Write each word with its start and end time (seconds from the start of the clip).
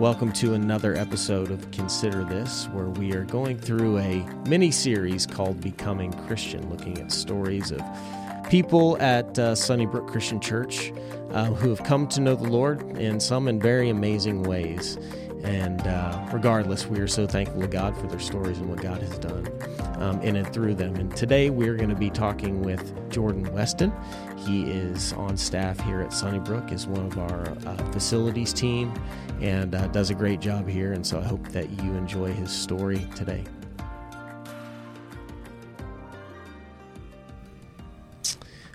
Welcome 0.00 0.32
to 0.32 0.54
another 0.54 0.96
episode 0.96 1.50
of 1.50 1.70
Consider 1.72 2.24
This, 2.24 2.68
where 2.68 2.86
we 2.86 3.12
are 3.12 3.24
going 3.26 3.58
through 3.58 3.98
a 3.98 4.24
mini 4.48 4.70
series 4.70 5.26
called 5.26 5.60
Becoming 5.60 6.10
Christian, 6.26 6.70
looking 6.70 6.98
at 6.98 7.12
stories 7.12 7.70
of 7.70 7.82
people 8.48 8.96
at 8.98 9.38
uh, 9.38 9.54
Sunnybrook 9.54 10.08
Christian 10.08 10.40
Church 10.40 10.90
uh, 11.32 11.44
who 11.52 11.68
have 11.68 11.84
come 11.84 12.08
to 12.08 12.20
know 12.22 12.34
the 12.34 12.48
Lord, 12.48 12.80
in 12.96 13.20
some 13.20 13.46
in 13.46 13.60
very 13.60 13.90
amazing 13.90 14.44
ways. 14.44 14.96
And 15.42 15.80
uh, 15.86 16.28
regardless, 16.32 16.86
we 16.86 17.00
are 17.00 17.08
so 17.08 17.26
thankful 17.26 17.60
to 17.60 17.66
God 17.66 17.96
for 17.96 18.06
their 18.06 18.18
stories 18.18 18.58
and 18.58 18.68
what 18.68 18.80
God 18.80 19.00
has 19.00 19.18
done 19.18 19.48
um, 19.96 20.20
in 20.22 20.36
and 20.36 20.52
through 20.52 20.74
them. 20.74 20.96
And 20.96 21.14
today 21.16 21.50
we're 21.50 21.76
going 21.76 21.90
to 21.90 21.96
be 21.96 22.10
talking 22.10 22.62
with 22.62 23.10
Jordan 23.10 23.50
Weston. 23.52 23.92
He 24.36 24.70
is 24.70 25.12
on 25.14 25.36
staff 25.36 25.80
here 25.80 26.00
at 26.00 26.12
Sunnybrook 26.12 26.72
is 26.72 26.86
one 26.86 27.06
of 27.06 27.18
our 27.18 27.48
uh, 27.66 27.76
facilities 27.92 28.52
team 28.52 28.92
and 29.40 29.74
uh, 29.74 29.86
does 29.88 30.10
a 30.10 30.14
great 30.14 30.40
job 30.40 30.68
here. 30.68 30.92
And 30.92 31.06
so 31.06 31.18
I 31.18 31.24
hope 31.24 31.46
that 31.48 31.70
you 31.82 31.94
enjoy 31.94 32.32
his 32.32 32.50
story 32.50 33.06
today. 33.14 33.44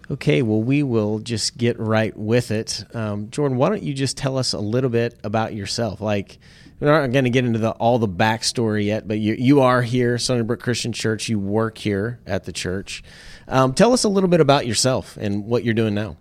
Okay, 0.10 0.44
well, 0.44 0.62
we 0.62 0.84
will 0.84 1.20
just 1.20 1.58
get 1.58 1.80
right 1.80 2.16
with 2.16 2.52
it. 2.52 2.84
Um, 2.94 3.30
Jordan, 3.32 3.58
why 3.58 3.70
don't 3.70 3.82
you 3.82 3.94
just 3.94 4.18
tell 4.18 4.38
us 4.38 4.54
a 4.54 4.60
little 4.60 4.92
bit 4.92 5.20
about 5.24 5.56
yourself? 5.56 6.00
Like, 6.00 6.38
we're 6.80 7.02
not 7.02 7.12
going 7.12 7.24
to 7.24 7.32
get 7.32 7.46
into 7.46 7.58
the, 7.58 7.72
all 7.72 7.98
the 7.98 8.08
backstory 8.08 8.86
yet, 8.86 9.08
but 9.08 9.18
you, 9.18 9.34
you 9.34 9.62
are 9.62 9.82
here, 9.82 10.18
Sunnybrook 10.20 10.60
Christian 10.60 10.94
Church. 10.94 11.28
You 11.28 11.40
work 11.40 11.80
here 11.80 12.20
at 12.28 12.44
the 12.44 12.52
church. 12.52 13.02
Um, 13.48 13.74
tell 13.74 13.94
us 13.94 14.04
a 14.04 14.10
little 14.10 14.30
bit 14.30 14.42
about 14.42 14.68
yourself 14.68 15.18
and 15.18 15.46
what 15.46 15.64
you're 15.64 15.74
doing 15.74 15.96
now. 15.96 16.18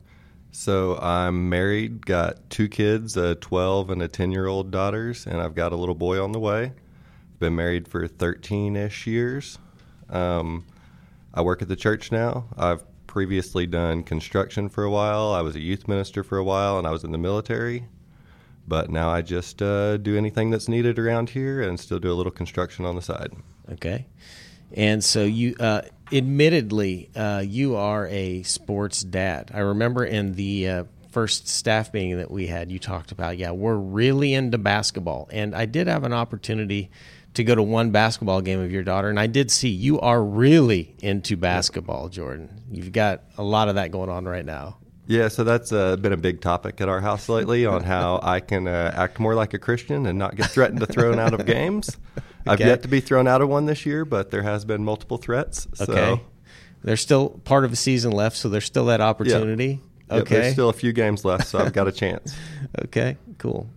So 0.53 0.97
I'm 0.99 1.49
married, 1.49 2.07
got 2.07 2.49
two 2.49 2.69
kids, 2.69 3.17
a 3.17 3.35
12 3.35 3.91
and 3.91 4.01
a 4.01 4.09
10 4.09 4.31
year 4.31 4.47
old 4.47 4.71
daughters, 4.71 5.27
and 5.27 5.41
I've 5.41 5.55
got 5.55 5.73
a 5.73 5.77
little 5.77 5.97
boy 5.97 6.23
on 6.23 6.33
the 6.33 6.39
way. 6.39 6.73
Been 7.41 7.57
married 7.57 7.89
for 7.89 8.07
13 8.07 8.77
ish 8.77 9.07
years. 9.07 9.59
Um, 10.09 10.65
I 11.35 11.43
work 11.43 11.61
at 11.61 11.69
the 11.69 11.77
church 11.77 12.13
now. 12.13 12.47
I've 12.57 12.85
previously 13.15 13.65
done 13.65 14.03
construction 14.03 14.69
for 14.69 14.83
a 14.83 14.91
while. 14.91 15.33
I 15.33 15.41
was 15.41 15.55
a 15.55 15.61
youth 15.61 15.87
minister 15.87 16.25
for 16.25 16.37
a 16.37 16.43
while, 16.43 16.79
and 16.79 16.85
I 16.85 16.91
was 16.91 17.05
in 17.05 17.13
the 17.13 17.17
military. 17.19 17.87
But 18.67 18.91
now 18.91 19.09
I 19.09 19.23
just 19.23 19.63
uh, 19.63 19.99
do 19.99 20.17
anything 20.17 20.51
that's 20.51 20.69
needed 20.69 20.99
around 20.99 21.31
here 21.31 21.63
and 21.63 21.79
still 21.79 22.01
do 22.01 22.11
a 22.11 22.13
little 22.13 22.33
construction 22.33 22.85
on 22.85 22.97
the 22.97 23.03
side. 23.03 23.33
Okay. 23.71 24.07
And 24.73 25.05
so 25.05 25.23
you, 25.23 25.55
uh, 25.61 25.83
admittedly, 26.11 27.09
uh, 27.15 27.45
you 27.47 27.77
are 27.77 28.09
a 28.09 28.43
sports 28.43 29.05
dad. 29.05 29.53
I 29.55 29.61
remember 29.61 30.05
in 30.05 30.33
the 30.33 30.69
uh, 30.69 30.85
first 31.13 31.47
staff 31.47 31.95
meeting 31.95 32.17
that 32.17 32.33
we 32.33 32.49
had, 32.49 32.73
you 32.73 32.81
talked 32.81 33.13
about, 33.13 33.39
yeah, 33.39 33.53
we're 33.53 33.77
really 33.77 34.35
into 34.35 34.59
basketball. 34.59 35.29
And 35.31 35.55
I 35.55 35.67
did 35.67 35.87
have 35.87 36.03
an 36.03 36.13
opportunity 36.13 36.91
to 37.35 37.45
go 37.45 37.55
to 37.55 37.63
one 37.63 37.91
basketball 37.91 38.41
game 38.41 38.61
of 38.61 38.71
your 38.71 38.83
daughter, 38.83 39.09
and 39.09 39.19
I 39.19 39.27
did 39.27 39.51
see 39.51 39.69
you 39.69 40.01
are 40.01 40.23
really 40.23 40.95
into 41.01 41.37
basketball, 41.37 42.09
Jordan. 42.09 42.63
You've 42.71 42.93
got 42.93 43.23
a 43.37 43.43
lot 43.43 43.69
of 43.69 43.75
that 43.75 43.91
going 43.91 44.09
on 44.09 44.25
right 44.25 44.45
now. 44.45 44.79
Yeah, 45.07 45.29
so 45.29 45.45
that's 45.45 45.71
uh, 45.71 45.97
been 45.97 46.13
a 46.15 46.17
big 46.17 46.41
topic 46.41 46.81
at 46.81 46.89
our 46.89 47.01
house 47.01 47.29
lately 47.29 47.67
on 47.67 47.85
how 47.85 48.21
I 48.23 48.41
can 48.41 48.67
uh, 48.67 48.95
act 48.97 49.21
more 49.21 49.35
like 49.35 49.53
a 49.53 49.59
Christian 49.59 50.07
and 50.07 50.19
not 50.19 50.35
get 50.37 50.51
threatened 50.51 50.81
to 50.81 50.87
thrown 50.87 51.19
out 51.19 51.35
of 51.35 51.45
games. 51.47 51.97
I've 52.47 52.61
yet 52.61 52.83
to 52.83 52.89
be 52.89 53.01
thrown 53.01 53.27
out 53.27 53.43
of 53.43 53.49
one 53.49 53.67
this 53.67 53.85
year, 53.85 54.05
but 54.05 54.31
there 54.31 54.43
has 54.43 54.65
been 54.65 54.85
multiple 54.85 55.19
threats. 55.19 55.67
So. 55.75 55.85
Okay. 55.85 56.23
There's 56.83 57.01
still 57.01 57.31
part 57.45 57.65
of 57.65 57.73
a 57.73 57.77
season 57.77 58.13
left, 58.13 58.37
so 58.37 58.51
there's 58.51 58.67
still 58.67 58.87
that 58.87 59.01
opportunity. 59.01 59.81
Okay. 60.11 60.19
Yep, 60.19 60.29
there's 60.29 60.53
still 60.53 60.69
a 60.69 60.75
few 60.75 60.93
games 60.93 61.25
left, 61.25 61.47
so 61.47 61.59
I've 61.59 61.73
got 61.73 61.89
a 61.89 61.93
chance. 62.05 62.37
okay, 62.85 63.17
cool. 63.39 63.71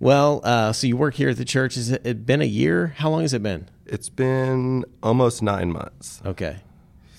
Well, 0.00 0.40
uh, 0.44 0.72
so 0.72 0.86
you 0.86 0.96
work 0.96 1.14
here 1.14 1.30
at 1.30 1.36
the 1.36 1.44
church. 1.44 1.74
Has 1.74 1.90
it 1.90 2.24
been 2.24 2.40
a 2.40 2.46
year? 2.46 2.94
How 2.98 3.10
long 3.10 3.22
has 3.22 3.34
it 3.34 3.42
been? 3.42 3.68
It's 3.84 4.08
been 4.08 4.84
almost 5.02 5.42
nine 5.42 5.72
months. 5.72 6.22
Okay. 6.24 6.58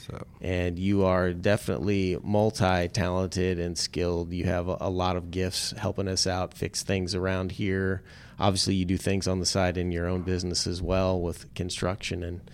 So. 0.10 0.26
And 0.42 0.80
you 0.80 1.04
are 1.04 1.34
definitely 1.34 2.18
multi 2.24 2.88
talented 2.88 3.60
and 3.60 3.78
skilled. 3.78 4.32
You 4.32 4.46
have 4.46 4.70
a, 4.70 4.78
a, 4.82 4.90
lot 4.90 5.18
of 5.18 5.30
gifts 5.30 5.72
helping 5.78 6.08
us 6.08 6.26
out, 6.26 6.54
fix 6.54 6.82
things 6.82 7.14
around 7.14 7.52
here. 7.52 8.02
Obviously, 8.40 8.76
you 8.76 8.86
do 8.86 8.98
things 8.98 9.28
on 9.28 9.40
the 9.40 9.46
side 9.46 9.78
in 9.78 9.92
your 9.92 10.08
own 10.08 10.22
business 10.22 10.66
as 10.66 10.82
well 10.82 11.20
with 11.20 11.54
construction 11.54 12.24
and 12.24 12.50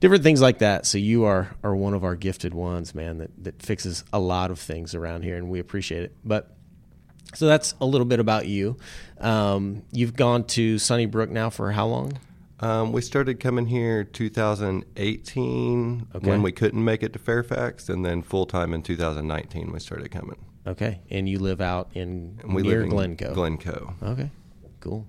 different 0.00 0.22
things 0.22 0.42
like 0.42 0.58
that. 0.58 0.84
So 0.84 0.98
you 0.98 1.24
are, 1.24 1.56
are 1.64 1.74
one 1.74 1.94
of 1.94 2.04
our 2.04 2.14
gifted 2.14 2.52
ones, 2.52 2.94
man, 2.94 3.18
that, 3.18 3.44
that 3.44 3.62
fixes 3.62 4.04
a 4.12 4.20
lot 4.20 4.50
of 4.50 4.58
things 4.60 4.94
around 4.94 5.22
here, 5.22 5.36
and 5.36 5.48
we 5.48 5.58
appreciate 5.58 6.02
it. 6.02 6.14
But 6.24 6.54
so 7.34 7.46
that's 7.46 7.74
a 7.80 7.86
little 7.86 8.04
bit 8.04 8.20
about 8.20 8.46
you. 8.46 8.76
Um, 9.18 9.82
you've 9.92 10.14
gone 10.14 10.44
to 10.48 10.78
Sunnybrook 10.78 11.30
now 11.30 11.50
for 11.50 11.72
how 11.72 11.86
long? 11.86 12.18
Um, 12.60 12.92
we 12.92 13.02
started 13.02 13.40
coming 13.40 13.66
here 13.66 14.04
2018 14.04 16.06
okay. 16.14 16.28
when 16.28 16.42
we 16.42 16.52
couldn't 16.52 16.84
make 16.84 17.02
it 17.02 17.12
to 17.12 17.18
Fairfax, 17.18 17.88
and 17.88 18.04
then 18.04 18.22
full 18.22 18.46
time 18.46 18.72
in 18.72 18.82
2019 18.82 19.72
we 19.72 19.80
started 19.80 20.12
coming. 20.12 20.38
Okay, 20.64 21.00
and 21.10 21.28
you 21.28 21.40
live 21.40 21.60
out 21.60 21.90
in 21.94 22.38
and 22.40 22.54
we 22.54 22.62
near 22.62 22.76
live 22.76 22.84
in 22.84 22.90
Glencoe. 22.90 23.34
Glencoe. 23.34 23.94
Okay, 24.02 24.30
cool. 24.78 25.08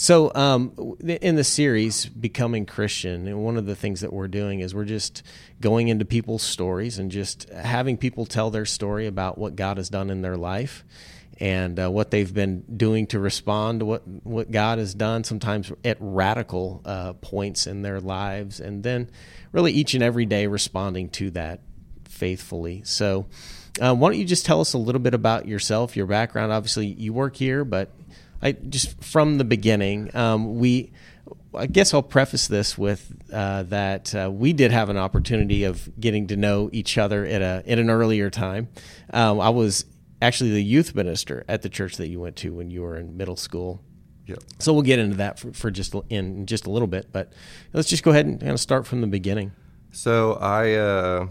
So, 0.00 0.30
um, 0.36 0.96
in 1.04 1.34
the 1.34 1.42
series 1.42 2.06
"Becoming 2.06 2.66
Christian," 2.66 3.26
and 3.26 3.42
one 3.42 3.56
of 3.56 3.66
the 3.66 3.74
things 3.74 4.02
that 4.02 4.12
we're 4.12 4.28
doing 4.28 4.60
is 4.60 4.72
we're 4.72 4.84
just 4.84 5.24
going 5.60 5.88
into 5.88 6.04
people's 6.04 6.44
stories 6.44 7.00
and 7.00 7.10
just 7.10 7.50
having 7.50 7.96
people 7.96 8.24
tell 8.24 8.50
their 8.50 8.64
story 8.64 9.08
about 9.08 9.38
what 9.38 9.56
God 9.56 9.76
has 9.76 9.88
done 9.88 10.08
in 10.08 10.22
their 10.22 10.36
life 10.36 10.84
and 11.40 11.80
uh, 11.80 11.90
what 11.90 12.12
they've 12.12 12.32
been 12.32 12.62
doing 12.76 13.08
to 13.08 13.18
respond 13.18 13.80
to 13.80 13.86
what 13.86 14.06
what 14.22 14.52
God 14.52 14.78
has 14.78 14.94
done. 14.94 15.24
Sometimes 15.24 15.72
at 15.84 15.96
radical 15.98 16.80
uh, 16.84 17.14
points 17.14 17.66
in 17.66 17.82
their 17.82 18.00
lives, 18.00 18.60
and 18.60 18.84
then 18.84 19.10
really 19.50 19.72
each 19.72 19.94
and 19.94 20.04
every 20.04 20.26
day 20.26 20.46
responding 20.46 21.08
to 21.10 21.32
that 21.32 21.58
faithfully. 22.04 22.82
So. 22.84 23.26
Uh, 23.80 23.94
why 23.94 24.08
don't 24.08 24.18
you 24.18 24.24
just 24.24 24.44
tell 24.44 24.60
us 24.60 24.72
a 24.72 24.78
little 24.78 25.00
bit 25.00 25.14
about 25.14 25.46
yourself, 25.46 25.96
your 25.96 26.06
background? 26.06 26.50
Obviously, 26.50 26.86
you 26.86 27.12
work 27.12 27.36
here, 27.36 27.64
but 27.64 27.92
I 28.42 28.52
just 28.52 29.02
from 29.02 29.38
the 29.38 29.44
beginning, 29.44 30.14
um, 30.14 30.58
we. 30.58 30.92
I 31.54 31.66
guess 31.66 31.94
I'll 31.94 32.02
preface 32.02 32.46
this 32.46 32.76
with 32.76 33.10
uh, 33.32 33.62
that 33.64 34.14
uh, 34.14 34.30
we 34.30 34.52
did 34.52 34.70
have 34.70 34.90
an 34.90 34.98
opportunity 34.98 35.64
of 35.64 35.88
getting 35.98 36.26
to 36.28 36.36
know 36.36 36.68
each 36.72 36.98
other 36.98 37.24
at 37.24 37.40
a 37.40 37.62
at 37.66 37.78
an 37.78 37.88
earlier 37.88 38.28
time. 38.28 38.68
Um, 39.12 39.40
I 39.40 39.48
was 39.48 39.86
actually 40.20 40.50
the 40.50 40.62
youth 40.62 40.94
minister 40.94 41.44
at 41.48 41.62
the 41.62 41.68
church 41.68 41.96
that 41.96 42.08
you 42.08 42.20
went 42.20 42.36
to 42.36 42.52
when 42.52 42.70
you 42.70 42.82
were 42.82 42.96
in 42.96 43.16
middle 43.16 43.36
school. 43.36 43.82
Yep. 44.26 44.40
So 44.58 44.72
we'll 44.74 44.82
get 44.82 44.98
into 44.98 45.16
that 45.16 45.38
for, 45.38 45.52
for 45.52 45.70
just 45.70 45.94
in 46.10 46.44
just 46.44 46.66
a 46.66 46.70
little 46.70 46.88
bit, 46.88 47.08
but 47.12 47.32
let's 47.72 47.88
just 47.88 48.02
go 48.02 48.10
ahead 48.10 48.26
and 48.26 48.38
kind 48.38 48.52
of 48.52 48.60
start 48.60 48.86
from 48.86 49.00
the 49.00 49.06
beginning. 49.06 49.52
So 49.90 50.34
I 50.34 50.74
uh, 50.74 51.28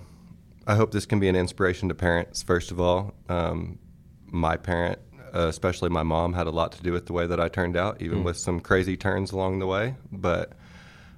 I 0.66 0.76
hope 0.76 0.92
this 0.92 1.06
can 1.06 1.20
be 1.20 1.28
an 1.28 1.36
inspiration 1.36 1.90
to 1.90 1.96
parents. 1.96 2.42
First 2.42 2.72
of 2.72 2.80
all, 2.80 3.14
um, 3.30 3.78
my 4.26 4.58
parent 4.58 5.00
uh, 5.38 5.48
especially 5.48 5.90
my 5.90 6.04
mom, 6.04 6.34
had 6.34 6.48
a 6.48 6.52
lot 6.52 6.72
to 6.72 6.82
do 6.82 6.92
with 6.92 7.06
the 7.06 7.14
way 7.14 7.28
that 7.28 7.40
I 7.40 7.48
turned 7.48 7.78
out, 7.78 8.02
even 8.02 8.20
mm. 8.20 8.24
with 8.24 8.38
some 8.38 8.60
crazy 8.60 8.98
turns 8.98 9.32
along 9.32 9.60
the 9.60 9.68
way. 9.68 9.96
But 10.12 10.54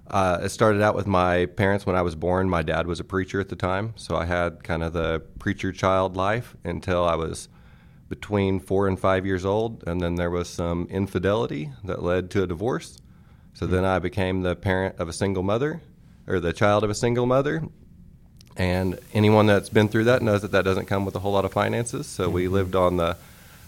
uh, 0.07 0.39
it 0.43 0.49
started 0.49 0.81
out 0.81 0.95
with 0.95 1.07
my 1.07 1.45
parents 1.45 1.85
when 1.85 1.95
I 1.95 2.01
was 2.01 2.15
born. 2.15 2.49
My 2.49 2.61
dad 2.61 2.85
was 2.85 2.99
a 2.99 3.05
preacher 3.05 3.39
at 3.39 3.47
the 3.47 3.55
time, 3.55 3.93
so 3.95 4.17
I 4.17 4.25
had 4.25 4.63
kind 4.63 4.83
of 4.83 4.91
the 4.91 5.21
preacher 5.39 5.71
child 5.71 6.17
life 6.17 6.57
until 6.65 7.05
I 7.05 7.15
was 7.15 7.47
between 8.09 8.59
four 8.59 8.87
and 8.87 8.99
five 8.99 9.25
years 9.25 9.45
old. 9.45 9.83
And 9.87 10.01
then 10.01 10.15
there 10.15 10.31
was 10.31 10.49
some 10.49 10.87
infidelity 10.89 11.71
that 11.85 12.03
led 12.03 12.29
to 12.31 12.43
a 12.43 12.47
divorce. 12.47 12.97
So 13.53 13.67
mm. 13.67 13.69
then 13.69 13.85
I 13.85 13.99
became 13.99 14.41
the 14.41 14.55
parent 14.55 14.95
of 14.99 15.07
a 15.07 15.13
single 15.13 15.43
mother, 15.43 15.81
or 16.27 16.41
the 16.41 16.51
child 16.51 16.83
of 16.83 16.89
a 16.89 16.95
single 16.95 17.25
mother. 17.25 17.63
And 18.57 18.99
anyone 19.13 19.45
that's 19.45 19.69
been 19.69 19.87
through 19.87 20.03
that 20.05 20.21
knows 20.21 20.41
that 20.41 20.51
that 20.51 20.65
doesn't 20.65 20.87
come 20.87 21.05
with 21.05 21.15
a 21.15 21.19
whole 21.19 21.31
lot 21.31 21.45
of 21.45 21.53
finances. 21.53 22.07
So 22.07 22.25
mm-hmm. 22.25 22.33
we 22.33 22.47
lived 22.49 22.75
on 22.75 22.97
the 22.97 23.15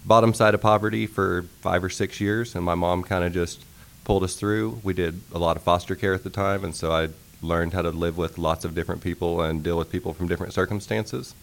bottom 0.06 0.34
side 0.34 0.54
of 0.54 0.62
poverty 0.62 1.06
for 1.08 1.44
five 1.62 1.84
or 1.84 1.90
six 1.90 2.20
years, 2.20 2.56
and 2.56 2.64
my 2.64 2.76
mom 2.76 3.04
kind 3.04 3.24
of 3.24 3.34
just 3.34 3.64
pulled 4.04 4.24
us 4.24 4.36
through. 4.36 4.80
We 4.84 4.94
did 4.94 5.22
a 5.34 5.40
lot 5.40 5.58
of 5.58 5.64
foster 5.64 5.96
care 5.96 6.14
at 6.14 6.24
the 6.24 6.30
time, 6.30 6.64
and 6.64 6.76
so 6.76 6.92
I 6.92 7.10
learned 7.42 7.74
how 7.74 7.82
to 7.82 7.90
live 7.90 8.18
with 8.18 8.38
lots 8.38 8.66
of 8.66 8.76
different 8.76 9.02
people 9.02 9.42
and 9.42 9.64
deal 9.64 9.78
with 9.78 9.92
people 9.92 10.14
from 10.14 10.28
different 10.28 10.54
circumstances. 10.54 11.34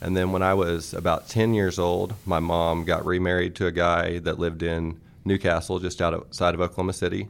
And 0.00 0.16
then 0.16 0.32
when 0.32 0.42
I 0.42 0.54
was 0.54 0.92
about 0.92 1.28
10 1.28 1.54
years 1.54 1.78
old, 1.78 2.14
my 2.26 2.40
mom 2.40 2.84
got 2.84 3.06
remarried 3.06 3.54
to 3.56 3.66
a 3.66 3.72
guy 3.72 4.18
that 4.18 4.38
lived 4.38 4.62
in 4.62 5.00
Newcastle, 5.24 5.78
just 5.78 6.02
outside 6.02 6.54
of 6.54 6.60
Oklahoma 6.60 6.92
City. 6.92 7.28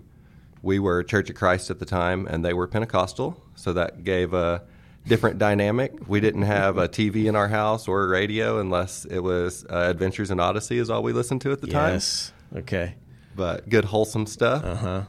We 0.62 0.78
were 0.78 1.02
Church 1.02 1.28
of 1.28 1.36
Christ 1.36 1.70
at 1.70 1.78
the 1.78 1.84
time, 1.84 2.26
and 2.26 2.44
they 2.44 2.54
were 2.54 2.66
Pentecostal, 2.66 3.42
so 3.56 3.72
that 3.74 4.04
gave 4.04 4.32
a 4.32 4.62
different 5.06 5.38
dynamic. 5.38 6.08
We 6.08 6.20
didn't 6.20 6.42
have 6.42 6.78
a 6.78 6.88
TV 6.88 7.26
in 7.26 7.36
our 7.36 7.48
house 7.48 7.88
or 7.88 8.04
a 8.04 8.08
radio 8.08 8.60
unless 8.60 9.04
it 9.04 9.20
was 9.20 9.64
uh, 9.68 9.88
Adventures 9.90 10.30
in 10.30 10.40
Odyssey 10.40 10.78
is 10.78 10.90
all 10.90 11.02
we 11.02 11.12
listened 11.12 11.40
to 11.42 11.52
at 11.52 11.60
the 11.60 11.66
time. 11.66 11.94
Yes. 11.94 12.32
Okay. 12.54 12.94
But 13.34 13.68
good 13.68 13.86
wholesome 13.86 14.26
stuff. 14.26 14.64
Uh 14.64 14.74
huh. 14.74 15.02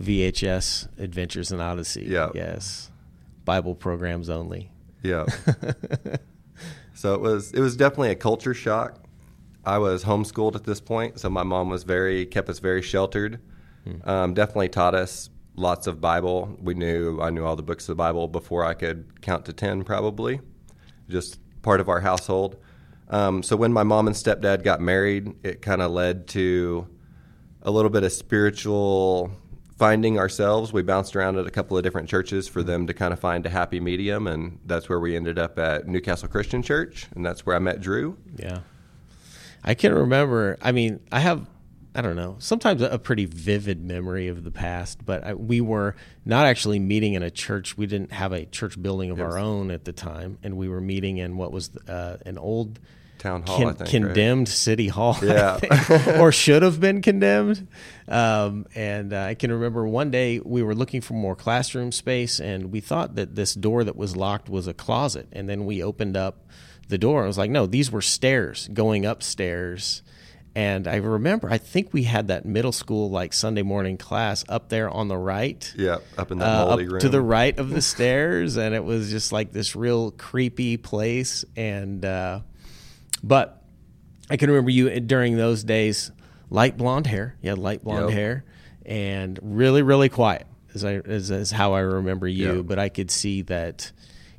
VHS 0.00 0.88
Adventures 0.98 1.50
in 1.50 1.60
Odyssey. 1.60 2.06
Yeah. 2.08 2.30
Yes. 2.34 2.90
Bible 3.44 3.74
programs 3.74 4.28
only. 4.28 4.70
Yeah. 5.02 5.26
so 6.94 7.14
it 7.14 7.20
was 7.20 7.52
it 7.52 7.60
was 7.60 7.76
definitely 7.76 8.10
a 8.10 8.16
culture 8.16 8.54
shock. 8.54 9.02
I 9.64 9.78
was 9.78 10.04
homeschooled 10.04 10.54
at 10.54 10.64
this 10.64 10.80
point, 10.80 11.18
so 11.20 11.28
my 11.28 11.42
mom 11.42 11.68
was 11.68 11.82
very 11.82 12.26
kept 12.26 12.48
us 12.48 12.58
very 12.58 12.82
sheltered. 12.82 13.40
Hmm. 13.84 14.08
Um, 14.08 14.34
definitely 14.34 14.68
taught 14.68 14.94
us 14.94 15.30
lots 15.58 15.86
of 15.86 16.00
Bible. 16.00 16.56
We 16.62 16.74
knew 16.74 17.20
I 17.20 17.30
knew 17.30 17.44
all 17.44 17.56
the 17.56 17.62
books 17.62 17.84
of 17.84 17.96
the 17.96 18.02
Bible 18.02 18.28
before 18.28 18.64
I 18.64 18.74
could 18.74 19.20
count 19.20 19.44
to 19.46 19.52
ten, 19.52 19.84
probably. 19.84 20.40
Just 21.08 21.40
part 21.62 21.80
of 21.80 21.88
our 21.88 22.00
household. 22.00 22.56
Um, 23.08 23.42
so 23.42 23.56
when 23.56 23.72
my 23.72 23.82
mom 23.82 24.06
and 24.06 24.14
stepdad 24.14 24.62
got 24.62 24.80
married, 24.80 25.34
it 25.42 25.62
kind 25.62 25.82
of 25.82 25.90
led 25.90 26.28
to 26.28 26.86
a 27.62 27.70
little 27.70 27.90
bit 27.90 28.04
of 28.04 28.12
spiritual 28.12 29.30
finding 29.78 30.18
ourselves. 30.18 30.72
We 30.72 30.82
bounced 30.82 31.14
around 31.16 31.38
at 31.38 31.46
a 31.46 31.50
couple 31.50 31.76
of 31.76 31.82
different 31.82 32.08
churches 32.08 32.48
for 32.48 32.62
them 32.62 32.86
to 32.86 32.94
kind 32.94 33.12
of 33.12 33.20
find 33.20 33.46
a 33.46 33.48
happy 33.48 33.80
medium, 33.80 34.26
and 34.26 34.58
that's 34.66 34.88
where 34.88 35.00
we 35.00 35.16
ended 35.16 35.38
up 35.38 35.58
at 35.58 35.86
Newcastle 35.86 36.28
Christian 36.28 36.62
Church, 36.62 37.06
and 37.14 37.24
that's 37.24 37.46
where 37.46 37.56
I 37.56 37.60
met 37.60 37.80
Drew. 37.80 38.16
Yeah. 38.36 38.60
I 39.64 39.74
can 39.74 39.94
remember, 39.94 40.58
I 40.60 40.72
mean, 40.72 41.00
I 41.10 41.20
have, 41.20 41.46
I 41.94 42.02
don't 42.02 42.16
know, 42.16 42.36
sometimes 42.38 42.80
a 42.82 42.98
pretty 42.98 43.24
vivid 43.24 43.82
memory 43.82 44.28
of 44.28 44.44
the 44.44 44.50
past, 44.50 45.04
but 45.04 45.24
I, 45.24 45.34
we 45.34 45.60
were 45.60 45.96
not 46.24 46.46
actually 46.46 46.78
meeting 46.78 47.14
in 47.14 47.22
a 47.22 47.30
church. 47.30 47.76
We 47.76 47.86
didn't 47.86 48.12
have 48.12 48.32
a 48.32 48.44
church 48.46 48.80
building 48.80 49.10
of 49.10 49.18
Yes. 49.18 49.32
our 49.32 49.38
own 49.38 49.70
at 49.70 49.84
the 49.84 49.92
time, 49.92 50.38
and 50.42 50.56
we 50.56 50.68
were 50.68 50.80
meeting 50.80 51.16
in 51.18 51.36
what 51.36 51.50
was 51.50 51.70
uh, 51.88 52.18
an 52.26 52.38
old 52.38 52.78
Town 53.18 53.42
Hall, 53.42 53.56
con- 53.58 53.66
I 53.66 53.70
think. 53.70 53.80
right? 53.80 53.88
condemned 53.90 54.48
city 54.48 54.86
hall, 54.86 55.16
Yeah. 55.22 55.58
or 56.20 56.30
should 56.30 56.62
have 56.62 56.78
been 56.78 57.02
condemned. 57.02 57.66
Um, 58.06 58.66
and 58.76 59.12
uh, 59.12 59.22
I 59.22 59.34
can 59.34 59.50
remember 59.50 59.88
one 59.88 60.12
day 60.12 60.38
we 60.38 60.62
were 60.62 60.74
looking 60.74 61.00
for 61.00 61.14
more 61.14 61.34
classroom 61.34 61.90
space, 61.90 62.38
and 62.38 62.70
we 62.70 62.78
thought 62.80 63.16
that 63.16 63.34
this 63.34 63.54
door 63.54 63.82
that 63.82 63.96
was 63.96 64.14
locked 64.14 64.48
was 64.48 64.68
a 64.68 64.74
closet. 64.74 65.26
And 65.32 65.48
then 65.48 65.66
we 65.66 65.82
opened 65.82 66.16
up 66.16 66.46
the 66.88 66.96
door. 66.98 67.24
I 67.24 67.26
was 67.26 67.38
like, 67.38 67.50
no, 67.50 67.66
these 67.66 67.90
were 67.90 68.02
stairs 68.02 68.68
going 68.72 69.04
upstairs. 69.04 70.02
And 70.58 70.88
I 70.88 70.96
remember, 70.96 71.48
I 71.48 71.58
think 71.58 71.92
we 71.92 72.02
had 72.02 72.28
that 72.28 72.44
middle 72.44 72.72
school 72.72 73.10
like 73.10 73.32
Sunday 73.32 73.62
morning 73.62 73.96
class 73.96 74.44
up 74.48 74.68
there 74.70 74.90
on 74.90 75.06
the 75.06 75.16
right 75.16 75.72
Yeah, 75.76 75.98
up 76.16 76.32
in 76.32 76.38
that 76.38 76.46
uh, 76.48 76.66
up 76.70 76.78
room. 76.80 76.98
to 76.98 77.08
the 77.08 77.20
right 77.22 77.56
of 77.56 77.70
the 77.70 77.80
stairs, 77.94 78.56
and 78.56 78.74
it 78.74 78.82
was 78.82 79.08
just 79.08 79.30
like 79.30 79.52
this 79.52 79.76
real 79.76 80.10
creepy 80.10 80.76
place. 80.76 81.44
And 81.56 82.04
uh, 82.04 82.40
but 83.22 83.62
I 84.28 84.36
can 84.36 84.50
remember 84.50 84.70
you 84.70 84.98
during 84.98 85.36
those 85.36 85.62
days, 85.62 86.10
light 86.50 86.76
blonde 86.76 87.06
hair. 87.06 87.36
You 87.40 87.50
had 87.50 87.58
light 87.58 87.84
blonde 87.84 88.08
Yep. 88.08 88.18
hair, 88.18 88.44
and 88.84 89.38
really, 89.40 89.82
really 89.82 90.08
quiet. 90.08 90.44
As 90.74 90.84
I 90.84 90.94
is, 90.94 91.30
is 91.30 91.52
how 91.52 91.74
I 91.74 91.80
remember 91.80 92.26
you. 92.26 92.56
Yep. 92.56 92.66
But 92.66 92.78
I 92.80 92.88
could 92.88 93.12
see 93.12 93.42
that, 93.42 93.92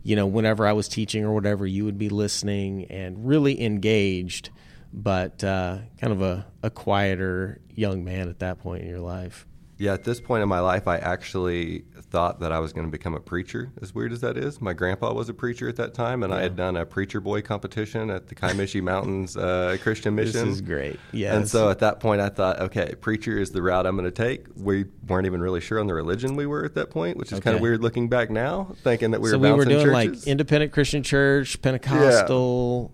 you 0.04 0.18
know, 0.18 0.28
whenever 0.28 0.68
I 0.68 0.74
was 0.74 0.90
teaching 0.90 1.24
or 1.24 1.34
whatever, 1.34 1.66
you 1.66 1.86
would 1.86 1.98
be 1.98 2.10
listening 2.10 2.86
and 2.90 3.26
really 3.26 3.62
engaged. 3.64 4.50
But 4.92 5.44
uh, 5.44 5.80
kind 6.00 6.14
of 6.14 6.22
a, 6.22 6.46
a 6.64 6.70
quieter 6.70 7.62
young 7.76 8.04
man 8.04 8.28
at 8.30 8.40
that 8.40 8.60
point 8.60 8.84
in 8.84 8.90
your 8.90 9.00
life. 9.00 9.46
Yeah, 9.80 9.94
at 9.94 10.04
this 10.04 10.20
point 10.20 10.44
in 10.44 10.50
my 10.50 10.60
life, 10.60 10.90
I 10.90 10.98
actually 10.98 11.86
thought 12.10 12.42
that 12.42 12.52
I 12.52 12.60
was 12.60 12.74
going 12.74 12.86
to 12.86 12.92
become 12.92 13.16
a 13.16 13.20
preacher. 13.20 13.72
As 13.82 13.96
weird 13.96 14.12
as 14.12 14.20
that 14.20 14.38
is, 14.38 14.60
my 14.60 14.74
grandpa 14.74 15.14
was 15.14 15.30
a 15.30 15.34
preacher 15.34 15.70
at 15.70 15.78
that 15.78 15.94
time, 15.94 16.22
and 16.22 16.34
I 16.34 16.42
had 16.42 16.58
done 16.58 16.76
a 16.76 16.86
preacher 16.86 17.22
boy 17.22 17.42
competition 17.42 18.10
at 18.10 18.28
the 18.28 18.36
Kiamichi 18.36 18.84
Mountains 18.84 19.38
uh, 19.38 19.78
Christian 19.82 20.16
Mission. 20.16 20.48
This 20.48 20.56
is 20.56 20.62
great. 20.62 21.00
Yes. 21.14 21.34
And 21.34 21.48
so 21.48 21.70
at 21.70 21.80
that 21.80 22.02
point, 22.02 22.20
I 22.20 22.28
thought, 22.28 22.60
okay, 22.60 22.94
preacher 23.00 23.40
is 23.40 23.52
the 23.52 23.62
route 23.62 23.88
I'm 23.88 23.96
going 23.96 24.04
to 24.04 24.12
take. 24.12 24.48
We 24.58 24.84
weren't 25.08 25.26
even 25.26 25.40
really 25.40 25.62
sure 25.62 25.80
on 25.80 25.88
the 25.88 25.94
religion 25.94 26.36
we 26.36 26.46
were 26.46 26.66
at 26.66 26.76
that 26.76 26.90
point, 26.90 27.16
which 27.16 27.32
is 27.32 27.40
kind 27.40 27.56
of 27.56 27.62
weird 27.62 27.82
looking 27.82 28.10
back 28.10 28.30
now, 28.30 28.76
thinking 28.84 29.12
that 29.12 29.22
we 29.22 29.30
so 29.30 29.38
were 29.38 29.50
we 29.50 29.54
were 29.54 29.64
doing 29.66 29.94
like 29.94 30.28
independent 30.28 30.74
Christian 30.74 31.04
church, 31.04 31.62
Pentecostal, 31.62 32.92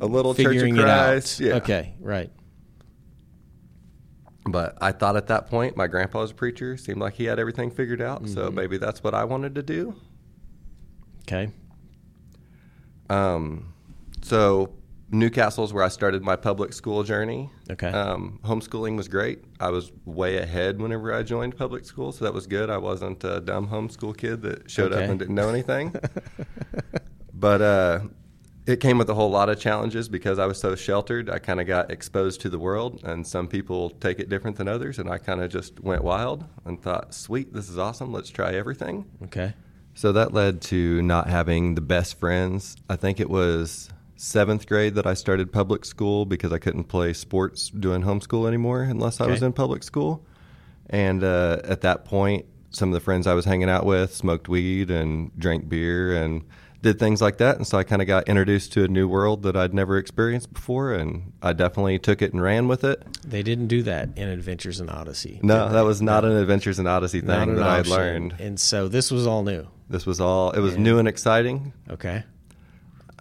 a 0.00 0.06
little 0.06 0.34
Church 0.34 0.46
of 0.46 0.52
figuring 0.52 0.76
it 0.76 0.82
Christ. 0.82 1.40
out. 1.40 1.46
Yeah. 1.46 1.54
Okay, 1.56 1.94
right. 2.00 2.30
But 4.46 4.78
I 4.80 4.92
thought 4.92 5.16
at 5.16 5.26
that 5.28 5.48
point, 5.48 5.76
my 5.76 5.86
grandpa 5.86 6.20
was 6.20 6.30
a 6.30 6.34
preacher. 6.34 6.76
Seemed 6.76 6.98
like 7.00 7.14
he 7.14 7.24
had 7.24 7.38
everything 7.38 7.70
figured 7.70 8.00
out. 8.00 8.22
Mm-hmm. 8.22 8.34
So 8.34 8.50
maybe 8.50 8.78
that's 8.78 9.02
what 9.02 9.14
I 9.14 9.24
wanted 9.24 9.54
to 9.56 9.62
do. 9.62 9.94
Okay. 11.22 11.52
Um, 13.10 13.74
so 14.22 14.72
Newcastle's 15.10 15.72
where 15.72 15.84
I 15.84 15.88
started 15.88 16.22
my 16.22 16.36
public 16.36 16.72
school 16.72 17.02
journey. 17.02 17.50
Okay. 17.70 17.88
Um, 17.88 18.40
homeschooling 18.44 18.96
was 18.96 19.08
great. 19.08 19.44
I 19.60 19.70
was 19.70 19.92
way 20.04 20.38
ahead 20.38 20.80
whenever 20.80 21.12
I 21.12 21.22
joined 21.22 21.56
public 21.56 21.84
school, 21.84 22.10
so 22.12 22.24
that 22.24 22.32
was 22.32 22.46
good. 22.46 22.70
I 22.70 22.78
wasn't 22.78 23.22
a 23.24 23.40
dumb 23.40 23.68
homeschool 23.68 24.16
kid 24.16 24.42
that 24.42 24.70
showed 24.70 24.92
Okay. 24.92 25.04
up 25.04 25.10
and 25.10 25.18
didn't 25.18 25.34
know 25.34 25.48
anything. 25.48 25.94
but 27.34 27.60
uh, 27.60 28.00
it 28.70 28.80
came 28.80 28.96
with 28.98 29.10
a 29.10 29.14
whole 29.14 29.30
lot 29.30 29.48
of 29.48 29.60
challenges 29.60 30.08
because 30.08 30.38
I 30.38 30.46
was 30.46 30.58
so 30.58 30.74
sheltered. 30.74 31.28
I 31.28 31.38
kind 31.38 31.60
of 31.60 31.66
got 31.66 31.90
exposed 31.90 32.40
to 32.42 32.48
the 32.48 32.58
world, 32.58 33.00
and 33.04 33.26
some 33.26 33.48
people 33.48 33.90
take 33.90 34.18
it 34.18 34.28
different 34.28 34.56
than 34.56 34.68
others. 34.68 34.98
And 34.98 35.10
I 35.10 35.18
kind 35.18 35.42
of 35.42 35.50
just 35.50 35.80
went 35.80 36.02
wild 36.02 36.44
and 36.64 36.80
thought, 36.80 37.12
"Sweet, 37.12 37.52
this 37.52 37.68
is 37.68 37.76
awesome. 37.76 38.12
Let's 38.12 38.30
try 38.30 38.54
everything." 38.54 39.04
Okay. 39.24 39.52
So 39.94 40.12
that 40.12 40.32
led 40.32 40.62
to 40.62 41.02
not 41.02 41.28
having 41.28 41.74
the 41.74 41.80
best 41.80 42.18
friends. 42.18 42.76
I 42.88 42.96
think 42.96 43.20
it 43.20 43.28
was 43.28 43.90
seventh 44.16 44.66
grade 44.66 44.94
that 44.94 45.06
I 45.06 45.14
started 45.14 45.52
public 45.52 45.84
school 45.84 46.24
because 46.26 46.52
I 46.52 46.58
couldn't 46.58 46.84
play 46.84 47.12
sports 47.12 47.70
doing 47.70 48.02
homeschool 48.02 48.46
anymore 48.46 48.82
unless 48.82 49.20
I 49.20 49.26
was 49.26 49.42
in 49.42 49.52
public 49.52 49.82
school. 49.82 50.24
And 50.90 51.24
uh, 51.24 51.60
at 51.64 51.80
that 51.82 52.04
point, 52.04 52.46
some 52.70 52.90
of 52.90 52.92
the 52.94 53.00
friends 53.00 53.26
I 53.26 53.34
was 53.34 53.44
hanging 53.44 53.68
out 53.68 53.86
with 53.86 54.14
smoked 54.14 54.48
weed 54.48 54.90
and 54.90 55.30
drank 55.38 55.68
beer 55.68 56.22
and 56.22 56.44
did 56.82 56.98
things 56.98 57.20
like 57.20 57.38
that. 57.38 57.56
And 57.56 57.66
so 57.66 57.78
I 57.78 57.84
kind 57.84 58.00
of 58.00 58.08
got 58.08 58.28
introduced 58.28 58.72
to 58.72 58.84
a 58.84 58.88
new 58.88 59.06
world 59.06 59.42
that 59.42 59.56
I'd 59.56 59.74
never 59.74 59.98
experienced 59.98 60.52
before. 60.52 60.94
And 60.94 61.32
I 61.42 61.52
definitely 61.52 61.98
took 61.98 62.22
it 62.22 62.32
and 62.32 62.42
ran 62.42 62.68
with 62.68 62.84
it. 62.84 63.02
They 63.22 63.42
didn't 63.42 63.66
do 63.66 63.82
that 63.82 64.10
in 64.16 64.28
Adventures 64.28 64.80
in 64.80 64.88
Odyssey. 64.88 65.40
No, 65.42 65.68
that 65.68 65.82
was 65.82 66.00
not 66.00 66.24
an 66.24 66.32
Adventures 66.32 66.78
in 66.78 66.86
Odyssey 66.86 67.20
thing 67.20 67.56
that 67.56 67.66
I 67.66 67.76
had 67.76 67.86
learned. 67.86 68.36
And 68.38 68.58
so 68.58 68.88
this 68.88 69.10
was 69.10 69.26
all 69.26 69.42
new. 69.42 69.66
This 69.88 70.06
was 70.06 70.20
all, 70.20 70.52
it 70.52 70.60
was 70.60 70.78
new 70.78 70.98
and 70.98 71.08
exciting. 71.08 71.72
Okay. 71.90 72.22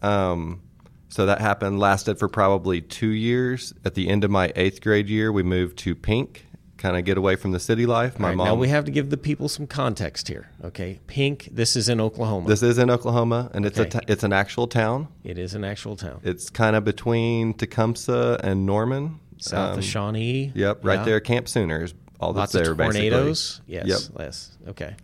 Um, 0.02 0.62
so 1.10 1.26
that 1.26 1.42
happened, 1.42 1.80
lasted 1.80 2.20
for 2.20 2.30
probably 2.30 2.82
two 2.82 3.10
years. 3.10 3.74
At 3.84 3.96
the 3.96 4.08
end 4.08 4.24
of 4.24 4.32
my 4.32 4.54
eighth 4.56 4.80
grade 4.80 5.10
year, 5.10 5.32
we 5.32 5.44
moved 5.44 5.78
to 5.80 5.96
Pink, 5.96 6.46
kind 6.80 6.98
of 6.98 7.06
get 7.06 7.18
away 7.18 7.36
from 7.36 7.52
the 7.52 7.60
city 7.60 7.86
life. 7.86 8.18
My 8.18 8.30
right, 8.30 8.38
mom. 8.38 8.48
now 8.48 8.56
we 8.56 8.70
have 8.70 8.86
to 8.86 8.92
give 8.92 9.10
the 9.12 9.18
people 9.18 9.48
some 9.50 9.68
context 9.68 10.28
here. 10.28 10.50
Okay. 10.64 11.00
Pink, 11.08 11.50
this 11.52 11.76
is 11.76 11.90
in 11.90 12.02
Oklahoma. 12.02 12.48
this 12.48 12.64
is 12.64 12.78
in 12.80 12.90
Oklahoma, 12.90 13.52
and 13.54 13.66
it's 13.66 13.78
Okay. 13.80 13.98
a 13.98 14.02
t- 14.02 14.12
it's 14.12 14.24
an 14.24 14.34
actual 14.34 14.68
town. 14.68 15.08
it 15.24 15.38
is 15.38 15.54
an 15.54 15.64
actual 15.64 15.96
town. 15.96 16.20
It's 16.24 16.50
kind 16.50 16.76
of 16.76 16.84
between 16.84 17.54
Tecumseh 17.54 18.40
and 18.44 18.66
Norman. 18.66 19.20
South 19.42 19.74
Um, 19.74 19.80
of 19.80 19.86
Shawnee. 19.86 20.52
Yep, 20.56 20.84
right 20.84 21.00
Yeah. 21.00 21.06
there, 21.06 21.20
Camp 21.22 21.48
Sooners. 21.48 21.94
All 22.20 22.34
Lots 22.34 22.52
that's 22.52 22.64
there, 22.66 22.74
of 22.74 22.78
tornadoes. 22.80 23.62
basically. 23.68 23.90
Yes. 23.92 24.10
Yep. 24.14 24.20
Yes. 24.26 24.58
Okay. 24.70 24.96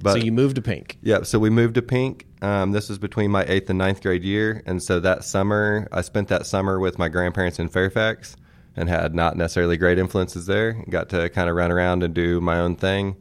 But- 0.00 0.12
so 0.12 0.18
you 0.18 0.30
moved 0.32 0.54
to 0.56 0.62
Pink. 0.62 0.98
Yeah, 1.02 1.22
so 1.22 1.38
we 1.40 1.50
moved 1.50 1.74
to 1.76 1.82
Pink. 1.82 2.26
Um, 2.42 2.70
this 2.72 2.88
was 2.88 2.98
between 2.98 3.30
my 3.32 3.44
eighth 3.48 3.68
and 3.70 3.78
ninth 3.78 4.00
grade 4.02 4.22
year, 4.24 4.62
and 4.66 4.80
so 4.82 5.00
that 5.00 5.24
summer, 5.24 5.88
I 5.92 6.00
spent 6.02 6.28
that 6.28 6.46
summer 6.46 6.78
with 6.80 6.98
my 6.98 7.08
grandparents 7.08 7.58
in 7.58 7.68
Fairfax, 7.68 8.36
and 8.76 8.88
had 8.88 9.14
not 9.14 9.36
necessarily 9.36 9.76
great 9.76 9.98
influences 9.98 10.46
there. 10.46 10.84
Got 10.88 11.08
to 11.10 11.28
kind 11.30 11.48
of 11.48 11.56
run 11.56 11.70
around 11.70 12.02
and 12.02 12.14
do 12.14 12.40
my 12.40 12.58
own 12.58 12.76
thing. 12.76 13.16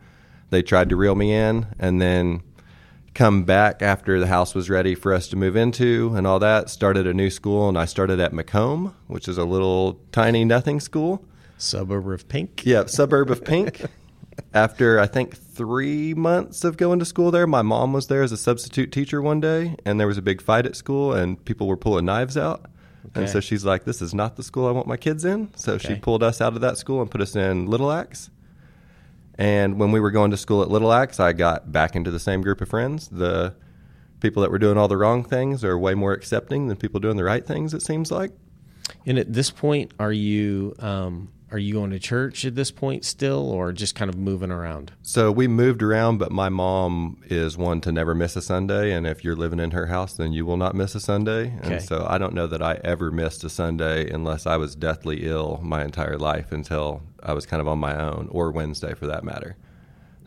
They 0.50 0.62
tried 0.62 0.90
to 0.90 0.96
reel 0.96 1.16
me 1.16 1.34
in, 1.34 1.68
and 1.80 2.02
then 2.02 2.42
come 3.14 3.44
back 3.44 3.82
after 3.82 4.20
the 4.20 4.28
house 4.28 4.56
was 4.56 4.70
ready 4.70 4.96
for 4.96 5.14
us 5.14 5.28
to 5.30 5.36
move 5.36 5.56
into 5.56 6.14
and 6.16 6.26
all 6.26 6.40
that. 6.40 6.70
Started 6.70 7.08
a 7.08 7.14
new 7.14 7.30
school, 7.30 7.68
and 7.70 7.78
I 7.78 7.86
started 7.86 8.20
at 8.20 8.34
Macomb, 8.34 8.96
which 9.08 9.28
is 9.28 9.38
a 9.38 9.46
little 9.46 10.00
tiny 10.12 10.46
nothing 10.46 10.80
school. 10.80 11.26
Suburb 11.58 12.08
of 12.08 12.28
Pink. 12.28 12.66
Yeah, 12.66 12.86
suburb 12.86 13.30
of 13.30 13.46
Pink. 13.46 13.82
After 14.54 15.00
I 15.00 15.08
think 15.08 15.38
three 15.38 16.14
months 16.14 16.64
of 16.64 16.78
going 16.78 17.00
to 17.00 17.06
school 17.06 17.32
there, 17.32 17.46
my 17.46 17.62
mom 17.62 17.94
was 17.94 18.08
there 18.08 18.24
as 18.24 18.32
a 18.32 18.38
substitute 18.38 18.92
teacher 18.92 19.22
one 19.22 19.40
day, 19.40 19.76
and 19.86 20.00
there 20.00 20.08
was 20.08 20.18
a 20.18 20.22
big 20.22 20.42
fight 20.42 20.66
at 20.66 20.76
school, 20.76 21.14
and 21.14 21.44
people 21.46 21.68
were 21.68 21.78
pulling 21.78 22.06
knives 22.06 22.38
out. 22.38 22.66
And 23.16 23.30
so 23.30 23.40
she's 23.40 23.66
like, 23.66 23.84
"This 23.84 24.02
is 24.02 24.14
not 24.14 24.36
the 24.36 24.44
school 24.44 24.68
I 24.68 24.72
want 24.72 24.88
my 24.88 24.98
kids 24.98 25.26
in." 25.26 25.50
So 25.56 25.78
she 25.78 25.96
pulled 25.96 26.24
us 26.24 26.42
out 26.42 26.54
of 26.54 26.62
that 26.62 26.78
school 26.78 27.02
and 27.02 27.10
put 27.10 27.22
us 27.22 27.36
in 27.36 27.68
Little 27.68 27.92
Axe. 27.92 28.30
And 29.36 29.80
when 29.80 29.92
we 29.92 30.00
were 30.00 30.12
going 30.12 30.32
to 30.32 30.38
school 30.38 30.62
at 30.62 30.70
Little 30.70 30.94
Axe, 30.94 31.20
I 31.20 31.34
got 31.34 31.72
back 31.72 31.96
into 31.96 32.12
the 32.12 32.20
same 32.20 32.42
group 32.42 32.62
of 32.62 32.70
friends. 32.70 33.08
The 33.08 33.56
people 34.20 34.42
that 34.44 34.52
were 34.52 34.60
doing 34.60 34.78
all 34.78 34.88
the 34.88 34.98
wrong 34.98 35.24
things 35.24 35.64
are 35.64 35.78
way 35.78 35.96
more 35.96 36.14
accepting 36.14 36.68
than 36.68 36.78
people 36.78 37.00
doing 37.00 37.18
the 37.18 37.24
right 37.24 37.46
things. 37.46 37.74
It 37.74 37.82
seems 37.82 38.12
like. 38.12 38.32
And 39.06 39.18
at 39.18 39.34
this 39.34 39.50
point, 39.50 39.94
are 40.00 40.12
you 40.12 40.76
um, 40.80 41.30
are 41.52 41.58
you 41.58 41.74
going 41.74 41.92
to 41.92 42.00
church 42.00 42.46
at 42.46 42.56
this 42.56 42.72
point 42.72 43.04
still, 43.04 43.50
or 43.52 43.72
just 43.74 43.94
kind 43.94 44.10
of 44.10 44.18
moving 44.18 44.52
around? 44.52 44.94
So 45.02 45.32
we 45.32 45.48
moved 45.48 45.84
around, 45.84 46.18
but 46.18 46.32
my 46.32 46.50
mom 46.50 47.22
is 47.26 47.58
one 47.58 47.82
to 47.82 47.92
never 47.92 48.16
miss 48.16 48.36
a 48.36 48.42
Sunday. 48.42 48.94
And 48.94 49.06
if 49.06 49.24
you're 49.24 49.36
living 49.36 49.60
in 49.60 49.72
her 49.72 49.88
house, 49.88 50.14
then 50.14 50.32
you 50.32 50.46
will 50.46 50.58
not 50.58 50.76
miss 50.76 50.96
a 50.96 51.00
Sunday. 51.00 51.54
Okay. 51.60 51.74
And 51.74 51.82
so 51.82 52.06
I 52.10 52.18
don't 52.18 52.34
know 52.34 52.48
that 52.48 52.62
I 52.62 52.80
ever 52.84 53.12
missed 53.12 53.44
a 53.44 53.50
Sunday 53.50 54.10
unless 54.10 54.46
I 54.46 54.58
was 54.58 54.76
deathly 54.76 55.26
ill 55.28 55.60
my 55.62 55.84
entire 55.84 56.18
life 56.18 56.52
until 56.52 57.02
I 57.22 57.34
was 57.34 57.46
kind 57.46 57.60
of 57.60 57.68
on 57.68 57.80
my 57.80 58.00
own, 58.00 58.30
or 58.32 58.52
Wednesday 58.52 58.94
for 58.94 59.08
that 59.08 59.24
matter. 59.24 59.58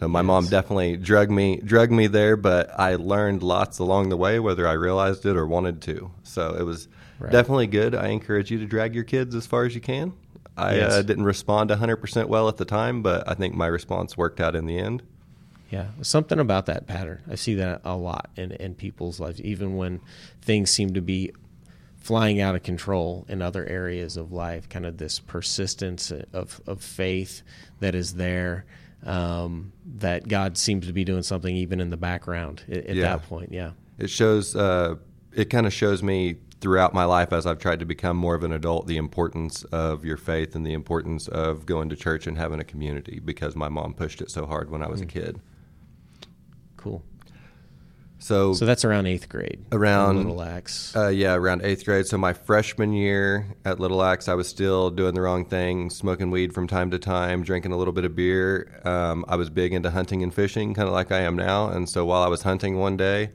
So 0.01 0.09
my 0.09 0.23
mom 0.23 0.49
definitely 0.49 0.97
drug 0.97 1.31
me 1.31 1.57
drug 1.57 1.91
me 1.91 2.09
there, 2.09 2.37
but 2.37 2.69
I 2.79 2.97
learned 2.97 3.43
lots 3.43 3.79
along 3.79 4.09
the 4.09 4.17
way, 4.17 4.39
whether 4.41 4.67
I 4.69 4.73
realized 4.73 5.25
it 5.25 5.37
or 5.37 5.47
wanted 5.47 5.81
to. 5.83 6.11
So 6.25 6.55
it 6.59 6.65
was 6.65 6.89
Right. 7.21 7.31
definitely 7.31 7.69
good. 7.69 7.95
I 7.95 8.09
encourage 8.09 8.51
you 8.51 8.59
to 8.59 8.67
drag 8.67 8.93
your 8.95 9.05
kids 9.05 9.37
as 9.37 9.47
far 9.47 9.65
as 9.65 9.75
you 9.75 9.81
can. 9.81 10.13
I 10.57 10.77
Yes. 10.77 10.93
uh, 10.93 11.03
didn't 11.03 11.25
respond 11.25 11.71
100% 11.71 12.29
well 12.29 12.49
at 12.49 12.57
the 12.59 12.65
time, 12.65 13.03
but 13.03 13.29
I 13.29 13.35
think 13.35 13.55
my 13.55 13.67
response 13.67 14.17
worked 14.17 14.41
out 14.41 14.55
in 14.55 14.67
the 14.67 14.79
end. 14.79 15.03
Yeah, 15.71 15.87
something 16.03 16.39
about 16.39 16.67
that 16.67 16.87
pattern. 16.87 17.23
I 17.29 17.35
see 17.35 17.55
that 17.55 17.81
a 17.85 17.97
lot 17.97 18.31
in, 18.37 18.53
in 18.53 18.75
people's 18.77 19.19
lives, 19.19 19.41
even 19.41 19.77
when 19.77 20.01
things 20.41 20.71
seem 20.71 20.95
to 20.95 21.01
be 21.01 21.33
flying 21.97 22.41
out 22.41 22.55
of 22.55 22.63
control 22.63 23.25
in 23.29 23.43
other 23.43 23.65
areas 23.67 24.17
of 24.17 24.31
life. 24.31 24.69
Kind 24.69 24.87
of 24.87 24.99
this 24.99 25.19
persistence 25.19 26.13
of 26.33 26.61
of 26.67 26.83
faith 26.83 27.43
that 27.81 27.95
is 27.95 28.15
there. 28.15 28.67
Um, 29.05 29.73
that 29.97 30.29
God 30.29 30.57
seems 30.57 30.87
to 30.87 30.93
be 30.95 31.05
doing 31.05 31.23
something 31.23 31.55
even 31.57 31.79
in 31.81 31.91
the 31.91 31.97
background 31.99 32.63
at, 32.69 32.87
at 32.87 32.97
Yeah. 32.97 33.03
that 33.17 33.23
point. 33.29 33.53
Yeah. 33.53 33.73
It 33.99 34.09
shows. 34.11 34.55
Uh, 34.57 34.95
it 35.35 35.51
kind 35.51 35.67
of 35.67 35.73
shows 35.73 36.03
me 36.03 36.37
throughout 36.61 36.95
my 36.95 37.05
life 37.05 37.33
as 37.33 37.47
I've 37.47 37.59
tried 37.59 37.81
to 37.81 37.85
become 37.85 38.17
more 38.17 38.35
of 38.35 38.43
an 38.43 38.53
adult 38.53 38.87
the 38.87 38.97
importance 38.97 39.65
of 39.65 40.05
your 40.05 40.17
faith 40.17 40.55
and 40.55 40.65
the 40.67 40.73
importance 40.73 41.29
of 41.29 41.67
going 41.67 41.89
to 41.91 41.97
church 41.97 42.27
and 42.27 42.39
having 42.39 42.61
a 42.61 42.65
community 42.65 43.21
because 43.23 43.55
my 43.55 43.69
mom 43.69 43.93
pushed 43.95 44.23
it 44.23 44.31
so 44.31 44.47
hard 44.47 44.71
when 44.71 44.83
I 44.83 44.89
was 44.89 45.01
a 45.01 45.07
kid. 45.07 45.41
Cool. 46.77 47.03
So, 48.19 48.55
So 48.55 48.65
that's 48.65 48.87
around 48.87 49.07
eighth 49.07 49.29
grade. 49.29 49.67
Around- 49.71 50.17
Little 50.17 50.41
Axe. 50.43 50.97
uh, 50.97 51.09
yeah, 51.09 51.35
around 51.35 51.61
eighth 51.63 51.85
grade. 51.85 52.07
So 52.07 52.17
my 52.17 52.33
freshman 52.33 52.95
year 52.95 53.49
at 53.67 53.79
Little 53.81 54.03
Axe, 54.03 54.29
I 54.29 54.35
was 54.35 54.49
still 54.49 54.89
doing 54.91 55.15
the 55.15 55.21
wrong 55.21 55.45
thing, 55.45 55.91
smoking 55.91 56.31
weed 56.31 56.55
from 56.55 56.67
time 56.67 56.91
to 56.93 56.99
time, 56.99 57.43
drinking 57.43 57.73
a 57.73 57.77
little 57.77 57.93
bit 57.93 58.07
of 58.07 58.17
beer. 58.17 58.81
Um, 58.85 59.27
I 59.29 59.37
was 59.37 59.51
big 59.51 59.75
into 59.75 59.91
hunting 59.91 60.23
and 60.23 60.33
fishing, 60.33 60.73
kind 60.73 60.89
of 60.89 60.95
like 60.95 61.13
I 61.13 61.19
am 61.21 61.37
now. 61.37 61.69
And 61.69 61.87
so 61.87 62.07
while 62.07 62.23
I 62.23 62.29
was 62.29 62.43
hunting 62.43 62.79
one 62.79 62.97
day, 62.97 63.31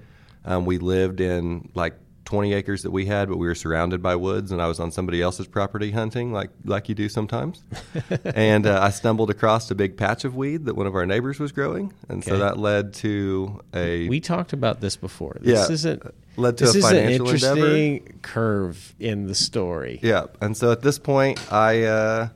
um, 0.45 0.65
we 0.65 0.79
lived 0.79 1.21
in 1.21 1.69
like 1.75 1.93
20 2.29 2.53
acres 2.53 2.83
that 2.83 2.91
we 2.91 3.07
had, 3.07 3.27
but 3.27 3.37
we 3.37 3.47
were 3.47 3.55
surrounded 3.55 4.03
by 4.03 4.15
woods, 4.15 4.51
and 4.51 4.61
I 4.61 4.67
was 4.67 4.79
on 4.79 4.91
somebody 4.91 5.19
else's 5.19 5.47
property 5.47 5.89
hunting, 5.89 6.31
like 6.31 6.51
like 6.63 6.87
you 6.87 6.93
do 6.93 7.09
sometimes. 7.09 7.63
and 8.23 8.67
uh, 8.67 8.79
I 8.83 8.91
stumbled 8.91 9.31
across 9.31 9.71
a 9.71 9.75
big 9.75 9.97
patch 9.97 10.25
of 10.25 10.35
weed 10.35 10.65
that 10.65 10.75
one 10.75 10.85
of 10.85 10.93
our 10.93 11.07
neighbors 11.07 11.39
was 11.39 11.51
growing, 11.51 11.91
and 12.07 12.23
so 12.23 12.37
that 12.37 12.59
led 12.59 12.93
to 13.05 13.59
a 13.73 14.07
we 14.07 14.19
talked 14.19 14.53
about 14.53 14.79
this 14.79 14.95
before. 14.95 15.37
This 15.41 15.67
Yeah, 15.69 15.73
isn't 15.73 16.03
led 16.37 16.59
to 16.59 16.65
this 16.65 16.75
a 16.75 16.77
is 16.77 16.85
an 16.85 16.91
financial 16.91 17.29
endeavor. 17.31 17.55
interesting 17.57 18.19
curve 18.21 18.93
in 18.99 19.25
the 19.25 19.33
story. 19.33 19.99
Yeah, 20.03 20.25
and 20.39 20.55
so 20.55 20.71
at 20.71 20.83
this 20.83 20.99
point, 20.99 21.39
I 21.51 21.85
uh, 21.85 22.29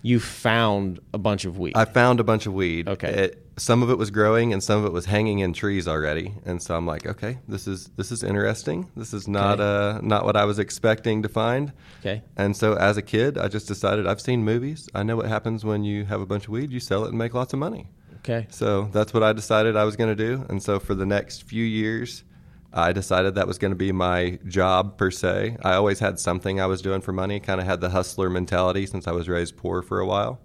You 0.00 0.20
found 0.20 1.00
a 1.12 1.18
bunch 1.18 1.44
of 1.44 1.58
weed. 1.58 1.74
I 1.76 1.84
found 1.84 2.18
a 2.18 2.24
bunch 2.24 2.46
of 2.46 2.54
weed. 2.54 2.88
Okay. 2.88 3.24
It, 3.24 3.44
some 3.58 3.82
of 3.82 3.90
it 3.90 3.98
was 3.98 4.10
growing, 4.10 4.52
and 4.52 4.62
some 4.62 4.78
of 4.80 4.84
it 4.86 4.92
was 4.92 5.04
hanging 5.06 5.40
in 5.40 5.52
trees 5.52 5.86
already. 5.88 6.34
And 6.46 6.62
so 6.62 6.76
I'm 6.76 6.86
like, 6.86 7.06
okay, 7.06 7.38
this 7.48 7.66
is 7.66 7.90
this 7.96 8.10
is 8.12 8.22
interesting. 8.22 8.90
This 8.96 9.12
is 9.12 9.28
not 9.28 9.60
Okay. 9.60 9.98
uh 9.98 10.00
not 10.02 10.24
what 10.24 10.36
I 10.36 10.44
was 10.44 10.58
expecting 10.58 11.22
to 11.22 11.28
find. 11.28 11.72
okay. 12.00 12.22
And 12.36 12.56
so 12.56 12.74
as 12.74 12.96
a 12.96 13.02
kid, 13.02 13.36
I 13.36 13.48
just 13.48 13.68
decided 13.68 14.06
I've 14.06 14.20
seen 14.20 14.44
movies. 14.44 14.88
I 14.94 15.02
know 15.02 15.16
what 15.16 15.26
happens 15.26 15.64
when 15.64 15.84
you 15.84 16.04
have 16.06 16.20
a 16.20 16.26
bunch 16.26 16.44
of 16.44 16.50
weed. 16.50 16.72
You 16.72 16.80
sell 16.80 17.04
it 17.04 17.08
and 17.08 17.18
make 17.18 17.34
lots 17.34 17.52
of 17.52 17.58
money. 17.58 17.88
Okay. 18.18 18.46
So 18.50 18.88
that's 18.92 19.12
what 19.14 19.22
I 19.22 19.32
decided 19.32 19.76
I 19.76 19.84
was 19.84 19.96
going 19.96 20.14
to 20.16 20.24
do. 20.26 20.44
And 20.48 20.62
so 20.62 20.78
for 20.78 20.94
the 20.94 21.06
next 21.06 21.44
few 21.44 21.64
years, 21.64 22.24
I 22.72 22.92
decided 22.92 23.36
that 23.36 23.46
was 23.46 23.56
going 23.58 23.70
to 23.70 23.76
be 23.76 23.92
my 23.92 24.38
job 24.46 24.98
per 24.98 25.10
se. 25.10 25.56
I 25.62 25.72
always 25.74 26.00
had 26.00 26.18
something 26.20 26.60
I 26.60 26.66
was 26.66 26.82
doing 26.82 27.00
for 27.00 27.12
money, 27.12 27.40
kind 27.40 27.60
of 27.60 27.66
had 27.66 27.80
the 27.80 27.90
hustler 27.90 28.28
mentality 28.28 28.84
since 28.86 29.06
I 29.06 29.12
was 29.12 29.28
raised 29.28 29.56
poor 29.56 29.80
for 29.82 30.00
a 30.00 30.06
while. 30.06 30.38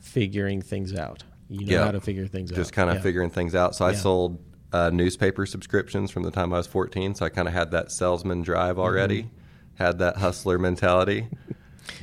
Figuring 0.00 0.62
things 0.62 0.94
out. 0.94 1.24
You 1.48 1.66
know 1.66 1.72
Yeah. 1.72 1.84
how 1.84 1.90
to 1.92 2.00
figure 2.00 2.26
things 2.26 2.50
out. 2.52 2.56
Just 2.56 2.72
kind 2.72 2.88
of 2.90 2.96
Yeah. 2.96 3.02
figuring 3.02 3.30
things 3.30 3.54
out. 3.54 3.74
So 3.74 3.84
I 3.84 3.92
sold 3.94 4.38
uh, 4.72 4.90
newspaper 4.92 5.46
subscriptions 5.46 6.10
from 6.10 6.24
the 6.24 6.30
time 6.32 6.52
I 6.52 6.56
was 6.56 6.66
14. 6.66 7.14
So 7.14 7.24
I 7.24 7.28
kind 7.28 7.46
of 7.46 7.54
had 7.54 7.70
that 7.70 7.92
salesman 7.92 8.42
drive 8.42 8.76
already, 8.78 9.22
Mm-hmm. 9.24 9.82
had 9.84 9.98
that 10.00 10.16
hustler 10.16 10.58
mentality. 10.58 11.28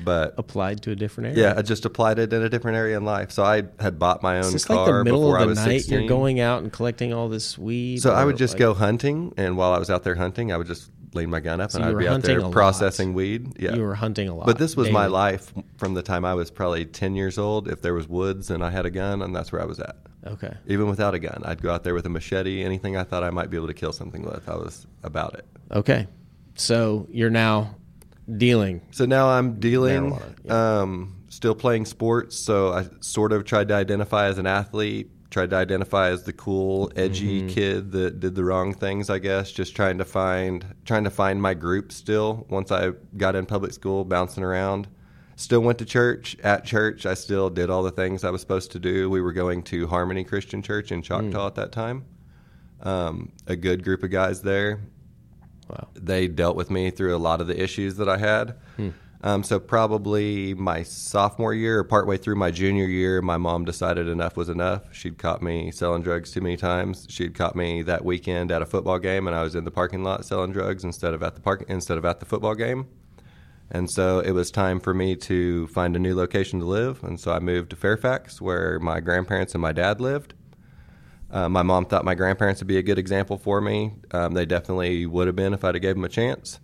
But 0.05 0.35
applied 0.37 0.83
to 0.83 0.91
a 0.91 0.95
different 0.95 1.29
area. 1.35 1.53
yeah, 1.53 1.57
I 1.57 1.63
just 1.63 1.85
applied 1.85 2.19
it 2.19 2.31
in 2.31 2.43
a 2.43 2.49
different 2.49 2.77
area 2.77 2.95
in 2.97 3.03
life. 3.03 3.31
So 3.31 3.43
I 3.43 3.63
had 3.79 3.97
bought 3.97 4.21
my 4.21 4.35
own 4.37 4.43
Is 4.45 4.53
this 4.53 4.65
car 4.65 4.77
like 4.77 4.85
the 4.85 5.03
middle 5.05 5.21
before 5.21 5.39
I 5.39 5.41
of 5.41 5.47
the 5.47 5.51
was 5.53 5.57
night? 5.65 5.77
16. 5.79 5.99
You're 6.01 6.07
going 6.07 6.39
out 6.39 6.61
and 6.61 6.71
collecting 6.71 7.13
all 7.13 7.29
this 7.29 7.57
weed. 7.57 7.97
So 7.99 8.13
I 8.13 8.23
would 8.23 8.37
just 8.37 8.53
like- 8.53 8.59
go 8.59 8.75
hunting, 8.75 9.33
and 9.37 9.57
while 9.57 9.73
I 9.73 9.79
was 9.79 9.89
out 9.89 10.03
there 10.03 10.13
hunting, 10.15 10.51
I 10.51 10.57
would 10.57 10.67
just 10.67 10.91
lean 11.13 11.29
my 11.29 11.39
gun 11.39 11.59
up 11.59 11.71
So 11.71 11.79
and 11.79 11.85
I'd 11.89 11.97
be 11.97 12.07
out 12.07 12.21
there 12.21 12.39
a 12.39 12.43
lot. 12.43 12.51
processing 12.51 13.13
weed. 13.13 13.59
Yeah, 13.59 13.73
You 13.73 13.81
were 13.81 13.95
hunting 13.95 14.29
a 14.29 14.35
lot. 14.35 14.45
but 14.45 14.57
this 14.57 14.75
was 14.75 14.89
my 14.91 15.07
life 15.07 15.53
from 15.77 15.93
the 15.93 16.01
time 16.01 16.23
I 16.25 16.33
was 16.33 16.49
probably 16.51 16.85
ten 16.85 17.15
years 17.15 17.37
old. 17.37 17.67
If 17.67 17.81
there 17.81 17.93
was 17.93 18.07
woods 18.07 18.49
and 18.49 18.63
I 18.63 18.69
had 18.71 18.85
a 18.85 18.89
gun, 18.91 19.21
and 19.21 19.35
that's 19.35 19.51
where 19.51 19.61
I 19.61 19.65
was 19.65 19.79
at. 19.79 19.97
Okay. 20.25 20.53
Even 20.67 20.87
without 20.87 21.13
a 21.15 21.19
gun, 21.19 21.41
I'd 21.45 21.61
go 21.61 21.71
out 21.73 21.83
there 21.83 21.93
with 21.95 22.05
a 22.05 22.09
machete, 22.09 22.63
anything 22.63 22.95
I 22.95 23.03
thought 23.03 23.23
I 23.23 23.31
might 23.31 23.49
be 23.49 23.57
able 23.57 23.67
to 23.67 23.73
kill 23.73 23.91
something 23.91 24.21
with. 24.23 24.47
I 24.47 24.55
was 24.55 24.85
about 25.03 25.33
it. 25.35 25.45
Okay. 25.71 26.07
So 26.55 27.07
you're 27.11 27.29
now 27.31 27.75
dealing. 28.37 28.81
So 28.91 29.05
now 29.05 29.29
I'm 29.29 29.59
dealing, 29.59 30.11
Marijuana, 30.11 30.51
um, 30.51 31.15
still 31.29 31.55
playing 31.55 31.85
sports. 31.85 32.37
So 32.37 32.71
I 32.71 32.87
sort 32.99 33.31
of 33.33 33.45
tried 33.45 33.67
to 33.69 33.73
identify 33.73 34.27
as 34.27 34.37
an 34.37 34.45
athlete, 34.45 35.09
tried 35.31 35.49
to 35.49 35.55
identify 35.55 36.09
as 36.09 36.23
the 36.23 36.33
cool, 36.33 36.91
edgy 36.95 37.39
Mm-hmm. 37.41 37.47
kid 37.49 37.91
that 37.93 38.19
did 38.19 38.35
the 38.35 38.43
wrong 38.43 38.73
things. 38.73 39.09
I 39.09 39.17
guess 39.17 39.51
just 39.51 39.75
trying 39.75 39.97
to 39.97 40.05
find 40.05 40.63
trying 40.85 41.05
to 41.05 41.09
find 41.09 41.41
my 41.41 41.53
group. 41.55 41.91
Still, 41.91 42.45
once 42.49 42.71
I 42.71 42.91
got 43.17 43.35
in 43.35 43.45
public 43.47 43.73
school, 43.73 44.05
bouncing 44.05 44.43
around. 44.43 44.87
Still 45.37 45.61
went 45.61 45.79
to 45.79 45.85
church. 45.85 46.37
At 46.43 46.65
church, 46.65 47.07
I 47.07 47.15
still 47.15 47.49
did 47.49 47.71
all 47.71 47.81
the 47.81 47.89
things 47.91 48.23
I 48.23 48.29
was 48.29 48.41
supposed 48.41 48.71
to 48.73 48.79
do. 48.79 49.09
We 49.09 49.21
were 49.21 49.33
going 49.33 49.63
to 49.63 49.87
Harmony 49.87 50.23
Christian 50.23 50.61
Church 50.61 50.91
in 50.91 51.01
Choctaw 51.01 51.47
at 51.47 51.55
that 51.55 51.71
time. 51.71 52.05
Um, 52.83 53.31
a 53.47 53.55
good 53.55 53.83
group 53.83 54.03
of 54.03 54.09
guys 54.11 54.41
there 54.41 54.79
Wow. 55.69 55.87
they 55.95 56.27
dealt 56.27 56.55
with 56.57 56.69
me 56.69 56.91
through 56.91 57.15
a 57.15 57.17
lot 57.17 57.41
of 57.41 57.47
the 57.47 57.59
issues 57.59 57.95
that 57.95 58.09
I 58.09 58.17
had. 58.17 58.55
Um, 59.23 59.43
so 59.43 59.59
probably 59.59 60.55
my 60.55 60.81
sophomore 60.81 61.53
year 61.53 61.79
or 61.79 61.83
partway 61.83 62.17
through 62.17 62.37
my 62.37 62.49
junior 62.49 62.85
year, 62.85 63.21
my 63.21 63.37
mom 63.37 63.65
decided 63.65 64.07
enough 64.07 64.35
was 64.35 64.49
enough. 64.49 64.83
She'd 64.91 65.19
caught 65.19 65.43
me 65.43 65.69
selling 65.69 66.01
drugs 66.01 66.31
too 66.31 66.41
many 66.41 66.57
times. 66.57 67.05
She'd 67.07 67.35
caught 67.35 67.55
me 67.55 67.83
that 67.83 68.03
weekend 68.03 68.51
at 68.51 68.63
a 68.63 68.65
football 68.65 68.97
game, 68.97 69.27
and 69.27 69.35
I 69.35 69.43
was 69.43 69.53
in 69.53 69.63
the 69.63 69.71
parking 69.71 70.03
lot 70.03 70.25
selling 70.25 70.51
drugs 70.51 70.83
instead 70.83 71.13
of 71.13 71.21
at 71.21 71.35
the 71.35 71.41
park 71.41 71.65
instead 71.67 71.99
of 71.99 72.05
at 72.05 72.19
the 72.19 72.25
football 72.25 72.55
game. 72.55 72.87
And 73.69 73.89
so 73.89 74.19
it 74.19 74.31
was 74.31 74.51
time 74.51 74.79
for 74.79 74.93
me 74.93 75.15
to 75.15 75.67
find 75.67 75.95
a 75.95 75.99
new 75.99 76.15
location 76.15 76.59
to 76.59 76.65
live. 76.65 77.03
And 77.03 77.19
so 77.19 77.31
I 77.31 77.39
moved 77.39 77.69
to 77.69 77.75
Fairfax, 77.75 78.41
where 78.41 78.79
my 78.79 78.99
grandparents 78.99 79.53
and 79.53 79.61
my 79.61 79.71
dad 79.71 80.01
lived. 80.01 80.33
Uh, 81.29 81.47
my 81.47 81.61
mom 81.61 81.85
thought 81.85 82.03
my 82.03 82.15
grandparents 82.15 82.59
would 82.59 82.67
be 82.67 82.77
a 82.77 82.83
good 82.83 82.99
example 82.99 83.37
for 83.37 83.61
me. 83.61 83.93
Um, 84.11 84.33
they 84.33 84.45
definitely 84.45 85.05
would 85.05 85.27
have 85.27 85.35
been 85.35 85.53
if 85.53 85.63
I'd 85.63 85.75
have 85.75 85.81
gave 85.81 85.95
them 85.95 86.03
a 86.03 86.09
chance. 86.09 86.59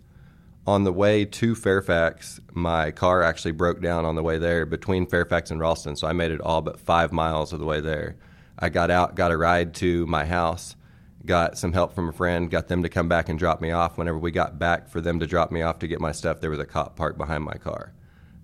On 0.68 0.84
the 0.84 0.92
way 0.92 1.24
to 1.24 1.54
Fairfax, 1.54 2.40
my 2.52 2.90
car 2.90 3.22
actually 3.22 3.52
broke 3.52 3.80
down 3.80 4.04
on 4.04 4.16
the 4.16 4.22
way 4.22 4.36
there 4.36 4.66
between 4.66 5.06
Fairfax 5.06 5.50
and 5.50 5.58
Ralston, 5.58 5.96
so 5.96 6.06
I 6.06 6.12
made 6.12 6.30
it 6.30 6.42
all 6.42 6.60
but 6.60 6.78
five 6.78 7.10
miles 7.10 7.54
of 7.54 7.58
the 7.58 7.64
way 7.64 7.80
there. 7.80 8.16
I 8.58 8.68
got 8.68 8.90
out, 8.90 9.14
got 9.14 9.30
a 9.30 9.38
ride 9.38 9.72
to 9.76 10.04
my 10.04 10.26
house, 10.26 10.76
got 11.24 11.56
some 11.56 11.72
help 11.72 11.94
from 11.94 12.10
a 12.10 12.12
friend, 12.12 12.50
got 12.50 12.68
them 12.68 12.82
to 12.82 12.90
come 12.90 13.08
back 13.08 13.30
and 13.30 13.38
drop 13.38 13.62
me 13.62 13.70
off. 13.70 13.96
Whenever 13.96 14.18
we 14.18 14.30
got 14.30 14.58
back 14.58 14.90
for 14.90 15.00
them 15.00 15.18
to 15.20 15.26
drop 15.26 15.50
me 15.50 15.62
off 15.62 15.78
to 15.78 15.88
get 15.88 16.02
my 16.02 16.12
stuff, 16.12 16.42
there 16.42 16.50
was 16.50 16.58
a 16.58 16.66
cop 16.66 16.96
parked 16.96 17.16
behind 17.16 17.44
my 17.44 17.54
car, 17.54 17.94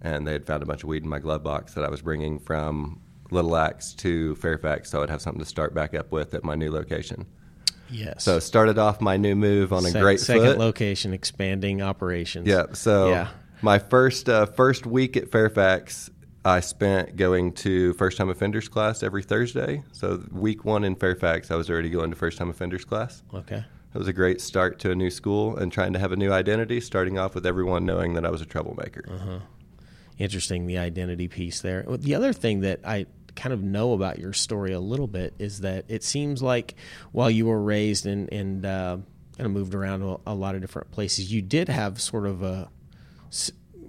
and 0.00 0.26
they 0.26 0.32
had 0.32 0.46
found 0.46 0.62
a 0.62 0.66
bunch 0.66 0.82
of 0.82 0.88
weed 0.88 1.02
in 1.02 1.10
my 1.10 1.18
glove 1.18 1.42
box 1.42 1.74
that 1.74 1.84
I 1.84 1.90
was 1.90 2.00
bringing 2.00 2.38
from 2.38 3.02
Little 3.32 3.54
Axe 3.54 3.92
to 3.96 4.34
Fairfax, 4.36 4.90
so 4.90 5.02
I'd 5.02 5.10
have 5.10 5.20
something 5.20 5.44
to 5.44 5.46
start 5.46 5.74
back 5.74 5.92
up 5.92 6.10
with 6.10 6.32
at 6.32 6.42
my 6.42 6.54
new 6.54 6.70
location. 6.70 7.26
Yes. 7.94 8.24
So 8.24 8.38
started 8.40 8.78
off 8.78 9.00
my 9.00 9.16
new 9.16 9.34
move 9.36 9.72
on 9.72 9.84
a 9.86 9.90
Sec- 9.90 10.02
great 10.02 10.20
second 10.20 10.44
foot. 10.44 10.58
location, 10.58 11.12
expanding 11.12 11.80
operations. 11.82 12.46
Yeah. 12.48 12.64
So 12.72 13.08
Yeah. 13.10 13.28
my 13.62 13.78
first 13.78 14.28
uh, 14.28 14.46
first 14.46 14.84
week 14.86 15.16
at 15.16 15.30
Fairfax, 15.30 16.10
I 16.44 16.60
spent 16.60 17.16
going 17.16 17.52
to 17.52 17.92
first 17.94 18.18
time 18.18 18.28
offenders 18.28 18.68
class 18.68 19.02
every 19.02 19.22
Thursday. 19.22 19.82
So 19.92 20.22
week 20.32 20.64
one 20.64 20.84
in 20.84 20.94
Fairfax, 20.96 21.50
I 21.50 21.56
was 21.56 21.70
already 21.70 21.88
going 21.90 22.10
to 22.10 22.16
first 22.16 22.36
time 22.38 22.50
offenders 22.50 22.84
class. 22.84 23.22
Okay. 23.32 23.64
It 23.94 23.98
was 23.98 24.08
a 24.08 24.12
great 24.12 24.40
start 24.40 24.80
to 24.80 24.90
a 24.90 24.94
new 24.96 25.08
school 25.10 25.56
and 25.56 25.70
trying 25.72 25.92
to 25.92 26.00
have 26.00 26.10
a 26.10 26.16
new 26.16 26.32
identity. 26.32 26.80
Starting 26.80 27.16
off 27.16 27.34
with 27.36 27.46
everyone 27.46 27.86
knowing 27.86 28.14
that 28.14 28.26
I 28.26 28.30
was 28.30 28.40
a 28.40 28.46
troublemaker. 28.46 29.04
Uh-huh. 29.08 29.38
Interesting, 30.18 30.66
the 30.66 30.78
identity 30.78 31.28
piece 31.28 31.60
there. 31.60 31.84
The 31.88 32.14
other 32.14 32.32
thing 32.32 32.60
that 32.60 32.80
I 32.84 33.06
kind 33.36 33.52
of 33.52 33.62
know 33.62 33.92
about 33.92 34.18
your 34.18 34.32
story 34.32 34.72
a 34.72 34.80
little 34.80 35.06
bit 35.06 35.34
is 35.38 35.60
that 35.60 35.84
it 35.88 36.02
seems 36.04 36.42
like 36.42 36.74
while 37.12 37.30
you 37.30 37.46
were 37.46 37.60
raised 37.62 38.06
and 38.06 38.32
and 38.32 38.64
uh, 38.64 38.96
kind 39.36 39.46
of 39.46 39.52
moved 39.52 39.74
around 39.74 40.02
a, 40.02 40.16
a 40.26 40.34
lot 40.34 40.54
of 40.54 40.60
different 40.60 40.90
places, 40.90 41.32
you 41.32 41.42
did 41.42 41.68
have 41.68 42.00
sort 42.00 42.26
of 42.26 42.42
a 42.42 42.68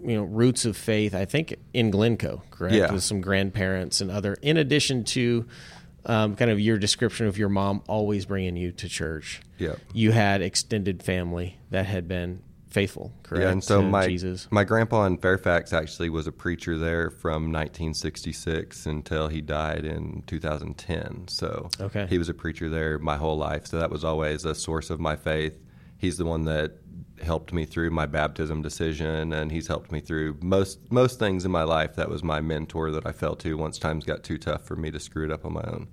you 0.03 0.15
know 0.15 0.23
roots 0.23 0.65
of 0.65 0.75
faith. 0.77 1.13
I 1.15 1.25
think 1.25 1.55
in 1.73 1.91
Glencoe, 1.91 2.41
correct, 2.51 2.75
Yeah. 2.75 2.91
with 2.91 3.03
some 3.03 3.21
grandparents 3.21 4.01
and 4.01 4.11
other. 4.11 4.35
In 4.41 4.57
addition 4.57 5.03
to 5.05 5.45
um, 6.07 6.35
kind 6.35 6.51
of 6.51 6.59
your 6.59 6.77
description 6.77 7.25
of 7.25 7.37
your 7.37 7.49
mom 7.49 7.81
always 7.87 8.25
bringing 8.25 8.55
you 8.55 8.71
to 8.73 8.87
church. 8.87 9.41
Yep. 9.57 9.79
You 9.93 10.11
had 10.11 10.41
extended 10.43 11.01
family 11.01 11.57
that 11.71 11.87
had 11.87 12.07
been 12.07 12.43
faithful, 12.75 13.11
correct? 13.23 13.41
Yeah, 13.43 13.51
and 13.51 13.63
so 13.63 13.81
my 13.81 14.05
Jesus. 14.07 14.47
my 14.51 14.63
grandpa 14.65 15.05
in 15.05 15.17
Fairfax 15.17 15.73
actually 15.73 16.09
was 16.09 16.27
a 16.27 16.31
preacher 16.31 16.77
there 16.77 17.09
from 17.09 17.51
1966 17.51 18.85
until 18.85 19.27
he 19.29 19.41
died 19.41 19.85
in 19.85 20.23
2010. 20.27 21.27
So 21.29 21.69
Okay. 21.79 22.05
he 22.07 22.17
was 22.17 22.29
a 22.29 22.33
preacher 22.33 22.67
there 22.69 22.99
my 22.99 23.17
whole 23.17 23.37
life. 23.37 23.65
So 23.67 23.79
that 23.79 23.89
was 23.89 24.03
always 24.03 24.45
a 24.45 24.53
source 24.53 24.89
of 24.89 24.99
my 24.99 25.15
faith. 25.15 25.57
He's 25.97 26.17
the 26.17 26.25
one 26.25 26.43
that 26.45 26.73
helped 27.23 27.53
me 27.53 27.65
through 27.65 27.91
my 27.91 28.05
baptism 28.05 28.61
decision, 28.61 29.31
and 29.31 29.49
he's 29.51 29.67
helped 29.67 29.89
me 29.91 30.01
through 30.01 30.37
most 30.41 30.79
most 30.91 31.17
things 31.17 31.45
in 31.45 31.51
my 31.51 31.63
life. 31.63 31.95
That 31.95 32.09
was 32.09 32.23
my 32.23 32.41
mentor 32.41 32.91
that 32.91 33.05
I 33.07 33.13
fell 33.13 33.35
to 33.37 33.55
once 33.57 33.79
times 33.79 34.03
got 34.03 34.21
too 34.23 34.37
tough 34.37 34.63
for 34.67 34.75
me 34.75 34.91
to 34.91 34.99
screw 34.99 35.23
it 35.25 35.31
up 35.31 35.45
on 35.45 35.53
my 35.53 35.63
own. 35.75 35.87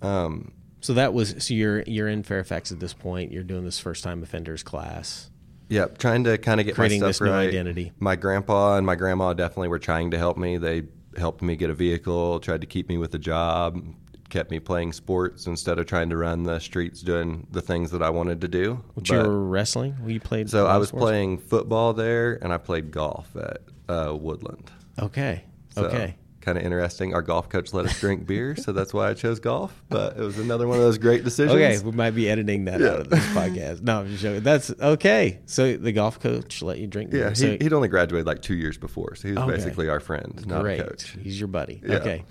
Um, 0.00 0.52
So 0.82 0.94
that 0.94 1.14
was 1.14 1.36
so 1.38 1.54
you're 1.54 1.82
you're 1.86 2.08
in 2.08 2.22
Fairfax 2.24 2.72
at 2.72 2.80
this 2.80 2.92
point. 2.92 3.32
You're 3.32 3.44
doing 3.44 3.64
this 3.64 3.78
first 3.78 4.04
time 4.04 4.22
offenders 4.22 4.62
class. 4.62 5.30
Yep, 5.68 5.96
trying 5.98 6.24
to 6.24 6.36
kind 6.36 6.60
of 6.60 6.66
get 6.66 6.74
Creating 6.74 7.00
my 7.00 7.06
this 7.06 7.16
stuff 7.16 7.28
new 7.28 7.32
identity. 7.32 7.92
My 7.98 8.16
grandpa 8.16 8.76
and 8.76 8.84
my 8.84 8.94
grandma 8.96 9.32
definitely 9.32 9.68
were 9.68 9.78
trying 9.78 10.10
to 10.10 10.18
help 10.18 10.36
me. 10.36 10.58
They 10.58 10.82
helped 11.16 11.40
me 11.40 11.56
get 11.56 11.70
a 11.70 11.74
vehicle, 11.74 12.40
tried 12.40 12.60
to 12.60 12.66
keep 12.66 12.88
me 12.88 12.98
with 12.98 13.14
a 13.14 13.18
job, 13.18 13.80
kept 14.28 14.50
me 14.50 14.58
playing 14.58 14.92
sports 14.92 15.46
instead 15.46 15.78
of 15.78 15.86
trying 15.86 16.10
to 16.10 16.16
run 16.16 16.42
the 16.42 16.58
streets 16.58 17.00
doing 17.00 17.46
the 17.52 17.62
things 17.62 17.90
that 17.92 18.02
I 18.02 18.10
wanted 18.10 18.40
to 18.40 18.48
do. 18.48 18.82
Which 18.94 19.08
But- 19.08 19.22
you 19.22 19.28
were 19.30 19.44
wrestling? 19.48 19.94
You 20.06 20.20
played. 20.20 20.50
so 20.50 20.66
I 20.66 20.78
was 20.78 20.88
sports? 20.88 21.02
playing 21.04 21.38
football 21.38 21.92
there, 21.92 22.38
and 22.42 22.52
I 22.52 22.58
played 22.58 22.90
golf 22.90 23.34
at 23.36 23.60
uh, 23.88 24.14
Woodland. 24.14 24.70
Okay. 24.98 25.44
So, 25.70 25.84
okay. 25.86 26.16
Kind 26.42 26.58
of 26.58 26.64
interesting. 26.64 27.14
Our 27.14 27.22
golf 27.22 27.48
coach 27.48 27.72
let 27.72 27.86
us 27.86 27.98
drink 28.00 28.26
beer, 28.26 28.56
so 28.56 28.72
that's 28.72 28.92
why 28.92 29.08
I 29.08 29.14
chose 29.14 29.38
golf. 29.38 29.82
But 29.88 30.16
it 30.16 30.20
was 30.20 30.38
another 30.38 30.66
one 30.66 30.76
of 30.76 30.82
those 30.82 30.98
great 30.98 31.22
decisions. 31.22 31.54
Okay, 31.54 31.78
we 31.84 31.92
might 31.92 32.10
be 32.10 32.28
editing 32.28 32.64
that 32.64 32.82
out 32.82 33.00
of 33.00 33.10
this 33.10 33.24
podcast. 33.28 33.82
No, 33.82 34.00
I'm 34.00 34.08
just 34.08 34.22
joking. 34.22 34.42
That's 34.42 34.70
okay. 34.80 35.38
So 35.46 35.76
the 35.76 35.92
golf 35.92 36.18
coach 36.18 36.60
let 36.60 36.78
you 36.78 36.88
drink. 36.88 37.12
Yeah, 37.12 37.26
beer. 37.26 37.34
So, 37.36 37.46
he, 37.52 37.58
he'd 37.60 37.72
only 37.72 37.86
graduated 37.88 38.26
like 38.26 38.42
two 38.42 38.56
years 38.56 38.76
before, 38.76 39.14
so 39.14 39.28
he 39.28 39.34
was 39.34 39.44
Okay. 39.44 39.52
basically 39.52 39.88
our 39.88 40.00
friend, 40.00 40.44
not 40.46 40.62
great. 40.62 40.80
a 40.80 40.84
coach. 40.84 41.16
He's 41.22 41.38
your 41.38 41.46
buddy. 41.48 41.80
Yeah. 41.86 41.96
Okay. 41.96 42.24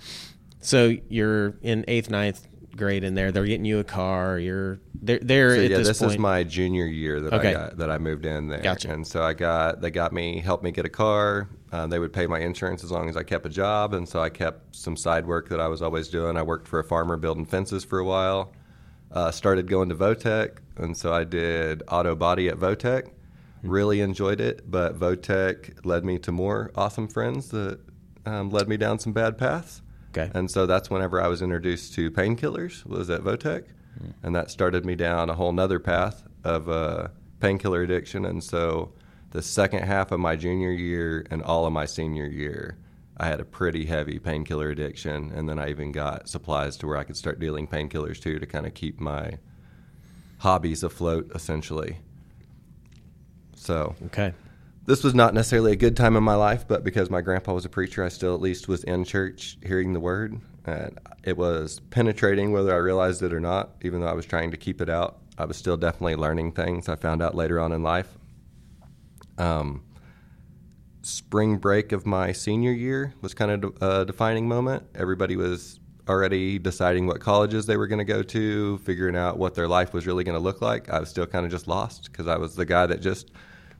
So 0.60 0.94
you're 1.08 1.56
in 1.62 1.84
eighth, 1.88 2.10
ninth 2.10 2.46
grade 2.76 3.04
in 3.04 3.14
there. 3.14 3.32
They're 3.32 3.44
getting 3.44 3.64
you 3.64 3.78
a 3.78 3.84
car. 3.84 4.38
You're 4.38 4.78
they're, 4.94 5.18
they're 5.20 5.56
So 5.56 5.60
yeah, 5.62 5.78
this, 5.78 5.88
this, 5.88 6.02
is 6.02 6.18
my 6.18 6.44
junior 6.44 6.86
year 6.86 7.20
that 7.20 7.32
Okay. 7.32 7.48
I 7.48 7.52
got 7.52 7.76
that 7.78 7.90
I 7.90 7.98
moved 7.98 8.26
in 8.26 8.48
there. 8.48 8.60
Gotcha. 8.60 8.92
And 8.92 9.06
so 9.06 9.22
I 9.22 9.32
got 9.34 9.80
they 9.80 9.90
got 9.90 10.12
me 10.12 10.40
helped 10.40 10.64
me 10.64 10.70
get 10.70 10.84
a 10.84 10.90
car. 10.90 11.48
Uh, 11.72 11.86
they 11.86 11.98
would 11.98 12.12
pay 12.12 12.26
my 12.26 12.38
insurance 12.38 12.84
as 12.84 12.90
long 12.90 13.08
as 13.08 13.16
I 13.16 13.22
kept 13.22 13.46
a 13.46 13.48
job, 13.48 13.94
and 13.94 14.06
so 14.06 14.20
I 14.20 14.28
kept 14.28 14.76
some 14.76 14.96
side 14.96 15.26
work 15.26 15.48
that 15.48 15.58
I 15.58 15.68
was 15.68 15.80
always 15.80 16.08
doing. 16.08 16.36
I 16.36 16.42
worked 16.42 16.68
for 16.68 16.78
a 16.78 16.84
farmer 16.84 17.16
building 17.16 17.46
fences 17.46 17.82
for 17.82 17.98
a 17.98 18.04
while. 18.04 18.52
Uh, 19.10 19.30
started 19.30 19.68
going 19.68 19.88
to 19.88 19.94
Votech, 19.94 20.58
and 20.76 20.96
so 20.96 21.12
I 21.12 21.24
did 21.24 21.82
auto 21.88 22.14
body 22.14 22.48
at 22.48 22.58
Votech. 22.58 23.10
Really 23.62 24.00
enjoyed 24.00 24.40
it, 24.40 24.70
but 24.70 24.98
Votech 24.98 25.84
led 25.86 26.04
me 26.04 26.18
to 26.18 26.32
more 26.32 26.70
awesome 26.74 27.08
friends 27.08 27.48
that 27.48 27.80
um, 28.26 28.50
led 28.50 28.68
me 28.68 28.76
down 28.76 28.98
some 28.98 29.12
bad 29.12 29.38
paths. 29.38 29.80
okay. 30.10 30.30
And 30.34 30.50
so 30.50 30.66
that's 30.66 30.90
whenever 30.90 31.22
I 31.22 31.28
was 31.28 31.40
introduced 31.40 31.94
to 31.94 32.10
painkillers 32.10 32.84
was 32.84 33.08
at 33.08 33.22
Votech, 33.22 33.64
and 34.22 34.34
that 34.34 34.50
started 34.50 34.84
me 34.84 34.94
down 34.94 35.30
a 35.30 35.34
whole 35.34 35.52
nother 35.52 35.78
path 35.78 36.24
of 36.44 36.68
uh, 36.68 37.08
painkiller 37.40 37.82
addiction. 37.82 38.24
And 38.26 38.42
so 38.42 38.92
the 39.32 39.42
second 39.42 39.82
half 39.84 40.12
of 40.12 40.20
my 40.20 40.36
junior 40.36 40.70
year 40.70 41.26
and 41.30 41.42
all 41.42 41.66
of 41.66 41.72
my 41.72 41.86
senior 41.86 42.26
year, 42.26 42.78
I 43.16 43.26
had 43.26 43.40
a 43.40 43.44
pretty 43.44 43.86
heavy 43.86 44.18
painkiller 44.18 44.70
addiction, 44.70 45.32
and 45.34 45.48
then 45.48 45.58
I 45.58 45.70
even 45.70 45.90
got 45.92 46.28
supplies 46.28 46.76
to 46.78 46.86
where 46.86 46.98
I 46.98 47.04
could 47.04 47.16
start 47.16 47.40
dealing 47.40 47.66
painkillers 47.66 48.20
too 48.20 48.38
to 48.38 48.46
kind 48.46 48.66
of 48.66 48.74
keep 48.74 49.00
my 49.00 49.38
hobbies 50.38 50.82
afloat, 50.82 51.30
essentially. 51.34 51.98
So 53.54 53.94
okay. 54.06 54.34
this 54.86 55.04
was 55.04 55.14
not 55.14 55.34
necessarily 55.34 55.72
a 55.72 55.76
good 55.76 55.96
time 55.96 56.16
in 56.16 56.24
my 56.24 56.34
life, 56.34 56.66
but 56.66 56.84
because 56.84 57.10
my 57.10 57.20
grandpa 57.20 57.54
was 57.54 57.64
a 57.64 57.70
preacher, 57.70 58.04
I 58.04 58.08
still 58.08 58.34
at 58.34 58.40
least 58.40 58.68
was 58.68 58.84
in 58.84 59.04
church 59.04 59.56
hearing 59.64 59.92
the 59.92 60.00
word. 60.00 60.40
And 60.64 60.98
it 61.24 61.36
was 61.36 61.80
penetrating 61.90 62.52
whether 62.52 62.72
I 62.72 62.78
realized 62.78 63.22
it 63.22 63.32
or 63.32 63.40
not, 63.40 63.70
even 63.82 64.00
though 64.00 64.08
I 64.08 64.12
was 64.14 64.26
trying 64.26 64.50
to 64.50 64.56
keep 64.56 64.80
it 64.80 64.88
out. 64.88 65.18
I 65.38 65.44
was 65.44 65.56
still 65.56 65.76
definitely 65.76 66.16
learning 66.16 66.52
things 66.52 66.88
I 66.88 66.96
found 66.96 67.22
out 67.22 67.34
later 67.34 67.58
on 67.58 67.72
in 67.72 67.82
life. 67.82 68.18
Um, 69.42 69.82
spring 71.02 71.56
break 71.56 71.92
of 71.92 72.06
my 72.06 72.32
senior 72.32 72.72
year 72.72 73.12
was 73.20 73.34
kind 73.34 73.64
of 73.64 73.82
a 73.82 74.04
defining 74.04 74.46
moment. 74.46 74.84
Everybody 74.94 75.36
was 75.36 75.80
already 76.08 76.58
deciding 76.58 77.06
what 77.06 77.20
colleges 77.20 77.66
they 77.66 77.76
were 77.76 77.86
going 77.86 77.98
to 77.98 78.04
go 78.04 78.22
to, 78.22 78.78
figuring 78.78 79.16
out 79.16 79.38
what 79.38 79.54
their 79.54 79.68
life 79.68 79.92
was 79.92 80.06
really 80.06 80.24
going 80.24 80.36
to 80.36 80.42
look 80.42 80.60
like. 80.60 80.90
I 80.90 81.00
was 81.00 81.08
still 81.08 81.26
kind 81.26 81.44
of 81.44 81.50
just 81.50 81.66
lost 81.66 82.10
because 82.10 82.26
I 82.26 82.36
was 82.36 82.54
the 82.54 82.64
guy 82.64 82.86
that 82.86 83.00
just 83.00 83.30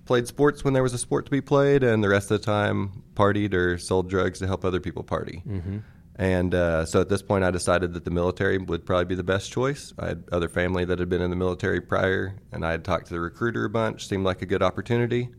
played 0.05 0.27
sports 0.27 0.65
when 0.65 0.75
there 0.75 0.83
was 0.83 0.95
a 0.95 0.99
sport 0.99 1.25
to 1.27 1.31
be 1.31 1.41
played, 1.41 1.85
and 1.85 2.03
the 2.03 2.09
rest 2.09 2.31
of 2.31 2.41
the 2.41 2.45
time 2.45 3.05
partied 3.15 3.55
or 3.55 3.79
sold 3.79 4.11
drugs 4.11 4.39
to 4.41 4.47
help 4.47 4.65
other 4.65 4.81
people 4.81 5.03
party. 5.05 5.43
Mm-hmm. 5.47 5.79
And 6.17 6.55
uh, 6.55 6.85
so 6.85 7.01
at 7.01 7.09
this 7.09 7.23
point, 7.23 7.43
I 7.45 7.51
decided 7.51 7.95
that 7.95 8.05
the 8.05 8.11
military 8.11 8.59
would 8.59 8.85
probably 8.85 9.07
be 9.07 9.15
the 9.15 9.23
best 9.23 9.51
choice. 9.51 9.95
I 9.99 10.09
had 10.09 10.25
other 10.31 10.49
family 10.49 10.85
that 10.85 10.99
had 10.99 11.09
been 11.09 11.23
in 11.23 11.31
the 11.31 11.37
military 11.37 11.81
prior, 11.81 12.37
and 12.53 12.67
I 12.67 12.73
had 12.73 12.85
talked 12.85 13.07
to 13.07 13.15
the 13.15 13.21
recruiter 13.21 13.65
a 13.65 13.71
bunch. 13.71 14.07
Seemed 14.07 14.25
like 14.25 14.43
a 14.43 14.47
good 14.47 14.63
opportunity. 14.63 15.31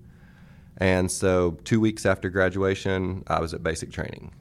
And 0.77 1.11
so, 1.11 1.51
two 1.63 1.79
weeks 1.79 2.05
after 2.05 2.29
graduation, 2.29 3.23
I 3.27 3.39
was 3.39 3.53
at 3.53 3.63
basic 3.63 3.91
training, 3.91 4.31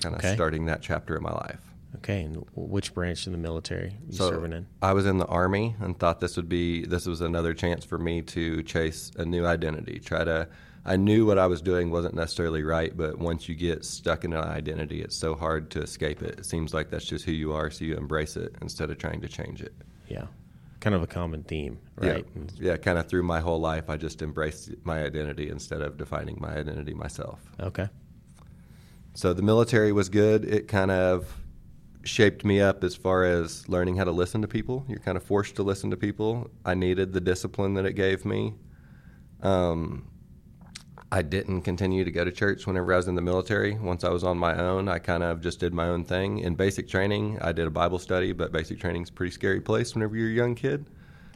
kind 0.00 0.14
of 0.14 0.20
Okay. 0.20 0.34
starting 0.34 0.66
that 0.66 0.80
chapter 0.82 1.14
of 1.16 1.22
my 1.22 1.32
life. 1.32 1.60
Okay. 1.96 2.22
And 2.22 2.44
which 2.54 2.92
branch 2.94 3.26
in 3.26 3.32
the 3.32 3.38
military 3.38 3.96
you 4.08 4.16
So 4.16 4.30
serving 4.30 4.52
in? 4.52 4.66
I 4.82 4.92
was 4.92 5.06
in 5.06 5.18
the 5.18 5.26
army 5.26 5.76
and 5.80 5.98
thought 5.98 6.20
this 6.20 6.36
would 6.36 6.48
be 6.48 6.84
this 6.84 7.06
was 7.06 7.20
another 7.20 7.54
chance 7.54 7.84
for 7.84 7.98
me 7.98 8.20
to 8.22 8.62
chase 8.62 9.10
a 9.16 9.24
new 9.24 9.46
identity. 9.46 9.98
Try 9.98 10.24
to 10.24 10.48
I 10.84 10.96
knew 10.96 11.26
what 11.26 11.36
I 11.38 11.46
was 11.46 11.60
doing 11.62 11.90
wasn't 11.90 12.14
necessarily 12.14 12.62
right, 12.62 12.96
but 12.96 13.18
once 13.18 13.48
you 13.48 13.56
get 13.56 13.84
stuck 13.84 14.24
in 14.24 14.32
an 14.32 14.44
identity, 14.44 15.02
it's 15.02 15.16
so 15.16 15.34
hard 15.34 15.68
to 15.72 15.80
escape 15.82 16.22
it. 16.22 16.38
It 16.38 16.46
seems 16.46 16.72
like 16.72 16.90
that's 16.90 17.04
just 17.06 17.24
who 17.24 17.32
you 17.32 17.52
are, 17.52 17.70
so 17.70 17.84
you 17.84 17.96
embrace 17.96 18.36
it 18.36 18.54
instead 18.62 18.90
of 18.90 18.98
trying 18.98 19.20
to 19.22 19.28
change 19.28 19.62
it. 19.62 19.74
Yeah. 20.06 20.26
Kind 20.80 20.94
of 20.94 21.02
a 21.02 21.06
common 21.06 21.42
theme, 21.42 21.78
right? 21.96 22.26
Yeah, 22.34 22.72
yeah 22.72 22.76
kind 22.76 22.98
of 22.98 23.08
through 23.08 23.22
my 23.22 23.40
whole 23.40 23.60
life, 23.60 23.88
I 23.88 23.96
just 23.96 24.22
embraced 24.22 24.70
my 24.84 25.04
identity 25.04 25.48
instead 25.48 25.82
of 25.82 25.96
defining 25.96 26.38
my 26.40 26.54
identity 26.56 26.94
myself. 26.94 27.40
Okay. 27.60 27.88
So 29.14 29.32
the 29.32 29.42
military 29.42 29.92
was 29.92 30.08
good. 30.08 30.44
It 30.44 30.68
kind 30.68 30.90
of 30.90 31.34
shaped 32.04 32.44
me 32.44 32.60
up 32.60 32.84
as 32.84 32.94
far 32.94 33.24
as 33.24 33.68
learning 33.68 33.96
how 33.96 34.04
to 34.04 34.10
listen 34.12 34.42
to 34.42 34.48
people. 34.48 34.84
You're 34.88 34.98
kind 34.98 35.16
of 35.16 35.22
forced 35.22 35.56
to 35.56 35.62
listen 35.62 35.90
to 35.90 35.96
people. 35.96 36.50
I 36.64 36.74
needed 36.74 37.12
the 37.12 37.20
discipline 37.20 37.74
that 37.74 37.86
it 37.86 37.94
gave 37.94 38.24
me. 38.24 38.54
Um, 39.42 40.06
I 41.12 41.22
didn't 41.22 41.62
continue 41.62 42.04
to 42.04 42.10
go 42.10 42.24
to 42.24 42.32
church 42.32 42.66
whenever 42.66 42.92
I 42.92 42.96
was 42.96 43.06
in 43.06 43.14
the 43.14 43.22
military. 43.22 43.78
Once 43.78 44.02
I 44.02 44.08
was 44.10 44.24
on 44.24 44.38
my 44.38 44.58
own, 44.58 44.88
I 44.88 44.98
kind 44.98 45.22
of 45.22 45.40
just 45.40 45.60
did 45.60 45.72
my 45.72 45.86
own 45.86 46.04
thing. 46.04 46.40
In 46.40 46.56
basic 46.56 46.88
training, 46.88 47.38
I 47.40 47.52
did 47.52 47.66
a 47.66 47.70
Bible 47.70 47.98
study, 48.00 48.32
but 48.32 48.50
basic 48.52 48.80
training's 48.80 49.10
a 49.10 49.12
pretty 49.12 49.30
scary 49.30 49.60
place 49.60 49.94
whenever 49.94 50.16
you're 50.16 50.30
a 50.30 50.32
young 50.32 50.54
kid. 50.56 50.86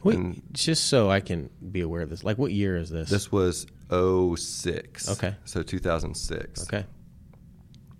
Wait, 0.03 0.17
And- 0.17 0.41
just 0.51 0.85
so 0.87 1.09
I 1.09 1.19
can 1.21 1.49
be 1.71 1.81
aware 1.81 2.01
of 2.01 2.09
this. 2.09 2.23
Like, 2.23 2.37
what 2.37 2.51
year 2.51 2.75
is 2.75 2.89
this? 2.89 3.09
This 3.09 3.31
was 3.31 3.65
06. 3.89 5.09
Okay. 5.09 5.35
So 5.45 5.63
2006. 5.63 6.63
Okay. 6.63 6.85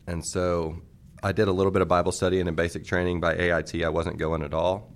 And 0.07 0.25
so 0.25 0.81
I 1.23 1.31
did 1.31 1.47
a 1.47 1.51
little 1.53 1.71
bit 1.71 1.81
of 1.81 1.87
Bible 1.87 2.11
study 2.11 2.39
and 2.39 2.49
in 2.49 2.55
basic 2.55 2.83
training 2.85 3.21
by 3.21 3.35
AIT. 3.35 3.83
I 3.83 3.89
wasn't 3.89 4.17
going 4.17 4.41
at 4.41 4.53
all. 4.53 4.93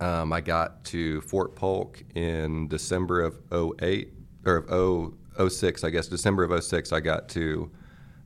Um, 0.00 0.32
I 0.32 0.40
got 0.40 0.84
to 0.86 1.20
Fort 1.22 1.54
Polk 1.56 2.02
in 2.14 2.68
December 2.68 3.20
of 3.20 3.38
08, 3.82 4.12
or 4.46 4.56
of 4.56 4.68
0, 4.70 5.14
06, 5.48 5.84
I 5.84 5.90
guess, 5.90 6.08
December 6.08 6.44
of 6.44 6.62
06, 6.64 6.92
I 6.92 7.00
got 7.00 7.28
to 7.30 7.70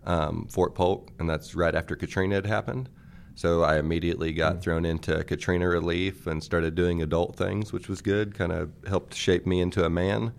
um, 0.05 0.47
Fort 0.51 0.75
Polk, 0.75 1.11
and 1.19 1.29
that's 1.29 1.55
right 1.55 1.75
after 1.75 1.97
Katrina 1.97 2.37
had 2.37 2.47
happened. 2.47 2.89
So 3.37 3.63
I 3.63 3.79
immediately 3.79 4.33
got 4.33 4.63
thrown 4.63 4.85
into 4.85 5.25
Katrina 5.25 5.69
relief 5.69 6.27
and 6.29 6.43
started 6.43 6.77
doing 6.77 7.03
adult 7.03 7.37
things, 7.37 7.73
which 7.73 7.89
was 7.89 8.01
good, 8.01 8.35
kind 8.35 8.53
of 8.53 8.71
helped 8.87 9.15
shape 9.15 9.45
me 9.45 9.61
into 9.61 9.85
a 9.85 9.91
man. 9.91 10.33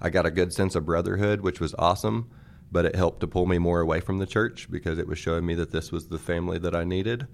I 0.00 0.08
got 0.08 0.24
a 0.24 0.30
good 0.30 0.52
sense 0.52 0.74
of 0.74 0.86
brotherhood, 0.86 1.42
which 1.42 1.60
was 1.60 1.74
awesome, 1.78 2.30
but 2.72 2.86
it 2.86 2.94
helped 2.94 3.20
to 3.20 3.26
pull 3.26 3.44
me 3.44 3.58
more 3.58 3.80
away 3.80 4.00
from 4.00 4.18
the 4.18 4.26
church 4.26 4.70
because 4.70 4.98
it 4.98 5.06
was 5.06 5.18
showing 5.18 5.44
me 5.44 5.54
that 5.56 5.72
this 5.72 5.92
was 5.92 6.08
the 6.08 6.18
family 6.18 6.58
that 6.58 6.74
I 6.74 6.84
needed. 6.84 7.26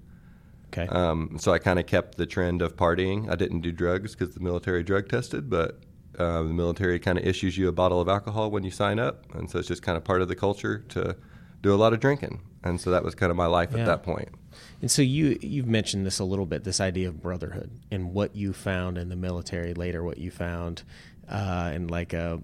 Okay. 0.69 0.89
Um, 0.89 1.37
so 1.39 1.53
I 1.53 1.59
kind 1.59 1.79
of 1.79 1.87
kept 1.87 2.17
the 2.17 2.27
trend 2.27 2.61
of 2.61 2.75
partying. 2.75 3.31
I 3.31 3.37
didn't 3.37 3.61
do 3.61 3.71
drugs 3.71 4.17
because 4.17 4.35
the 4.35 4.41
military 4.41 4.83
drug 4.83 5.09
tested, 5.09 5.49
but 5.49 5.79
uh, 6.19 6.43
the 6.43 6.53
military 6.53 6.99
kind 6.99 7.19
of 7.19 7.25
issues 7.25 7.57
you 7.59 7.69
a 7.69 7.73
bottle 7.73 8.01
of 8.01 8.09
alcohol 8.09 8.51
when 8.51 8.65
you 8.65 8.71
sign 8.71 8.99
up, 8.99 9.25
and 9.35 9.51
so 9.51 9.59
it's 9.59 9.69
just 9.69 9.83
kind 9.83 9.97
of 9.97 10.05
part 10.05 10.23
of 10.23 10.29
the 10.29 10.37
culture 10.37 10.79
to 10.91 11.17
do 11.63 11.73
a 11.75 11.77
lot 11.77 11.93
of 11.93 12.01
drinking. 12.01 12.41
And 12.63 12.81
so 12.81 12.91
that 12.91 13.03
was 13.05 13.15
kind 13.15 13.31
of 13.31 13.37
my 13.37 13.47
life 13.47 13.71
Yeah. 13.73 13.81
at 13.81 13.87
that 13.87 14.03
point. 14.03 14.29
And 14.81 14.91
so 14.91 15.03
you 15.03 15.39
you've 15.43 15.67
mentioned 15.67 16.07
this 16.07 16.19
a 16.19 16.25
little 16.25 16.47
bit, 16.47 16.65
this 16.65 16.81
idea 16.81 17.09
of 17.09 17.21
brotherhood 17.23 17.71
and 17.91 18.13
what 18.13 18.35
you 18.37 18.53
found 18.53 18.97
in 18.99 19.09
the 19.09 19.17
military 19.17 19.75
later, 19.75 20.03
what 20.03 20.19
you 20.19 20.31
found 20.31 20.83
uh, 21.29 21.73
in 21.75 21.89
like 21.89 22.13
a 22.13 22.41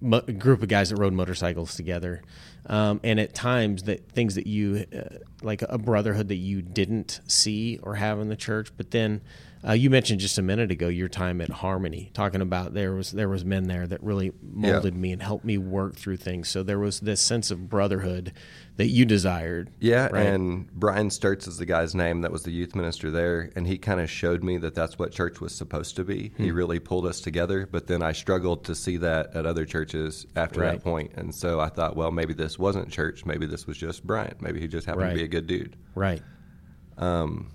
mo- 0.00 0.20
group 0.20 0.62
of 0.62 0.68
guys 0.68 0.90
that 0.90 0.96
rode 0.96 1.12
motorcycles 1.12 1.74
together, 1.74 2.22
um, 2.66 3.00
and 3.02 3.18
at 3.20 3.34
times 3.34 3.84
that 3.84 4.10
things 4.12 4.34
that 4.34 4.46
you 4.46 4.84
uh, 4.94 5.16
like 5.42 5.62
a 5.62 5.78
brotherhood 5.78 6.28
that 6.28 6.36
you 6.36 6.62
didn't 6.62 7.20
see 7.26 7.78
or 7.82 7.96
have 7.96 8.20
in 8.20 8.28
the 8.28 8.36
church, 8.36 8.70
but 8.76 8.90
then 8.90 9.20
Uh, 9.66 9.72
you 9.72 9.90
mentioned 9.90 10.20
just 10.20 10.38
a 10.38 10.42
minute 10.42 10.70
ago 10.70 10.86
your 10.86 11.08
time 11.08 11.40
at 11.40 11.48
Harmony, 11.48 12.10
talking 12.14 12.40
about 12.40 12.74
there 12.74 12.92
was 12.94 13.10
there 13.10 13.28
was 13.28 13.44
men 13.44 13.64
there 13.64 13.86
that 13.88 14.02
really 14.02 14.32
molded 14.40 14.94
Yeah. 14.94 15.00
me 15.00 15.12
and 15.12 15.20
helped 15.22 15.44
me 15.44 15.58
work 15.58 15.96
through 15.96 16.18
things. 16.18 16.48
So 16.48 16.62
there 16.62 16.78
was 16.78 17.00
this 17.00 17.20
sense 17.20 17.50
of 17.50 17.68
brotherhood 17.68 18.32
that 18.76 18.86
you 18.86 19.04
desired. 19.04 19.70
Yeah, 19.80 20.06
right? 20.12 20.26
and 20.26 20.70
Brian 20.72 21.08
Sturts 21.08 21.48
is 21.48 21.58
the 21.58 21.66
guy's 21.66 21.92
name 21.94 22.20
that 22.20 22.30
was 22.30 22.44
the 22.44 22.52
youth 22.52 22.76
minister 22.76 23.10
there, 23.10 23.50
and 23.56 23.66
he 23.66 23.78
kind 23.78 24.00
of 24.00 24.08
showed 24.08 24.44
me 24.44 24.58
that 24.58 24.76
that's 24.76 24.96
what 24.96 25.10
church 25.10 25.40
was 25.40 25.52
supposed 25.52 25.96
to 25.96 26.04
be. 26.04 26.28
Hmm. 26.36 26.44
He 26.44 26.50
really 26.52 26.78
pulled 26.78 27.04
us 27.06 27.20
together, 27.20 27.68
but 27.70 27.88
then 27.88 28.00
I 28.00 28.12
struggled 28.12 28.64
to 28.66 28.76
see 28.76 28.96
that 28.98 29.34
at 29.34 29.44
other 29.44 29.64
churches 29.64 30.26
after 30.36 30.60
Right. 30.60 30.72
that 30.74 30.84
point, 30.84 31.10
and 31.16 31.34
so 31.34 31.58
I 31.58 31.68
thought, 31.68 31.96
well, 31.96 32.12
maybe 32.12 32.32
this 32.32 32.58
wasn't 32.60 32.90
church, 32.90 33.26
maybe 33.26 33.46
this 33.46 33.66
was 33.66 33.76
just 33.76 34.06
Brian, 34.06 34.34
maybe 34.40 34.60
he 34.60 34.68
just 34.68 34.86
happened 34.86 35.02
Right. 35.06 35.10
to 35.14 35.16
be 35.18 35.24
a 35.24 35.28
good 35.28 35.48
dude. 35.48 35.74
Right. 35.96 36.22
Um, 36.96 37.48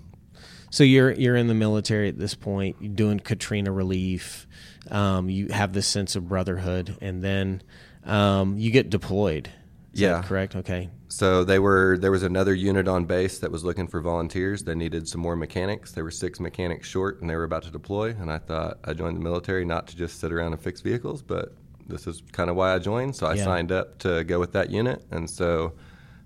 So 0.74 0.82
you're 0.82 1.12
you're 1.12 1.36
in 1.36 1.46
the 1.46 1.54
military 1.54 2.08
at 2.08 2.18
this 2.18 2.34
point. 2.34 2.74
You're 2.80 2.92
doing 2.92 3.20
Katrina 3.20 3.70
relief. 3.70 4.48
Um, 4.90 5.30
you 5.30 5.46
have 5.50 5.72
this 5.72 5.86
sense 5.86 6.16
of 6.16 6.28
brotherhood, 6.28 6.96
and 7.00 7.22
then 7.22 7.62
um, 8.04 8.58
you 8.58 8.72
get 8.72 8.90
deployed. 8.90 9.48
Is 9.92 10.00
Yeah. 10.00 10.22
correct. 10.22 10.56
Okay. 10.56 10.90
So 11.06 11.44
they 11.44 11.60
were 11.60 11.96
there 11.96 12.10
was 12.10 12.24
another 12.24 12.52
unit 12.52 12.88
on 12.88 13.04
base 13.04 13.38
that 13.38 13.52
was 13.52 13.62
looking 13.62 13.86
for 13.86 14.00
volunteers. 14.00 14.64
They 14.64 14.74
needed 14.74 15.06
some 15.06 15.20
more 15.20 15.36
mechanics. 15.36 15.92
They 15.92 16.02
were 16.02 16.10
six 16.10 16.40
mechanics 16.40 16.88
short, 16.88 17.20
and 17.20 17.30
they 17.30 17.36
were 17.36 17.44
about 17.44 17.62
to 17.62 17.70
deploy. 17.70 18.08
And 18.18 18.28
I 18.28 18.38
thought 18.38 18.78
I 18.82 18.94
joined 18.94 19.16
the 19.16 19.20
military 19.22 19.64
not 19.64 19.86
to 19.86 19.96
just 19.96 20.18
sit 20.18 20.32
around 20.32 20.54
and 20.54 20.60
fix 20.60 20.80
vehicles, 20.80 21.22
but 21.22 21.52
this 21.86 22.08
is 22.08 22.20
kind 22.32 22.50
of 22.50 22.56
why 22.56 22.74
I 22.74 22.80
joined. 22.80 23.14
So 23.14 23.28
I 23.28 23.34
Yeah. 23.34 23.44
signed 23.44 23.70
up 23.70 24.00
to 24.00 24.24
go 24.24 24.40
with 24.40 24.50
that 24.54 24.70
unit, 24.70 25.04
and 25.12 25.30
so 25.30 25.74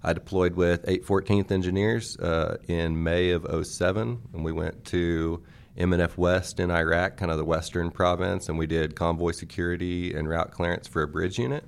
I 0.02 0.12
deployed 0.12 0.54
with 0.54 0.87
814th 0.87 1.50
Engineers 1.50 2.16
uh, 2.18 2.58
in 2.68 3.02
May 3.02 3.30
of 3.30 3.46
07, 3.66 4.20
and 4.32 4.44
we 4.44 4.52
went 4.52 4.84
to 4.87 5.42
MNF 5.76 6.16
West 6.16 6.61
in 6.61 6.70
Iraq, 6.70 7.16
kind 7.16 7.30
of 7.30 7.38
the 7.38 7.44
western 7.44 7.90
province, 7.90 8.48
and 8.48 8.58
we 8.58 8.66
did 8.66 8.94
convoy 8.94 9.32
security 9.32 10.14
and 10.14 10.28
route 10.28 10.50
clearance 10.50 10.87
for 10.87 11.02
a 11.02 11.08
bridge 11.08 11.38
unit. 11.38 11.64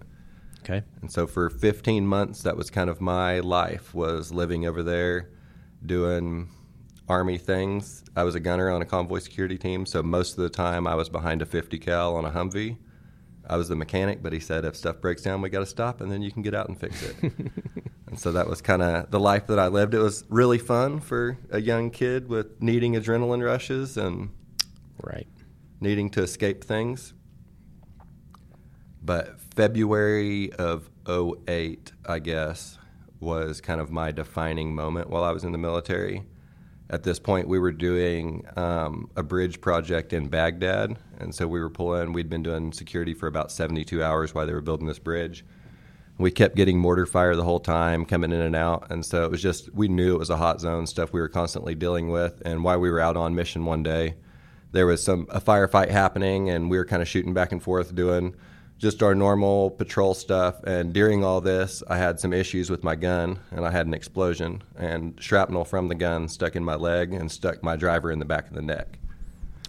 Okay. 0.61 0.83
And 1.01 1.11
so 1.11 1.27
for 1.27 1.51
15 1.51 2.07
months, 2.07 2.43
that 2.43 2.57
was 2.57 2.71
kind 2.71 2.91
of 2.91 3.01
my 3.01 3.41
life 3.41 3.95
was 3.95 4.33
living 4.33 4.67
over 4.67 4.83
there, 4.83 5.31
doing 5.85 6.51
army 7.09 7.39
things. 7.39 8.05
I 8.15 8.25
was 8.25 8.35
a 8.35 8.41
gunner 8.41 8.71
on 8.71 8.83
a 8.83 8.85
convoy 8.85 9.19
security 9.19 9.59
team, 9.59 9.87
so 9.87 10.03
most 10.03 10.39
of 10.39 10.43
the 10.45 10.51
time 10.51 10.87
I 10.87 10.95
was 10.95 11.09
behind 11.09 11.43
a 11.43 11.47
50 11.47 11.79
cal 11.79 12.17
on 12.17 12.25
a 12.25 12.31
Humvee. 12.31 12.77
I 13.51 13.57
was 13.57 13.69
the 13.69 13.75
mechanic, 13.75 14.23
but 14.23 14.33
he 14.33 14.39
said 14.39 14.65
if 14.65 14.77
stuff 14.77 15.01
breaks 15.01 15.23
down, 15.23 15.43
we 15.43 15.51
got 15.51 15.59
to 15.59 15.67
stop, 15.67 16.01
and 16.01 16.11
then 16.11 16.23
you 16.23 16.31
can 16.31 16.41
get 16.41 16.55
out 16.55 16.69
and 16.69 16.79
fix 16.79 17.03
it. 17.03 17.17
and 18.07 18.17
so 18.17 18.31
that 18.31 18.47
was 18.47 18.63
kind 18.63 18.81
of 18.81 19.11
the 19.11 19.19
life 19.19 19.49
that 19.49 19.59
I 19.59 19.67
lived. 19.67 19.93
It 19.93 19.99
was 19.99 20.25
really 20.29 20.59
fun 20.59 21.01
for 21.01 21.37
a 21.51 21.61
young 21.61 21.91
kid 21.91 22.29
with 22.29 22.63
needing 22.63 22.93
adrenaline 22.95 23.45
rushes 23.45 23.97
and 23.97 24.31
Right. 25.03 25.27
needing 25.81 26.11
to 26.11 26.23
escape 26.23 26.63
things. 26.63 27.13
But 29.03 29.41
February 29.41 30.53
of 30.53 30.89
08, 31.09 31.91
I 32.07 32.21
guess, 32.21 32.79
was 33.19 33.61
kind 33.61 33.81
of 33.81 33.91
my 33.91 34.13
defining 34.13 34.77
moment 34.77 35.11
while 35.11 35.25
I 35.25 35.33
was 35.33 35.43
in 35.43 35.51
the 35.51 35.59
military. 35.59 36.23
At 36.91 37.05
this 37.05 37.21
point, 37.21 37.47
we 37.47 37.61
were 37.61 37.71
doing 37.71 38.45
um, 38.57 39.11
a 39.15 39.23
bridge 39.23 39.61
project 39.61 40.13
in 40.13 40.27
Baghdad. 40.27 40.97
And 41.19 41.33
so 41.33 41.47
we 41.47 41.61
were 41.61 41.71
pulling, 41.71 42.13
we'd 42.13 42.29
been 42.29 42.43
doing 42.43 42.73
security 42.73 43.15
for 43.15 43.29
about 43.29 43.53
72 43.53 44.03
hours 44.03 44.35
while 44.35 44.45
they 44.45 44.53
were 44.53 44.61
building 44.61 44.89
this 44.89 44.99
bridge. 44.99 45.45
We 46.19 46.33
kept 46.33 46.57
getting 46.57 46.81
mortar 46.81 47.07
fire 47.07 47.37
the 47.37 47.45
whole 47.45 47.61
time, 47.61 48.05
coming 48.05 48.33
in 48.33 48.41
and 48.41 48.57
out. 48.57 48.91
And 48.91 49.07
so 49.07 49.25
it 49.25 49.31
was 49.31 49.41
just, 49.41 49.73
we 49.73 49.87
knew 49.87 50.17
it 50.17 50.19
was 50.19 50.31
a 50.31 50.37
hot 50.37 50.61
zone, 50.61 50.87
stuff 50.89 51.13
we 51.13 51.21
were 51.21 51.29
constantly 51.29 51.77
dealing 51.77 52.11
with. 52.11 52.43
And 52.45 52.65
while 52.65 52.81
we 52.81 52.91
were 52.91 53.01
out 53.01 53.17
on 53.17 53.37
mission 53.37 53.65
one 53.65 53.85
day, 53.85 54.17
there 54.73 54.87
was 54.87 55.03
some 55.03 55.27
a 55.31 55.41
firefight 55.41 55.91
happening 55.91 56.51
and 56.51 56.71
we 56.71 56.77
were 56.77 56.85
kind 56.85 57.03
of 57.03 57.09
shooting 57.09 57.35
back 57.35 57.53
and 57.53 57.63
forth 57.63 57.95
doing 57.95 58.35
just 58.81 59.03
our 59.03 59.15
normal 59.15 59.71
patrol 59.71 60.15
stuff 60.15 60.63
and 60.65 60.95
during 60.95 61.23
all 61.23 61.41
this 61.43 61.83
i 61.89 61.97
had 61.99 62.19
some 62.19 62.33
issues 62.33 62.71
with 62.71 62.83
my 62.83 62.97
gun 62.97 63.39
and 63.51 63.65
i 63.67 63.71
had 63.71 63.87
an 63.87 63.93
explosion 63.93 64.63
and 64.77 65.23
shrapnel 65.23 65.65
from 65.67 65.89
the 65.89 65.95
gun 65.95 66.27
stuck 66.27 66.57
in 66.57 66.65
my 66.65 66.75
leg 66.75 67.13
and 67.13 67.31
stuck 67.31 67.63
my 67.63 67.77
driver 67.77 68.11
in 68.11 68.19
the 68.19 68.25
back 68.25 68.49
of 68.49 68.55
the 68.55 68.63
neck 68.63 68.99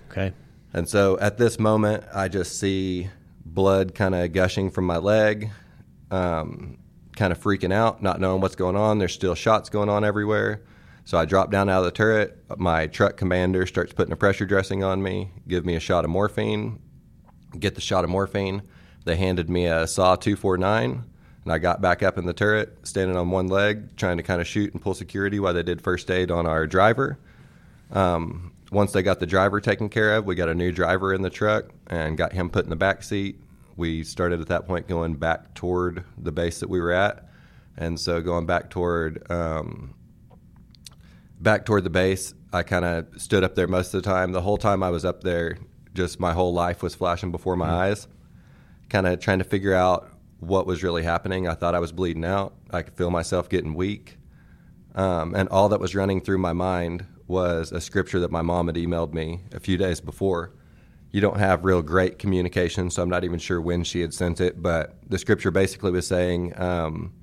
Okay. 0.09 0.31
and 0.73 0.87
so 0.87 1.19
at 1.19 1.37
this 1.37 1.59
moment 1.59 2.03
i 2.13 2.27
just 2.29 2.57
see 2.57 3.09
blood 3.45 3.93
kind 3.93 4.15
of 4.15 4.31
gushing 4.31 4.71
from 4.71 4.85
my 4.85 4.97
leg 4.97 5.49
um, 6.09 6.77
kind 7.15 7.31
of 7.33 7.39
freaking 7.39 7.73
out 7.73 8.01
not 8.01 8.19
knowing 8.21 8.41
what's 8.41 8.55
going 8.55 8.77
on 8.77 8.97
there's 8.97 9.13
still 9.13 9.35
shots 9.35 9.69
going 9.69 9.89
on 9.89 10.03
everywhere 10.05 10.61
so 11.03 11.17
I 11.17 11.25
drop 11.25 11.49
down 11.49 11.67
out 11.67 11.79
of 11.79 11.85
the 11.85 11.91
turret. 11.91 12.37
My 12.57 12.85
truck 12.85 13.17
commander 13.17 13.65
starts 13.65 13.91
putting 13.91 14.13
a 14.13 14.15
pressure 14.15 14.45
dressing 14.45 14.83
on 14.83 15.01
me, 15.01 15.31
give 15.47 15.65
me 15.65 15.75
a 15.75 15.79
shot 15.79 16.05
of 16.05 16.11
morphine, 16.11 16.79
get 17.59 17.73
the 17.73 17.81
shot 17.81 18.03
of 18.03 18.11
morphine. 18.11 18.61
They 19.03 19.15
handed 19.15 19.49
me 19.49 19.65
a 19.65 19.87
SAW 19.87 20.15
249, 20.15 21.03
and 21.43 21.53
I 21.53 21.57
got 21.57 21.81
back 21.81 22.03
up 22.03 22.17
in 22.17 22.25
the 22.25 22.33
turret, 22.33 22.77
standing 22.83 23.17
on 23.17 23.31
one 23.31 23.47
leg, 23.47 23.95
trying 23.95 24.17
to 24.17 24.23
kind 24.23 24.41
of 24.41 24.47
shoot 24.47 24.73
and 24.73 24.81
pull 24.81 24.93
security 24.93 25.39
while 25.39 25.53
they 25.53 25.63
did 25.63 25.81
first 25.81 26.09
aid 26.11 26.29
on 26.29 26.45
our 26.45 26.67
driver. 26.67 27.17
Um, 27.91 28.53
once 28.71 28.91
they 28.91 29.01
got 29.01 29.19
the 29.19 29.25
driver 29.25 29.59
taken 29.59 29.89
care 29.89 30.15
of, 30.15 30.25
we 30.25 30.35
got 30.35 30.49
a 30.49 30.55
new 30.55 30.71
driver 30.71 31.13
in 31.13 31.21
the 31.21 31.29
truck 31.29 31.65
and 31.87 32.17
got 32.17 32.31
him 32.31 32.49
put 32.49 32.63
in 32.63 32.69
the 32.69 32.75
back 32.75 33.03
seat. 33.03 33.39
We 33.75 34.03
started 34.03 34.39
at 34.39 34.47
that 34.47 34.67
point 34.67 34.87
going 34.87 35.15
back 35.15 35.53
toward 35.55 36.03
the 36.17 36.31
base 36.31 36.59
that 36.59 36.69
we 36.69 36.79
were 36.79 36.91
at. 36.91 37.27
And 37.75 37.99
so 37.99 38.21
going 38.21 38.45
back 38.45 38.69
toward 38.69 39.29
um, 39.31 39.93
back 41.41 41.65
toward 41.65 41.83
the 41.83 41.89
base. 41.89 42.33
I 42.53 42.63
kind 42.63 42.85
of 42.85 43.07
stood 43.21 43.43
up 43.43 43.55
there 43.55 43.67
most 43.67 43.93
of 43.93 44.03
the 44.03 44.09
time. 44.09 44.31
The 44.31 44.41
whole 44.41 44.57
time 44.57 44.83
I 44.83 44.89
was 44.89 45.03
up 45.03 45.21
there, 45.23 45.57
just 45.93 46.19
my 46.19 46.33
whole 46.33 46.53
life 46.53 46.83
was 46.83 46.95
flashing 46.95 47.31
before 47.31 47.55
my 47.55 47.69
eyes, 47.69 48.07
kind 48.91 49.07
of 49.07 49.19
trying 49.19 49.39
to 49.39 49.45
figure 49.45 49.73
out 49.73 50.11
what 50.39 50.67
was 50.67 50.83
really 50.83 51.01
happening. 51.01 51.47
I 51.47 51.53
thought 51.53 51.73
I 51.73 51.79
was 51.79 51.93
bleeding 51.93 52.25
out. 52.25 52.53
I 52.71 52.81
could 52.81 52.93
feel 52.95 53.09
myself 53.09 53.47
getting 53.47 53.73
weak. 53.73 54.17
Um, 54.93 55.33
and 55.33 55.47
all 55.49 55.69
that 55.69 55.79
was 55.79 55.95
running 55.95 56.19
through 56.19 56.39
my 56.39 56.51
mind 56.51 57.05
was 57.25 57.71
a 57.71 57.79
scripture 57.79 58.19
that 58.19 58.31
my 58.31 58.41
mom 58.41 58.67
had 58.67 58.75
emailed 58.75 59.13
me 59.13 59.39
a 59.53 59.59
few 59.61 59.77
days 59.77 60.01
before. 60.01 60.51
You 61.11 61.21
don't 61.21 61.39
have 61.39 61.63
real 61.63 61.81
great 61.81 62.19
communication, 62.19 62.89
so 62.89 63.01
I'm 63.01 63.09
not 63.09 63.23
even 63.23 63.39
sure 63.39 63.61
when 63.61 63.85
she 63.85 64.01
had 64.01 64.13
sent 64.13 64.41
it, 64.41 64.61
but 64.61 64.97
the 65.09 65.17
scripture 65.17 65.51
basically 65.51 65.91
was 65.91 66.07
saying, 66.07 66.59
um, 66.59 67.13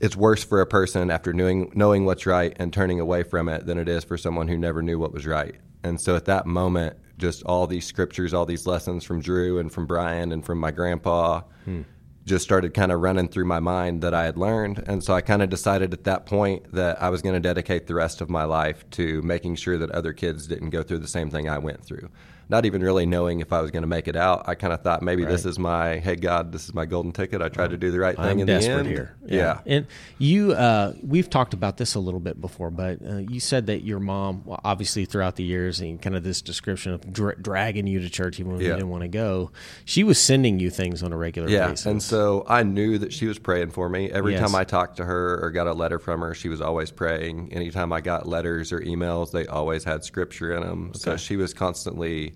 it's 0.00 0.16
worse 0.16 0.42
for 0.42 0.62
a 0.62 0.66
person 0.66 1.10
after 1.10 1.32
knowing 1.32 1.70
knowing 1.74 2.04
what's 2.04 2.26
right 2.26 2.56
and 2.58 2.72
turning 2.72 2.98
away 2.98 3.22
from 3.22 3.48
it 3.48 3.66
than 3.66 3.78
it 3.78 3.88
is 3.88 4.02
for 4.02 4.18
someone 4.18 4.48
who 4.48 4.56
never 4.56 4.82
knew 4.82 4.98
what 4.98 5.12
was 5.12 5.26
right. 5.26 5.54
And 5.84 6.00
so 6.00 6.16
at 6.16 6.24
that 6.24 6.46
moment, 6.46 6.96
just 7.22 7.44
all 7.44 7.68
these 7.68 7.86
scriptures, 7.86 8.34
all 8.34 8.44
these 8.44 8.66
lessons 8.66 9.04
from 9.04 9.20
Drew 9.20 9.60
and 9.60 9.72
from 9.72 9.86
Brian 9.86 10.32
and 10.32 10.44
from 10.44 10.58
my 10.58 10.72
grandpa 10.72 11.42
hmm. 11.64 11.82
just 12.26 12.44
started 12.44 12.74
kind 12.74 12.90
of 12.90 13.00
running 13.00 13.28
through 13.28 13.44
my 13.44 13.60
mind 13.60 14.02
that 14.02 14.12
I 14.12 14.24
had 14.24 14.36
learned. 14.36 14.82
And 14.88 15.04
so 15.04 15.14
I 15.14 15.20
kind 15.20 15.40
of 15.40 15.48
decided 15.48 15.94
at 15.94 16.02
that 16.04 16.26
point 16.26 16.72
that 16.72 17.00
I 17.00 17.10
was 17.10 17.22
going 17.22 17.34
to 17.34 17.40
dedicate 17.40 17.86
the 17.86 17.94
rest 17.94 18.20
of 18.20 18.28
my 18.28 18.42
life 18.42 18.84
to 18.90 19.22
making 19.22 19.54
sure 19.54 19.78
that 19.78 19.92
other 19.92 20.12
kids 20.12 20.48
didn't 20.48 20.70
go 20.70 20.82
through 20.82 20.98
the 20.98 21.06
same 21.06 21.30
thing 21.30 21.48
I 21.48 21.58
went 21.58 21.84
through. 21.84 22.10
Not 22.52 22.66
even 22.66 22.82
really 22.82 23.06
knowing 23.06 23.40
if 23.40 23.50
I 23.50 23.62
was 23.62 23.70
going 23.70 23.82
to 23.82 23.86
make 23.88 24.06
it 24.08 24.14
out. 24.14 24.46
I 24.46 24.54
kind 24.54 24.74
of 24.74 24.82
thought 24.82 25.00
maybe 25.00 25.24
this 25.24 25.46
is 25.46 25.58
my, 25.58 25.96
hey, 26.00 26.16
God, 26.16 26.52
this 26.52 26.66
is 26.66 26.74
my 26.74 26.84
golden 26.84 27.10
ticket. 27.10 27.40
I 27.40 27.48
tried 27.48 27.70
to 27.70 27.78
do 27.78 27.90
the 27.90 27.98
right 27.98 28.14
thing 28.14 28.24
I'm 28.26 28.38
in 28.40 28.46
desperate 28.46 28.74
the 28.74 28.78
end. 28.80 28.88
here. 28.88 29.16
yeah. 29.26 29.60
And 29.64 29.86
you, 30.18 30.52
uh, 30.52 30.92
we've 31.02 31.30
talked 31.30 31.54
about 31.54 31.78
this 31.78 31.94
a 31.94 31.98
little 31.98 32.20
bit 32.20 32.42
before, 32.42 32.70
but 32.70 32.98
uh, 33.02 33.16
you 33.16 33.40
said 33.40 33.68
that 33.68 33.84
your 33.84 34.00
mom, 34.00 34.42
well, 34.44 34.60
obviously 34.64 35.06
throughout 35.06 35.36
the 35.36 35.44
years, 35.44 35.80
and 35.80 36.02
kind 36.02 36.14
of 36.14 36.24
this 36.24 36.42
description 36.42 36.92
of 36.92 37.10
dra- 37.10 37.40
dragging 37.40 37.86
you 37.86 38.00
to 38.00 38.10
church 38.10 38.38
even 38.38 38.52
when 38.52 38.60
you 38.60 38.68
didn't 38.68 38.90
want 38.90 39.00
to 39.00 39.08
go, 39.08 39.50
she 39.86 40.04
was 40.04 40.20
sending 40.20 40.60
you 40.60 40.68
things 40.68 41.02
on 41.02 41.10
a 41.10 41.16
regular 41.16 41.48
Yeah, 41.48 41.68
basis. 41.68 41.86
and 41.86 42.02
so 42.02 42.44
I 42.46 42.64
knew 42.64 42.98
that 42.98 43.14
she 43.14 43.24
was 43.28 43.38
praying 43.38 43.70
for 43.70 43.88
me. 43.88 44.10
Every 44.10 44.32
Yes. 44.32 44.42
time 44.42 44.54
I 44.54 44.64
talked 44.64 44.98
to 44.98 45.06
her 45.06 45.42
or 45.42 45.50
got 45.52 45.68
a 45.68 45.72
letter 45.72 45.98
from 45.98 46.20
her, 46.20 46.34
she 46.34 46.50
was 46.50 46.60
always 46.60 46.90
praying. 46.90 47.50
Anytime 47.54 47.94
I 47.94 48.02
got 48.02 48.28
letters 48.28 48.72
or 48.74 48.80
emails, 48.80 49.30
they 49.30 49.46
always 49.46 49.84
had 49.84 50.04
scripture 50.04 50.54
in 50.54 50.62
them. 50.62 50.92
So 50.92 51.16
she 51.16 51.36
was 51.36 51.54
constantly 51.54 52.34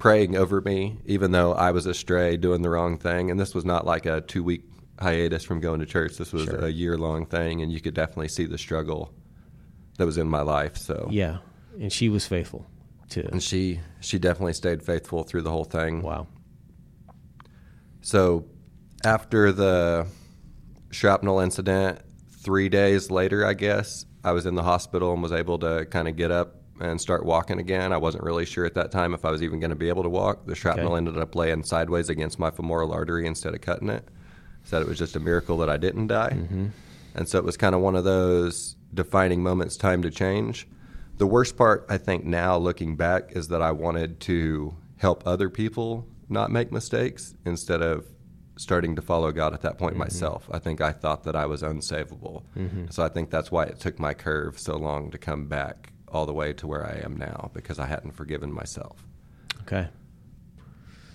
praying 0.00 0.34
over 0.36 0.60
me, 0.60 0.98
even 1.04 1.30
though 1.30 1.52
I 1.52 1.70
was 1.70 1.86
astray, 1.86 2.36
doing 2.36 2.62
the 2.62 2.70
wrong 2.70 2.98
thing. 2.98 3.30
And 3.30 3.38
this 3.38 3.54
was 3.54 3.64
not 3.64 3.86
like 3.86 4.06
a 4.06 4.20
two 4.22 4.42
week 4.42 4.64
hiatus 5.00 5.44
from 5.44 5.60
going 5.60 5.78
to 5.78 5.86
church. 5.86 6.16
This 6.16 6.32
was 6.32 6.44
Sure. 6.46 6.64
a 6.64 6.68
year 6.70 6.98
long 6.98 7.24
thing, 7.26 7.62
and 7.62 7.70
you 7.70 7.80
could 7.80 7.94
definitely 7.94 8.28
see 8.28 8.46
the 8.46 8.58
struggle 8.58 9.14
that 9.98 10.06
was 10.06 10.18
in 10.18 10.26
my 10.26 10.40
life. 10.42 10.76
So 10.76 11.06
yeah, 11.12 11.38
and 11.78 11.92
she 11.92 12.08
was 12.08 12.26
faithful 12.26 12.66
too. 13.08 13.28
and 13.30 13.42
she 13.42 13.80
she 14.00 14.18
definitely 14.18 14.54
stayed 14.54 14.82
faithful 14.82 15.22
through 15.22 15.42
the 15.42 15.50
whole 15.50 15.64
thing. 15.64 16.02
Wow. 16.02 16.26
So 18.00 18.46
after 19.04 19.52
the 19.52 20.06
shrapnel 20.90 21.40
incident, 21.40 22.00
three 22.42 22.68
days 22.68 23.10
later, 23.10 23.44
I 23.46 23.54
guess, 23.54 24.06
I 24.24 24.32
was 24.32 24.46
in 24.46 24.54
the 24.54 24.62
hospital 24.62 25.12
and 25.12 25.22
was 25.22 25.32
able 25.32 25.58
to 25.60 25.84
kind 25.86 26.08
of 26.08 26.16
get 26.16 26.30
up 26.30 26.56
and 26.80 27.00
start 27.00 27.24
walking 27.24 27.58
again. 27.58 27.92
I 27.92 27.96
wasn't 27.96 28.24
really 28.24 28.44
sure 28.46 28.64
at 28.64 28.74
that 28.74 28.90
time 28.90 29.14
if 29.14 29.24
I 29.24 29.30
was 29.30 29.42
even 29.42 29.60
going 29.60 29.70
to 29.70 29.76
be 29.76 29.88
able 29.88 30.02
to 30.02 30.08
walk. 30.08 30.46
The 30.46 30.54
shrapnel 30.54 30.88
Okay. 30.92 30.96
ended 30.96 31.18
up 31.18 31.34
laying 31.34 31.62
sideways 31.62 32.08
against 32.08 32.38
my 32.38 32.50
femoral 32.50 32.92
artery 32.92 33.26
instead 33.26 33.54
of 33.54 33.60
cutting 33.60 33.88
it. 33.90 34.06
Said 34.64 34.82
it 34.82 34.88
was 34.88 34.98
just 34.98 35.16
a 35.16 35.20
miracle 35.20 35.56
that 35.58 35.70
I 35.70 35.76
didn't 35.76 36.08
die. 36.08 36.36
And 37.14 37.28
so 37.28 37.38
it 37.38 37.44
was 37.44 37.56
kind 37.56 37.74
of 37.74 37.80
one 37.80 37.96
of 37.96 38.04
those 38.04 38.76
defining 38.94 39.42
moments, 39.42 39.76
time 39.76 40.02
to 40.02 40.10
change. 40.10 40.66
the 41.18 41.26
worst 41.26 41.56
part, 41.56 41.84
I 41.90 41.98
think, 41.98 42.24
now 42.24 42.56
looking 42.56 42.96
back, 42.96 43.32
is 43.36 43.48
that 43.48 43.60
I 43.60 43.72
wanted 43.72 44.20
to 44.20 44.74
help 44.96 45.22
other 45.26 45.50
people 45.50 46.06
not 46.30 46.50
make 46.50 46.72
mistakes 46.72 47.34
instead 47.44 47.82
of 47.82 48.06
starting 48.56 48.94
to 48.96 49.02
follow 49.02 49.30
God 49.32 49.52
at 49.52 49.60
that 49.62 49.76
point 49.76 49.92
Mm-hmm. 49.94 49.98
myself. 50.00 50.48
I 50.50 50.58
think 50.58 50.80
I 50.80 50.92
thought 50.92 51.24
that 51.24 51.34
I 51.36 51.44
was 51.46 51.62
unsavable. 51.62 52.42
So 52.90 53.02
I 53.02 53.08
think 53.08 53.28
that's 53.30 53.50
why 53.50 53.64
it 53.64 53.80
took 53.80 53.98
my 53.98 54.14
curve 54.14 54.58
so 54.58 54.76
long 54.76 55.10
to 55.10 55.18
come 55.18 55.46
back 55.46 55.92
all 56.10 56.26
the 56.26 56.32
way 56.32 56.52
to 56.54 56.66
where 56.66 56.84
I 56.86 57.00
am 57.04 57.16
now 57.16 57.50
because 57.54 57.78
I 57.78 57.86
hadn't 57.86 58.12
forgiven 58.12 58.52
myself. 58.52 59.04
Okay. 59.62 59.88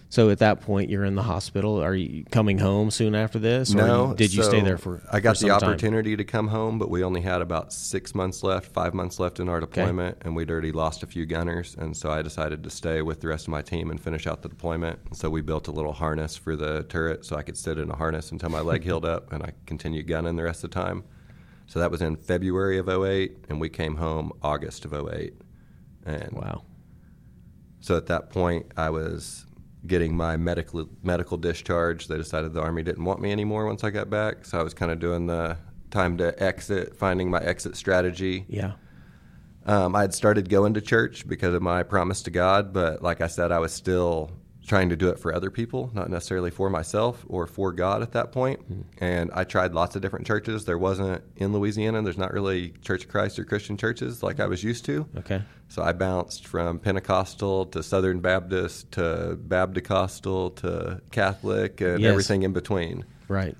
So 0.08 0.30
at 0.30 0.38
that 0.38 0.62
point, 0.62 0.90
you're 0.90 1.04
in 1.04 1.16
the 1.16 1.24
hospital. 1.24 1.84
Are 1.84 1.94
you 1.94 2.24
coming 2.32 2.58
home 2.60 2.90
soon 2.90 3.16
after 3.16 3.38
this? 3.38 3.74
Or 3.74 3.78
No, 3.80 4.14
did 4.14 4.34
you 4.34 4.44
so 4.44 4.50
stay 4.50 4.62
there 4.62 4.78
for? 4.78 5.02
I 5.12 5.20
got 5.20 5.36
for 5.36 5.44
the 5.44 5.50
some 5.50 5.60
time? 5.60 5.70
opportunity 5.72 6.16
to 6.16 6.24
come 6.24 6.48
home, 6.48 6.80
but 6.80 6.90
we 6.90 7.04
only 7.04 7.20
had 7.20 7.42
about 7.42 7.74
six 7.74 8.16
months 8.16 8.42
left, 8.44 8.72
five 8.72 8.94
months 8.94 9.20
left 9.20 9.40
in 9.42 9.50
our 9.50 9.60
deployment, 9.60 10.20
and 10.22 10.34
we'd 10.34 10.50
already 10.50 10.72
lost 10.72 11.04
a 11.04 11.08
few 11.08 11.26
gunners, 11.26 11.76
and 11.78 11.98
so 11.98 12.12
I 12.12 12.22
decided 12.22 12.64
to 12.64 12.70
stay 12.70 13.02
with 13.02 13.20
the 13.20 13.28
rest 13.28 13.48
of 13.48 13.52
my 13.52 13.62
team 13.62 13.90
and 13.92 14.00
finish 14.00 14.26
out 14.26 14.42
the 14.42 14.48
deployment. 14.48 15.00
So 15.18 15.30
we 15.30 15.42
built 15.42 15.68
a 15.68 15.72
little 15.72 15.92
harness 15.94 16.38
for 16.38 16.56
the 16.56 16.84
turret, 16.84 17.26
so 17.26 17.36
I 17.36 17.42
could 17.42 17.58
sit 17.58 17.78
in 17.78 17.90
a 17.90 17.96
harness 17.96 18.32
until 18.32 18.50
my 18.50 18.62
leg 18.62 18.84
healed 18.90 19.06
up, 19.06 19.34
and 19.34 19.44
I 19.44 19.52
continued 19.66 20.08
gunning 20.08 20.36
the 20.38 20.44
rest 20.44 20.64
of 20.64 20.70
the 20.70 20.76
time. 20.76 21.04
So 21.68 21.80
that 21.80 21.92
was 21.92 22.02
in 22.02 22.16
February 22.16 22.78
of 22.78 22.88
08, 22.88 23.46
and 23.50 23.60
we 23.60 23.70
came 23.70 23.96
home 23.96 24.32
August 24.42 24.86
of 24.86 24.94
08. 24.94 25.34
And 26.06 26.32
Wow. 26.34 26.64
so 27.80 27.98
at 27.98 28.06
that 28.08 28.30
point, 28.30 28.68
I 28.78 28.90
was 28.92 29.46
getting 29.88 30.16
my 30.16 30.38
medical 30.38 30.88
medical 31.04 31.38
discharge. 31.38 32.08
They 32.08 32.18
decided 32.18 32.54
the 32.54 32.62
army 32.62 32.84
didn't 32.84 33.04
want 33.04 33.22
me 33.22 33.32
anymore 33.32 33.66
once 33.66 33.84
I 33.84 33.90
got 33.90 34.10
back, 34.10 34.46
so 34.46 34.60
I 34.60 34.64
was 34.64 34.74
kind 34.74 34.92
of 34.92 35.00
doing 35.00 35.28
the 35.28 35.58
time 35.92 36.18
to 36.18 36.42
exit, 36.42 36.96
finding 36.96 37.30
my 37.30 37.40
exit 37.40 37.76
strategy. 37.76 38.46
Yeah. 38.48 38.74
Um, 39.66 39.96
I 39.96 40.02
had 40.02 40.14
started 40.14 40.50
going 40.50 40.76
to 40.76 40.82
church 40.82 41.28
because 41.28 41.56
of 41.56 41.62
my 41.62 41.82
promise 41.82 42.22
to 42.24 42.32
God, 42.32 42.72
but 42.74 43.02
like 43.02 43.22
I 43.22 43.28
said, 43.28 43.52
I 43.52 43.58
was 43.60 43.74
still 43.74 44.32
trying 44.68 44.90
to 44.90 44.96
do 44.96 45.10
it 45.10 45.20
for 45.20 45.34
other 45.34 45.52
people, 45.52 45.92
not 45.94 46.10
necessarily 46.10 46.50
for 46.50 46.70
myself 46.70 47.24
or 47.28 47.46
for 47.46 47.72
God 47.72 48.02
at 48.02 48.14
that 48.14 48.32
point. 48.32 48.60
Hmm. 48.62 48.82
And 48.98 49.32
I 49.34 49.44
tried 49.44 49.74
lots 49.74 49.96
of 49.96 50.02
different 50.02 50.26
churches. 50.26 50.66
There 50.66 50.78
wasn't 50.78 51.24
in 51.36 51.54
Louisiana. 51.54 52.02
There's 52.02 52.18
not 52.18 52.34
really 52.34 52.70
Church 52.82 53.04
of 53.04 53.10
Christ 53.12 53.38
or 53.38 53.46
Christian 53.46 53.78
churches 53.78 54.24
like 54.24 54.40
I 54.40 54.48
was 54.48 54.64
used 54.64 54.86
to. 54.86 55.08
Okay. 55.18 55.42
So 55.68 55.84
I 55.84 55.94
bounced 55.94 56.48
from 56.48 56.80
Pentecostal 56.80 57.68
to 57.68 57.84
Southern 57.84 58.20
Baptist 58.22 58.92
to 58.94 59.38
Baptist 59.40 60.24
to 60.24 61.02
Catholic 61.12 61.82
and 61.82 62.00
Yes. 62.02 62.10
everything 62.12 62.44
in 62.44 62.54
between 62.54 63.06
Right. 63.28 63.56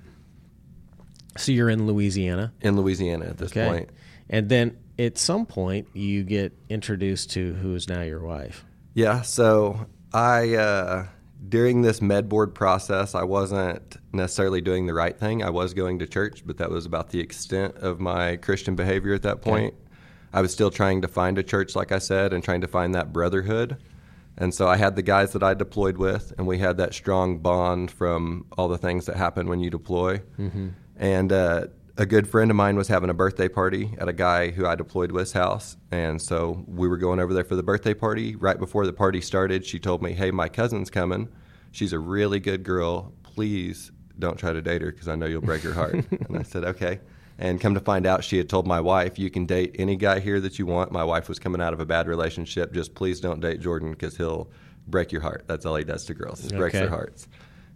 So 1.36 1.52
you're 1.52 1.68
in 1.70 1.86
Louisiana. 1.86 2.52
in 2.62 2.76
Louisiana 2.76 3.26
at 3.26 3.38
this 3.38 3.52
Okay. 3.52 3.66
point. 3.68 3.90
And 4.30 4.48
then 4.48 4.76
at 4.98 5.18
some 5.18 5.46
point, 5.46 5.88
you 5.92 6.22
get 6.24 6.52
introduced 6.68 7.30
to 7.32 7.52
who 7.54 7.74
is 7.74 7.88
now 7.88 8.02
your 8.02 8.22
wife. 8.22 8.64
Yeah, 8.94 9.20
so 9.22 9.86
I 10.12 10.54
uh, 10.54 11.06
during 11.48 11.82
this 11.82 12.00
med 12.00 12.28
board 12.28 12.54
process, 12.54 13.14
I 13.14 13.22
wasn't 13.24 13.96
necessarily 14.12 14.60
doing 14.60 14.86
the 14.86 14.94
right 14.94 15.18
thing. 15.18 15.42
I 15.42 15.50
was 15.50 15.74
going 15.74 15.98
to 16.00 16.06
church, 16.06 16.42
but 16.46 16.56
that 16.58 16.70
was 16.70 16.86
about 16.86 17.10
the 17.10 17.20
extent 17.20 17.76
of 17.76 18.00
my 18.00 18.36
Christian 18.36 18.74
behavior 18.76 19.14
at 19.14 19.22
that 19.22 19.42
point. 19.42 19.74
I 20.32 20.40
was 20.40 20.52
still 20.52 20.70
trying 20.70 21.02
to 21.02 21.08
find 21.08 21.38
a 21.38 21.42
church, 21.42 21.76
like 21.76 21.92
I 21.92 21.98
said, 21.98 22.32
and 22.32 22.42
trying 22.42 22.60
to 22.62 22.68
find 22.68 22.94
that 22.94 23.12
brotherhood. 23.12 23.76
And 24.38 24.52
so 24.52 24.68
I 24.68 24.76
had 24.76 24.96
the 24.96 25.02
guys 25.02 25.32
that 25.32 25.42
I 25.42 25.54
deployed 25.54 25.96
with, 25.96 26.32
and 26.36 26.46
we 26.46 26.58
had 26.58 26.76
that 26.76 26.92
strong 26.92 27.38
bond 27.38 27.90
from 27.90 28.44
all 28.58 28.68
the 28.68 28.76
things 28.76 29.06
that 29.06 29.16
happen 29.16 29.48
when 29.48 29.60
you 29.60 29.70
deploy. 29.70 30.20
And 30.96 31.32
uh, 31.32 31.66
a 31.98 32.06
good 32.06 32.28
friend 32.28 32.50
of 32.50 32.56
mine 32.56 32.76
was 32.76 32.88
having 32.88 33.08
a 33.08 33.14
birthday 33.14 33.48
party 33.48 33.94
at 33.98 34.08
a 34.08 34.12
guy 34.12 34.50
who 34.50 34.66
I 34.66 34.74
deployed 34.74 35.12
with's 35.12 35.32
house. 35.32 35.76
And 35.90 36.20
so 36.20 36.64
we 36.66 36.88
were 36.88 36.98
going 36.98 37.20
over 37.20 37.32
there 37.32 37.44
for 37.44 37.56
the 37.56 37.62
birthday 37.62 37.94
party. 37.94 38.36
Right 38.36 38.58
before 38.58 38.84
the 38.84 38.92
party 38.92 39.20
started, 39.20 39.64
she 39.64 39.78
told 39.78 40.02
me, 40.02 40.12
Hey, 40.12 40.30
my 40.30 40.48
cousin's 40.48 40.90
coming. 40.90 41.28
She's 41.72 41.92
a 41.92 41.98
really 41.98 42.38
good 42.38 42.64
girl. 42.64 43.12
Please 43.22 43.92
don't 44.18 44.38
try 44.38 44.52
to 44.52 44.60
date 44.60 44.82
her 44.82 44.90
because 44.90 45.08
I 45.08 45.14
know 45.14 45.26
you'll 45.26 45.40
break 45.40 45.62
her 45.62 45.72
heart. 45.72 45.94
and 46.10 46.36
I 46.36 46.42
said, 46.42 46.64
Okay. 46.64 47.00
And 47.38 47.60
come 47.60 47.74
to 47.74 47.80
find 47.80 48.06
out, 48.06 48.24
she 48.24 48.38
had 48.38 48.48
told 48.48 48.66
my 48.66 48.80
wife, 48.80 49.18
You 49.18 49.30
can 49.30 49.46
date 49.46 49.76
any 49.78 49.96
guy 49.96 50.20
here 50.20 50.40
that 50.40 50.58
you 50.58 50.66
want. 50.66 50.92
My 50.92 51.04
wife 51.04 51.28
was 51.28 51.38
coming 51.38 51.62
out 51.62 51.72
of 51.72 51.80
a 51.80 51.86
bad 51.86 52.08
relationship. 52.08 52.72
Just 52.72 52.94
please 52.94 53.20
don't 53.20 53.40
date 53.40 53.60
Jordan 53.60 53.92
because 53.92 54.16
he'll 54.16 54.50
break 54.86 55.12
your 55.12 55.22
heart. 55.22 55.44
That's 55.46 55.64
all 55.64 55.76
he 55.76 55.84
does 55.84 56.04
to 56.06 56.14
girls, 56.14 56.42
he 56.42 56.54
breaks 56.54 56.74
their 56.74 56.90
hearts. 56.90 57.28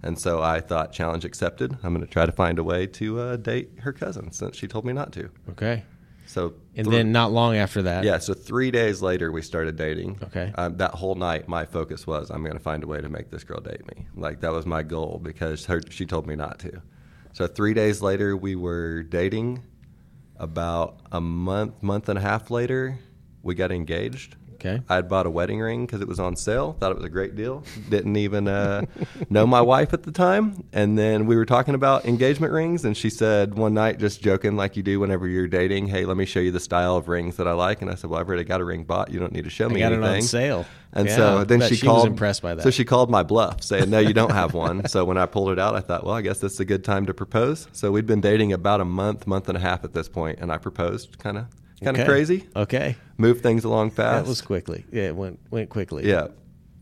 And 0.02 0.18
so 0.18 0.40
I 0.42 0.60
thought, 0.60 0.92
challenge 0.92 1.24
accepted. 1.24 1.76
I'm 1.82 1.92
going 1.94 2.04
to 2.06 2.10
try 2.10 2.24
to 2.26 2.32
find 2.32 2.58
a 2.58 2.64
way 2.64 2.86
to 2.86 3.20
uh, 3.20 3.36
date 3.36 3.70
her 3.80 3.92
cousin 3.92 4.32
since 4.32 4.56
she 4.56 4.66
told 4.66 4.84
me 4.84 4.92
not 4.92 5.12
to. 5.12 5.30
Okay. 5.50 5.84
So 6.26 6.54
And 6.76 6.86
thr- 6.86 6.92
then 6.92 7.12
not 7.12 7.32
long 7.32 7.56
after 7.56 7.82
that. 7.82 8.04
yeah, 8.04 8.18
so 8.18 8.32
three 8.34 8.70
days 8.70 9.02
later 9.02 9.30
we 9.32 9.42
started 9.42 9.76
dating. 9.76 10.18
Okay. 10.22 10.52
Um, 10.56 10.76
that 10.78 10.92
whole 10.92 11.16
night, 11.16 11.48
my 11.48 11.66
focus 11.66 12.06
was 12.06 12.30
I'm 12.30 12.42
going 12.42 12.56
to 12.56 12.62
find 12.62 12.82
a 12.84 12.86
way 12.86 13.00
to 13.00 13.08
make 13.08 13.30
this 13.30 13.44
girl 13.44 13.60
date 13.60 13.84
me. 13.94 14.06
Like 14.14 14.40
that 14.40 14.52
was 14.52 14.64
my 14.64 14.82
goal 14.82 15.20
because 15.22 15.66
her, 15.66 15.80
she 15.90 16.06
told 16.06 16.26
me 16.26 16.36
not 16.36 16.58
to. 16.60 16.80
So 17.32 17.46
three 17.46 17.74
days 17.74 18.00
later 18.00 18.36
we 18.36 18.54
were 18.56 19.02
dating. 19.02 19.64
About 20.36 21.00
a 21.12 21.20
month, 21.20 21.82
month 21.82 22.08
and 22.08 22.18
a 22.18 22.22
half 22.22 22.50
later, 22.50 22.98
we 23.42 23.54
got 23.54 23.70
engaged. 23.70 24.36
Okay. 24.60 24.82
I 24.90 24.94
had 24.96 25.08
bought 25.08 25.24
a 25.24 25.30
wedding 25.30 25.58
ring 25.58 25.86
because 25.86 26.02
it 26.02 26.08
was 26.08 26.20
on 26.20 26.36
sale. 26.36 26.76
Thought 26.78 26.92
it 26.92 26.96
was 26.96 27.04
a 27.04 27.08
great 27.08 27.34
deal. 27.34 27.64
Didn't 27.88 28.16
even 28.16 28.46
uh, 28.46 28.82
know 29.30 29.46
my 29.46 29.62
wife 29.62 29.94
at 29.94 30.02
the 30.02 30.12
time. 30.12 30.64
And 30.72 30.98
then 30.98 31.24
we 31.24 31.34
were 31.34 31.46
talking 31.46 31.74
about 31.74 32.04
engagement 32.04 32.52
rings, 32.52 32.84
and 32.84 32.94
she 32.96 33.08
said 33.08 33.54
one 33.54 33.72
night, 33.72 33.98
just 33.98 34.20
joking 34.20 34.56
like 34.56 34.76
you 34.76 34.82
do 34.82 35.00
whenever 35.00 35.26
you're 35.26 35.48
dating, 35.48 35.88
"Hey, 35.88 36.04
let 36.04 36.16
me 36.18 36.26
show 36.26 36.40
you 36.40 36.50
the 36.50 36.60
style 36.60 36.96
of 36.96 37.08
rings 37.08 37.36
that 37.36 37.48
I 37.48 37.52
like." 37.52 37.80
And 37.80 37.90
I 37.90 37.94
said, 37.94 38.10
"Well, 38.10 38.20
I've 38.20 38.28
already 38.28 38.44
got 38.44 38.60
a 38.60 38.64
ring 38.64 38.84
bought. 38.84 39.10
You 39.10 39.18
don't 39.18 39.32
need 39.32 39.44
to 39.44 39.50
show 39.50 39.64
I 39.66 39.72
me 39.72 39.80
got 39.80 39.92
anything." 39.94 40.12
it 40.12 40.16
on 40.16 40.22
sale. 40.22 40.66
And 40.92 41.06
Yeah, 41.08 41.16
so 41.16 41.44
then 41.44 41.60
she 41.62 41.76
she 41.76 41.86
called. 41.86 41.98
was 42.00 42.06
impressed 42.06 42.42
by 42.42 42.54
that. 42.54 42.62
So 42.62 42.70
she 42.70 42.84
called 42.84 43.10
my 43.10 43.22
bluff, 43.22 43.62
saying, 43.62 43.88
"No, 43.90 43.98
you 44.00 44.12
don't 44.12 44.32
have 44.32 44.52
one." 44.54 44.86
so 44.88 45.04
when 45.04 45.16
I 45.16 45.24
pulled 45.26 45.50
it 45.50 45.58
out, 45.58 45.74
I 45.74 45.80
thought, 45.80 46.04
"Well, 46.04 46.14
I 46.14 46.20
guess 46.20 46.40
this 46.40 46.52
is 46.54 46.60
a 46.60 46.64
good 46.64 46.84
time 46.84 47.06
to 47.06 47.14
propose." 47.14 47.66
So 47.72 47.92
we'd 47.92 48.06
been 48.06 48.20
dating 48.20 48.52
about 48.52 48.80
a 48.80 48.84
month, 48.84 49.26
month 49.26 49.48
and 49.48 49.56
a 49.56 49.60
half 49.60 49.84
at 49.84 49.92
this 49.94 50.08
point, 50.08 50.38
and 50.40 50.50
I 50.52 50.58
proposed, 50.58 51.18
kind 51.18 51.38
of, 51.38 51.46
kind 51.82 51.96
of 51.96 52.02
Okay. 52.02 52.08
crazy. 52.10 52.48
Okay. 52.56 52.96
Move 53.18 53.40
things 53.40 53.64
along 53.64 53.90
fast. 53.90 54.24
That 54.24 54.28
was 54.28 54.40
quickly. 54.42 54.84
Yeah, 54.92 55.04
it 55.04 55.16
went 55.16 55.38
went 55.50 55.70
quickly. 55.70 56.08
Yeah. 56.08 56.28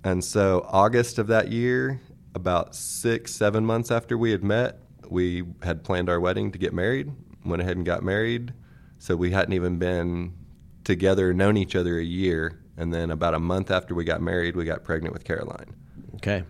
And 0.05 0.23
so 0.25 0.65
August 0.69 1.19
of 1.19 1.27
that 1.29 1.49
year, 1.51 2.01
about 2.35 2.75
six, 2.75 3.35
seven 3.35 3.65
months 3.67 3.91
after 3.91 4.17
we 4.17 4.31
had 4.31 4.45
met, 4.45 4.81
we 5.09 5.43
had 5.63 5.83
planned 5.85 6.09
our 6.09 6.21
wedding 6.21 6.53
to 6.53 6.59
get 6.59 6.73
married. 6.73 7.11
Went 7.45 7.63
ahead 7.63 7.77
and 7.77 7.85
got 7.87 8.03
married. 8.03 8.53
So 8.99 9.17
we 9.17 9.31
hadn't 9.31 9.55
even 9.55 9.79
been 9.79 10.35
together, 10.85 11.33
known 11.35 11.57
each 11.57 11.75
other 11.77 11.99
a 11.99 12.05
year. 12.05 12.61
And 12.77 12.93
then 12.95 13.11
about 13.11 13.35
a 13.35 13.41
month 13.41 13.71
after 13.73 13.95
we 13.95 14.05
got 14.05 14.21
married, 14.23 14.55
we 14.57 14.65
got 14.65 14.85
pregnant 14.85 15.13
with 15.13 15.25
Caroline. 15.25 15.75
Okay. 16.17 16.45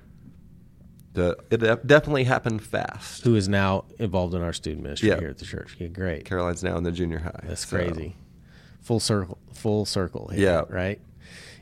The, 1.15 1.37
it 1.51 1.87
definitely 1.87 2.25
happened 2.25 2.63
fast. 2.63 3.25
Who 3.25 3.35
is 3.35 3.49
now 3.49 3.85
involved 3.99 4.35
in 4.35 4.43
our 4.43 4.53
student 4.53 4.83
ministry 4.83 5.09
Yeah. 5.09 5.19
here 5.19 5.29
at 5.31 5.39
the 5.39 5.47
church? 5.47 5.77
Yeah, 5.79 5.89
great. 5.89 6.25
Caroline's 6.27 6.63
now 6.63 6.77
in 6.77 6.85
the 6.85 6.93
junior 6.93 7.19
high. 7.19 7.41
That's 7.45 7.67
So- 7.67 7.77
crazy. 7.77 8.15
Full 8.88 9.01
circle. 9.01 9.37
Full 9.53 9.85
circle. 9.85 10.29
Here, 10.29 10.42
Yeah. 10.42 10.62
Right. 10.74 10.98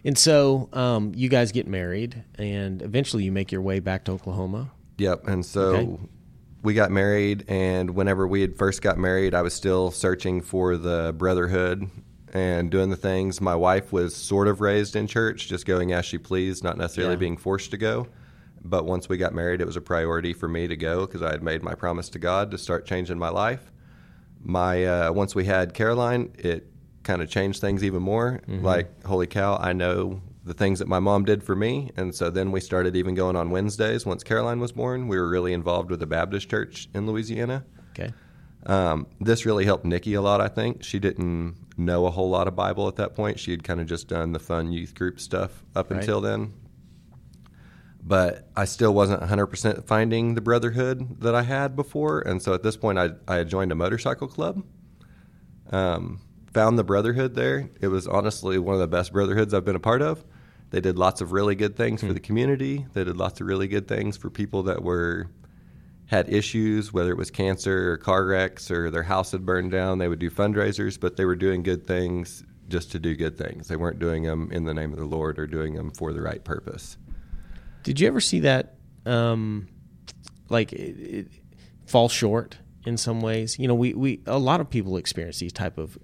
And 0.04 0.16
so 0.16 0.68
um, 0.72 1.10
you 1.16 1.28
guys 1.28 1.50
get 1.50 1.66
married, 1.66 2.22
and 2.38 2.80
eventually 2.82 3.24
you 3.24 3.32
make 3.32 3.50
your 3.50 3.62
way 3.62 3.80
back 3.80 4.04
to 4.04 4.12
Oklahoma. 4.12 4.70
Yep. 4.98 5.26
And 5.26 5.44
so 5.44 5.60
Okay. 5.74 5.98
we 6.62 6.74
got 6.74 6.92
married, 6.92 7.44
and 7.48 7.90
whenever 7.90 8.28
we 8.28 8.42
had 8.42 8.56
first 8.56 8.80
got 8.80 8.96
married, 8.96 9.34
I 9.34 9.42
was 9.42 9.54
still 9.54 9.90
searching 9.90 10.40
for 10.40 10.76
the 10.76 11.12
brotherhood 11.18 11.88
and 12.32 12.70
doing 12.70 12.90
the 12.90 12.96
things. 12.96 13.40
My 13.40 13.56
wife 13.56 13.92
was 13.92 14.14
sort 14.14 14.46
of 14.46 14.60
raised 14.60 14.94
in 14.94 15.08
church, 15.08 15.48
just 15.48 15.66
going 15.66 15.92
as 15.92 16.04
she 16.04 16.18
pleased, 16.18 16.62
not 16.62 16.78
necessarily 16.78 17.14
Yeah. 17.14 17.18
being 17.18 17.36
forced 17.36 17.72
to 17.72 17.76
go. 17.76 18.06
But 18.64 18.84
once 18.84 19.08
we 19.08 19.16
got 19.16 19.34
married, 19.34 19.60
it 19.60 19.66
was 19.66 19.76
a 19.76 19.80
priority 19.80 20.32
for 20.32 20.46
me 20.46 20.68
to 20.68 20.76
go 20.76 21.06
because 21.06 21.22
I 21.22 21.32
had 21.32 21.42
made 21.42 21.64
my 21.64 21.74
promise 21.74 22.08
to 22.10 22.20
God 22.20 22.52
to 22.52 22.58
start 22.58 22.86
changing 22.86 23.18
my 23.18 23.30
life. 23.30 23.72
My 24.44 24.84
uh, 24.84 25.12
once 25.12 25.34
we 25.34 25.46
had 25.46 25.74
Caroline, 25.74 26.30
it 26.38 26.68
kind 27.06 27.22
of 27.22 27.30
changed 27.30 27.60
things 27.62 27.82
even 27.82 28.02
more. 28.02 28.40
Like, 28.46 29.04
holy 29.06 29.26
cow, 29.26 29.56
I 29.58 29.72
know 29.72 30.20
the 30.44 30.52
things 30.54 30.78
that 30.80 30.88
my 30.88 30.98
mom 31.00 31.24
did 31.24 31.42
for 31.42 31.56
me, 31.56 31.90
and 31.96 32.14
so 32.14 32.28
then 32.30 32.52
we 32.52 32.60
started 32.60 32.94
even 32.96 33.14
going 33.14 33.34
on 33.36 33.50
Wednesdays. 33.50 34.04
Once 34.04 34.22
Caroline 34.22 34.60
was 34.60 34.72
born, 34.72 35.08
we 35.08 35.16
were 35.18 35.28
really 35.28 35.52
involved 35.52 35.90
with 35.90 36.00
the 36.00 36.06
Baptist 36.06 36.48
church 36.50 36.88
in 36.94 37.06
Louisiana. 37.06 37.64
Okay. 37.98 38.12
Um, 38.66 39.06
this 39.20 39.46
really 39.46 39.64
helped 39.64 39.84
Nikki 39.84 40.14
a 40.14 40.20
lot, 40.20 40.40
I 40.40 40.48
think. 40.48 40.82
She 40.84 40.98
didn't 40.98 41.54
know 41.78 42.06
a 42.06 42.10
whole 42.10 42.28
lot 42.30 42.48
of 42.48 42.54
Bible 42.56 42.88
at 42.88 42.96
that 42.96 43.14
point. 43.14 43.38
She 43.38 43.50
had 43.52 43.62
kind 43.64 43.80
of 43.80 43.86
just 43.86 44.08
done 44.08 44.32
the 44.32 44.38
fun 44.38 44.72
youth 44.72 44.94
group 44.94 45.20
stuff 45.20 45.62
up 45.74 45.90
Right. 45.90 46.00
until 46.00 46.20
then. 46.20 46.52
But 48.02 48.48
I 48.56 48.66
still 48.66 48.94
wasn't 48.94 49.22
100% 49.22 49.84
finding 49.84 50.34
the 50.34 50.40
brotherhood 50.40 51.20
that 51.20 51.34
I 51.34 51.42
had 51.42 51.74
before. 51.74 52.20
And 52.20 52.40
so 52.40 52.54
at 52.54 52.62
this 52.62 52.76
point, 52.76 52.98
I, 52.98 53.10
I 53.26 53.36
had 53.36 53.48
joined 53.48 53.72
a 53.72 53.74
motorcycle 53.74 54.28
club. 54.28 54.62
Um, 55.70 56.20
found 56.56 56.78
the 56.78 56.84
brotherhood 56.84 57.34
there. 57.34 57.68
It 57.82 57.88
was 57.88 58.06
honestly 58.06 58.58
one 58.58 58.72
of 58.72 58.80
the 58.80 58.86
best 58.86 59.12
brotherhoods 59.12 59.52
I've 59.52 59.66
been 59.66 59.76
a 59.76 59.78
part 59.78 60.00
of. 60.00 60.24
They 60.70 60.80
did 60.80 60.96
lots 60.96 61.20
of 61.20 61.32
really 61.32 61.54
good 61.54 61.76
things 61.76 62.00
for 62.00 62.14
the 62.14 62.18
community. 62.18 62.86
They 62.94 63.04
did 63.04 63.18
lots 63.18 63.42
of 63.42 63.46
really 63.46 63.68
good 63.68 63.86
things 63.86 64.16
for 64.16 64.30
people 64.30 64.62
that 64.62 64.82
were 64.82 65.28
had 66.06 66.32
issues, 66.32 66.94
whether 66.94 67.10
it 67.10 67.18
was 67.18 67.30
cancer 67.30 67.92
or 67.92 67.98
car 67.98 68.24
wrecks 68.24 68.70
or 68.70 68.90
their 68.90 69.02
house 69.02 69.32
had 69.32 69.44
burned 69.44 69.70
down. 69.70 69.98
They 69.98 70.08
would 70.08 70.18
do 70.18 70.30
fundraisers, 70.30 70.98
but 70.98 71.18
they 71.18 71.26
were 71.26 71.36
doing 71.36 71.62
good 71.62 71.86
things 71.86 72.42
just 72.68 72.90
to 72.92 72.98
do 72.98 73.14
good 73.14 73.36
things. 73.36 73.68
They 73.68 73.76
weren't 73.76 73.98
doing 73.98 74.22
them 74.22 74.48
in 74.50 74.64
the 74.64 74.72
name 74.72 74.92
of 74.94 74.98
the 74.98 75.04
Lord 75.04 75.38
or 75.38 75.46
doing 75.46 75.74
them 75.74 75.90
for 75.90 76.14
the 76.14 76.22
right 76.22 76.42
purpose. 76.42 76.96
Did 77.82 78.00
you 78.00 78.08
ever 78.08 78.22
see 78.22 78.40
that, 78.40 78.76
um, 79.04 79.68
like, 80.48 80.72
it, 80.72 80.96
it 80.98 81.28
fall 81.84 82.08
short 82.08 82.56
in 82.86 82.96
some 82.96 83.20
ways? 83.20 83.58
You 83.58 83.68
know, 83.68 83.74
we, 83.74 83.92
we 83.92 84.22
a 84.26 84.38
lot 84.38 84.62
of 84.62 84.70
people 84.70 84.96
experience 84.96 85.38
these 85.38 85.52
type 85.52 85.76
of 85.76 85.98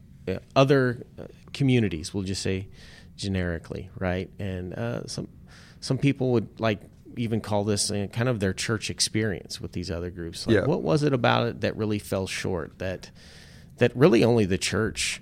other 0.55 1.07
uh, 1.19 1.25
communities. 1.53 2.13
We'll 2.15 2.25
just 2.25 2.43
say 2.43 2.69
generically, 3.17 3.91
right? 3.99 4.31
And 4.39 4.75
uh, 4.75 5.07
some 5.07 5.29
some 5.81 5.99
people 5.99 6.33
would 6.33 6.61
like 6.61 6.81
even 7.17 7.41
call 7.41 7.65
this 7.65 7.91
uh, 7.91 8.07
kind 8.13 8.29
of 8.29 8.41
their 8.41 8.53
church 8.53 8.89
experience 8.91 9.61
with 9.61 9.73
these 9.73 9.91
other 9.91 10.11
groups. 10.11 10.47
Like, 10.47 10.57
Yeah. 10.57 10.65
What 10.65 10.83
was 10.83 11.03
it 11.03 11.13
about 11.13 11.47
it 11.47 11.61
that 11.61 11.77
really 11.77 11.99
fell 11.99 12.27
short? 12.27 12.79
That 12.79 13.11
that 13.79 13.95
really 13.97 14.25
only 14.25 14.45
the 14.45 14.59
church 14.59 15.21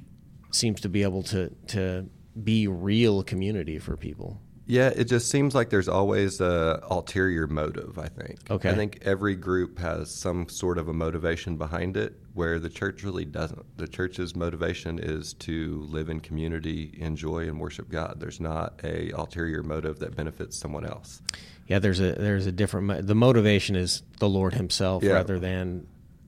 seems 0.51 0.81
to 0.83 0.89
be 0.89 1.03
able 1.03 1.23
to 1.25 1.51
to 1.69 2.07
be 2.43 2.69
real 2.69 3.23
community 3.23 3.79
for 3.79 3.97
people. 3.97 4.41
Yeah, 4.67 4.91
it 4.95 5.05
just 5.05 5.31
seems 5.31 5.53
like 5.55 5.71
there's 5.71 5.89
always 5.89 6.41
a 6.41 6.81
ulterior 6.89 7.49
motive. 7.49 7.99
I 7.99 8.07
think. 8.09 8.39
Okay. 8.51 8.71
I 8.71 8.75
think 8.75 9.01
every 9.03 9.35
group 9.35 9.79
has 9.79 10.15
some 10.15 10.49
sort 10.49 10.79
of 10.79 10.89
a 10.89 10.93
motivation 10.93 11.57
behind 11.57 11.97
it, 11.97 12.20
where 12.35 12.59
the 12.59 12.69
church 12.71 13.03
really 13.03 13.25
doesn't. 13.25 13.77
The 13.79 13.89
church's 13.89 14.37
motivation 14.37 14.99
is 14.99 15.35
to 15.35 15.83
live 15.89 16.09
in 16.09 16.21
community, 16.21 16.97
enjoy, 16.99 17.49
and 17.49 17.59
worship 17.61 17.89
God. 17.91 18.17
There's 18.21 18.41
not 18.41 18.81
a 18.85 19.11
ulterior 19.11 19.63
motive 19.63 19.99
that 19.99 20.17
benefits 20.17 20.57
someone 20.57 20.85
else. 20.87 21.21
Yeah, 21.67 21.79
there's 21.79 22.01
a 22.01 22.13
there's 22.13 22.47
a 22.47 22.53
different 22.53 23.07
the 23.07 23.15
motivation 23.15 23.77
is 23.77 24.03
the 24.19 24.29
Lord 24.29 24.55
Himself 24.55 25.03
Yeah. 25.03 25.13
rather 25.13 25.39
than 25.39 25.87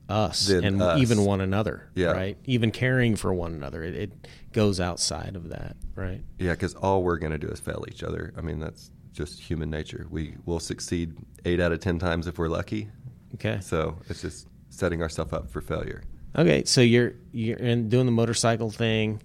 us 0.09 0.47
Than 0.47 0.63
and 0.65 0.81
us. 0.81 0.99
even 0.99 1.23
one 1.25 1.39
another. 1.41 1.89
Yeah. 1.95 2.11
right. 2.11 2.37
Even 2.45 2.71
caring 2.71 3.15
for 3.15 3.33
one 3.33 3.53
another, 3.53 3.83
it, 3.83 3.95
it 3.95 4.27
goes 4.51 4.79
outside 4.79 5.35
of 5.35 5.49
that. 5.49 5.75
Right. 5.95 6.21
Yeah, 6.37 6.51
because 6.51 6.75
all 6.75 7.03
we're 7.03 7.17
going 7.17 7.31
to 7.31 7.37
do 7.37 7.47
is 7.47 7.59
fail 7.59 7.85
each 7.89 8.03
other. 8.03 8.33
I 8.37 8.41
mean, 8.41 8.59
that's 8.59 8.91
just 9.13 9.39
human 9.39 9.69
nature. 9.69 10.05
We 10.09 10.35
will 10.45 10.59
succeed 10.59 11.13
eight 11.45 11.59
out 11.61 11.71
of 11.71 11.79
ten 11.79 11.99
times 11.99 12.27
if 12.27 12.37
we're 12.37 12.49
lucky. 12.49 12.89
Okay. 13.35 13.59
So 13.61 13.97
it's 14.09 14.21
just 14.21 14.47
setting 14.73 15.01
ourselves 15.01 15.33
up 15.33 15.49
for 15.51 15.61
failure. 15.61 16.03
Okay. 16.35 16.63
So 16.65 16.81
you're 16.81 17.13
you're 17.31 17.57
in 17.57 17.89
doing 17.89 18.05
the 18.05 18.11
motorcycle 18.11 18.69
thing. 18.71 19.21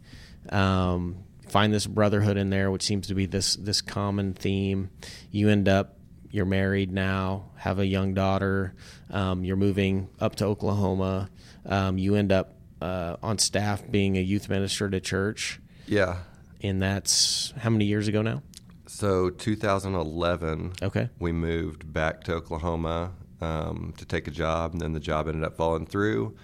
Um, 0.50 1.16
find 1.48 1.72
this 1.72 1.86
brotherhood 1.86 2.36
in 2.36 2.50
there, 2.50 2.70
which 2.70 2.82
seems 2.82 3.06
to 3.08 3.14
be 3.14 3.26
this 3.26 3.56
this 3.56 3.80
common 3.80 4.34
theme. 4.34 4.90
You 5.30 5.48
end 5.48 5.68
up 5.68 5.94
you're 6.30 6.44
married 6.44 6.92
now, 6.92 7.50
have 7.56 7.78
a 7.78 7.86
young 7.86 8.12
daughter. 8.12 8.74
Um, 9.10 9.44
you're 9.44 9.56
moving 9.56 10.08
up 10.20 10.36
to 10.36 10.44
Oklahoma. 10.44 11.30
Um, 11.64 11.96
you 11.96 12.14
end 12.16 12.32
up 12.32 12.54
uh, 12.82 13.16
on 13.22 13.38
staff 13.38 13.82
being 13.90 14.18
a 14.18 14.20
youth 14.20 14.48
minister 14.50 14.86
at 14.86 14.94
a 14.94 15.00
church. 15.00 15.58
Yeah. 15.86 16.18
and 16.62 16.82
that's 16.82 17.54
how 17.56 17.70
many 17.70 17.86
years 17.86 18.08
ago 18.08 18.20
now? 18.20 18.42
So 18.86 19.30
2011, 19.30 20.72
Okay. 20.82 21.08
we 21.18 21.32
moved 21.32 21.90
back 21.92 22.24
to 22.24 22.34
Oklahoma 22.34 23.12
um, 23.40 23.94
to 23.98 24.04
take 24.04 24.26
a 24.28 24.30
job, 24.30 24.72
and 24.72 24.80
then 24.80 24.92
the 24.92 25.00
job 25.00 25.28
ended 25.28 25.44
up 25.44 25.56
falling 25.56 25.86
through. 25.86 26.34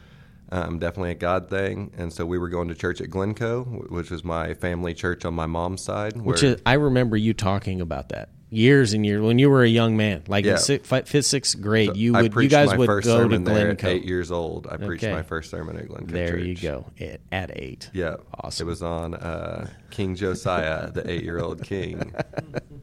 Um, 0.52 0.78
definitely 0.78 1.10
a 1.12 1.14
God 1.16 1.48
thing, 1.48 1.90
and 1.96 2.12
so 2.12 2.24
we 2.26 2.38
were 2.38 2.48
going 2.50 2.68
to 2.68 2.74
church 2.74 3.00
at 3.00 3.10
Glencoe, 3.10 3.64
which 3.88 4.10
was 4.10 4.22
my 4.24 4.54
family 4.54 4.94
church 4.94 5.24
on 5.24 5.34
my 5.34 5.46
mom's 5.46 5.82
side. 5.82 6.16
Which 6.16 6.42
is, 6.42 6.60
I 6.66 6.74
remember 6.74 7.16
you 7.16 7.32
talking 7.34 7.80
about 7.80 8.10
that 8.10 8.28
years 8.50 8.92
and 8.92 9.04
years 9.04 9.20
when 9.20 9.38
you 9.38 9.50
were 9.50 9.64
a 9.64 9.68
young 9.68 9.96
man, 9.96 10.22
like 10.28 10.44
Yeah. 10.44 10.52
in 10.52 10.58
sixth, 10.58 11.08
fifth, 11.08 11.26
sixth 11.26 11.60
grade. 11.60 11.96
You 11.96 12.14
I 12.14 12.22
would, 12.22 12.34
you 12.36 12.48
guys 12.48 12.68
my 12.68 12.76
would 12.76 12.86
first 12.86 13.06
go 13.06 13.16
to 13.16 13.22
sermon 13.24 13.42
there 13.42 13.70
at 13.70 13.78
Glencoe. 13.78 13.88
eight 13.88 14.04
years 14.04 14.30
old. 14.30 14.68
I 14.70 14.76
preached 14.76 15.02
my 15.02 15.22
first 15.22 15.50
sermon 15.50 15.76
at 15.76 15.88
Glencoe. 15.88 16.12
There 16.12 16.38
you 16.38 16.54
go. 16.56 16.86
At, 17.00 17.20
at 17.32 17.50
eight. 17.58 17.90
Yeah, 17.92 18.16
Awesome. 18.40 18.68
It 18.68 18.70
was 18.70 18.82
on 18.82 19.14
uh, 19.14 19.68
King 19.90 20.14
Josiah, 20.14 20.90
the 20.92 21.10
eight-year-old 21.10 21.64
king. 21.64 22.14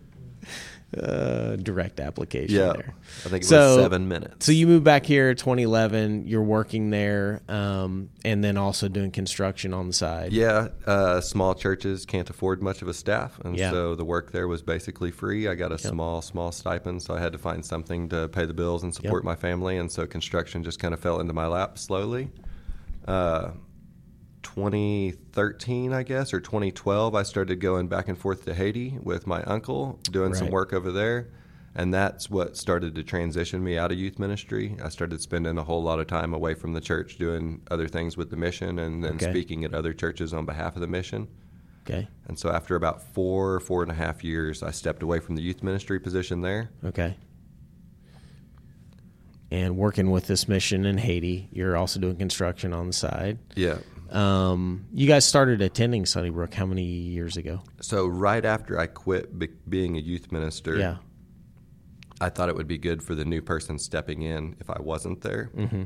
Uh, 0.98 1.56
direct 1.56 2.02
application 2.02 2.54
Yeah, 2.54 2.74
there. 2.74 2.94
I 3.26 3.30
think 3.30 3.44
it 3.44 3.48
So- 3.48 3.76
was 3.78 3.84
seven 3.86 4.10
minutes. 4.10 4.46
So 4.46 4.52
you 4.52 4.68
moved 4.68 4.84
back 4.84 5.06
here 5.06 5.34
2011. 5.34 6.28
You're 6.28 6.44
working 6.44 6.90
there, 6.90 7.42
um, 7.48 8.10
and 8.26 8.44
then 8.44 8.58
also 8.58 8.90
doing 8.90 9.10
construction 9.12 9.74
on 9.74 9.88
the 9.88 9.94
side. 9.94 10.34
Yeah, 10.34 10.68
uh, 10.86 11.22
small 11.22 11.56
churches 11.56 12.06
can't 12.06 12.30
afford 12.30 12.62
much 12.62 12.82
of 12.82 12.90
a 12.90 12.94
staff, 12.94 13.40
and 13.46 13.58
Yeah. 13.58 13.72
so 13.72 13.96
the 13.96 14.04
work 14.04 14.34
there 14.34 14.50
was 14.50 14.62
basically 14.62 15.12
free. 15.12 15.48
I 15.48 15.56
got 15.56 15.72
a 15.72 15.78
small, 15.78 16.22
small 16.22 16.52
stipend, 16.52 17.02
so 17.04 17.14
I 17.14 17.22
had 17.22 17.32
to 17.32 17.38
find 17.40 17.64
something 17.64 18.10
to 18.10 18.28
pay 18.28 18.46
the 18.46 18.54
bills 18.54 18.84
and 18.84 18.94
support 18.94 19.24
my 19.24 19.36
family, 19.38 19.78
and 19.78 19.90
so 19.90 20.06
construction 20.06 20.62
just 20.62 20.80
kind 20.80 20.94
of 20.94 21.00
fell 21.00 21.22
into 21.22 21.32
my 21.32 21.48
lap 21.48 21.78
slowly. 21.78 22.32
Uh, 23.08 23.52
2013, 24.44 25.94
I 25.94 26.04
guess, 26.04 26.34
or 26.34 26.40
2012, 26.40 27.16
I 27.16 27.24
started 27.24 27.60
going 27.60 27.88
back 27.88 28.08
and 28.08 28.18
forth 28.18 28.46
to 28.46 28.54
Haiti 28.54 28.98
with 29.02 29.28
my 29.28 29.42
uncle, 29.44 30.00
doing 30.12 30.34
some 30.34 30.50
work 30.50 30.74
over 30.74 30.92
there. 30.92 31.30
And 31.74 31.94
that's 31.94 32.30
what 32.30 32.58
started 32.58 32.96
to 32.96 33.04
transition 33.04 33.64
me 33.64 33.78
out 33.78 33.94
of 33.94 33.98
youth 33.98 34.20
ministry. 34.20 34.76
I 34.84 34.90
started 34.90 35.22
spending 35.22 35.58
a 35.58 35.64
whole 35.64 35.82
lot 35.82 36.00
of 36.02 36.08
time 36.08 36.34
away 36.34 36.54
from 36.54 36.74
the 36.74 36.82
church 36.82 37.18
doing 37.18 37.62
other 37.72 37.88
things 37.88 38.18
with 38.18 38.30
the 38.30 38.36
mission 38.36 38.78
and 38.80 39.02
then 39.02 39.14
Okay. 39.16 39.30
speaking 39.30 39.64
at 39.64 39.74
other 39.74 39.94
churches 39.94 40.34
on 40.34 40.46
behalf 40.46 40.76
of 40.76 40.82
the 40.82 40.88
mission. 40.88 41.30
Okay. 41.88 42.10
And 42.28 42.38
so 42.38 42.52
after 42.52 42.76
about 42.76 43.02
four, 43.14 43.62
four 43.62 43.84
and 43.84 43.92
a 43.92 43.96
half 43.96 44.22
years, 44.22 44.62
I 44.64 44.72
stepped 44.72 45.02
away 45.02 45.20
from 45.20 45.36
the 45.36 45.42
youth 45.42 45.64
ministry 45.64 45.98
position 46.00 46.42
there. 46.42 46.72
Okay. 46.84 47.16
And 49.50 49.78
working 49.78 50.12
with 50.12 50.28
this 50.28 50.48
mission 50.48 50.86
in 50.86 50.98
Haiti, 50.98 51.50
you're 51.52 51.76
also 51.76 52.00
doing 52.02 52.18
construction 52.18 52.74
on 52.74 52.88
the 52.88 52.94
side. 52.94 53.40
Yeah. 53.56 53.78
Um, 54.12 54.86
you 54.94 55.08
guys 55.08 55.26
started 55.26 55.62
attending 55.62 56.06
Sunnybrook 56.06 56.54
how 56.54 56.66
many 56.66 56.84
years 56.84 57.38
ago? 57.38 57.62
So 57.80 58.08
right 58.08 58.44
after 58.44 58.78
I 58.80 58.88
quit 58.88 59.38
be- 59.40 59.50
being 59.70 59.98
a 59.98 60.02
youth 60.02 60.32
minister, 60.32 60.78
Yeah. 60.78 60.98
I 62.20 62.30
thought 62.30 62.50
it 62.50 62.56
would 62.56 62.68
be 62.68 62.78
good 62.78 63.02
for 63.02 63.16
the 63.16 63.26
new 63.26 63.42
person 63.42 63.80
stepping 63.80 64.22
in 64.22 64.56
if 64.60 64.70
I 64.70 64.80
wasn't 64.80 65.22
there. 65.22 65.50
Mm-hmm. 65.56 65.84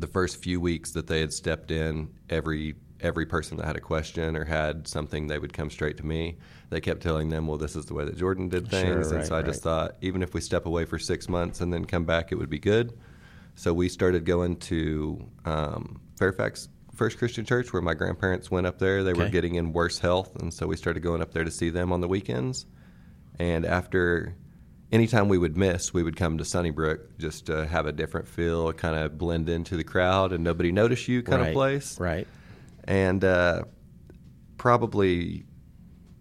The 0.00 0.06
first 0.08 0.42
few 0.42 0.60
weeks 0.60 0.90
that 0.92 1.06
they 1.06 1.20
had 1.20 1.32
stepped 1.32 1.70
in, 1.70 2.08
every 2.30 2.74
every 3.00 3.26
person 3.26 3.58
that 3.58 3.66
had 3.66 3.76
a 3.76 3.80
question 3.80 4.34
or 4.34 4.44
had 4.44 4.88
something, 4.88 5.26
they 5.26 5.38
would 5.38 5.52
come 5.52 5.68
straight 5.70 5.96
to 5.98 6.06
me. 6.06 6.38
They 6.70 6.80
kept 6.80 7.00
telling 7.02 7.28
them, 7.28 7.46
"Well, 7.46 7.58
this 7.58 7.76
is 7.76 7.84
the 7.86 7.94
way 7.94 8.04
that 8.04 8.16
Jordan 8.16 8.48
did 8.48 8.68
Sure, 8.70 8.80
things," 8.80 9.08
and 9.08 9.18
right, 9.18 9.26
so 9.26 9.36
I 9.36 9.42
just 9.42 9.62
thought, 9.62 9.96
even 10.00 10.22
if 10.22 10.34
we 10.34 10.40
step 10.40 10.66
away 10.66 10.84
for 10.84 10.98
six 10.98 11.28
months 11.28 11.60
and 11.60 11.72
then 11.72 11.84
come 11.84 12.04
back, 12.04 12.32
it 12.32 12.36
would 12.36 12.50
be 12.50 12.58
good. 12.58 12.98
So 13.54 13.72
we 13.72 13.88
started 13.88 14.24
going 14.24 14.56
to 14.56 15.24
um, 15.44 16.00
Fairfax 16.18 16.68
First 16.94 17.18
Christian 17.18 17.44
Church, 17.44 17.72
where 17.72 17.82
my 17.82 17.94
grandparents 17.94 18.50
went 18.50 18.66
up 18.66 18.78
there. 18.78 19.02
They 19.02 19.12
were 19.12 19.28
getting 19.28 19.56
in 19.56 19.72
worse 19.72 19.98
health, 19.98 20.36
and 20.36 20.52
so 20.52 20.66
we 20.66 20.76
started 20.76 21.00
going 21.00 21.22
up 21.22 21.32
there 21.32 21.44
to 21.44 21.50
see 21.50 21.70
them 21.70 21.92
on 21.92 22.00
the 22.00 22.08
weekends. 22.08 22.66
And 23.38 23.66
after 23.66 24.36
anytime 24.92 25.28
we 25.28 25.38
would 25.38 25.56
miss, 25.56 25.92
we 25.92 26.02
would 26.02 26.16
come 26.16 26.38
to 26.38 26.44
Sunnybrook 26.44 27.18
just 27.18 27.46
to 27.46 27.66
have 27.66 27.86
a 27.86 27.92
different 27.92 28.28
feel, 28.28 28.72
kind 28.72 28.96
of 28.96 29.18
blend 29.18 29.48
into 29.48 29.76
the 29.76 29.84
crowd 29.84 30.32
and 30.32 30.44
nobody 30.44 30.70
notice 30.70 31.08
you 31.08 31.22
kind 31.22 31.40
right. 31.40 31.48
of 31.48 31.54
place. 31.54 31.98
Right. 31.98 32.28
And 32.84 33.24
uh, 33.24 33.64
probably 34.56 35.46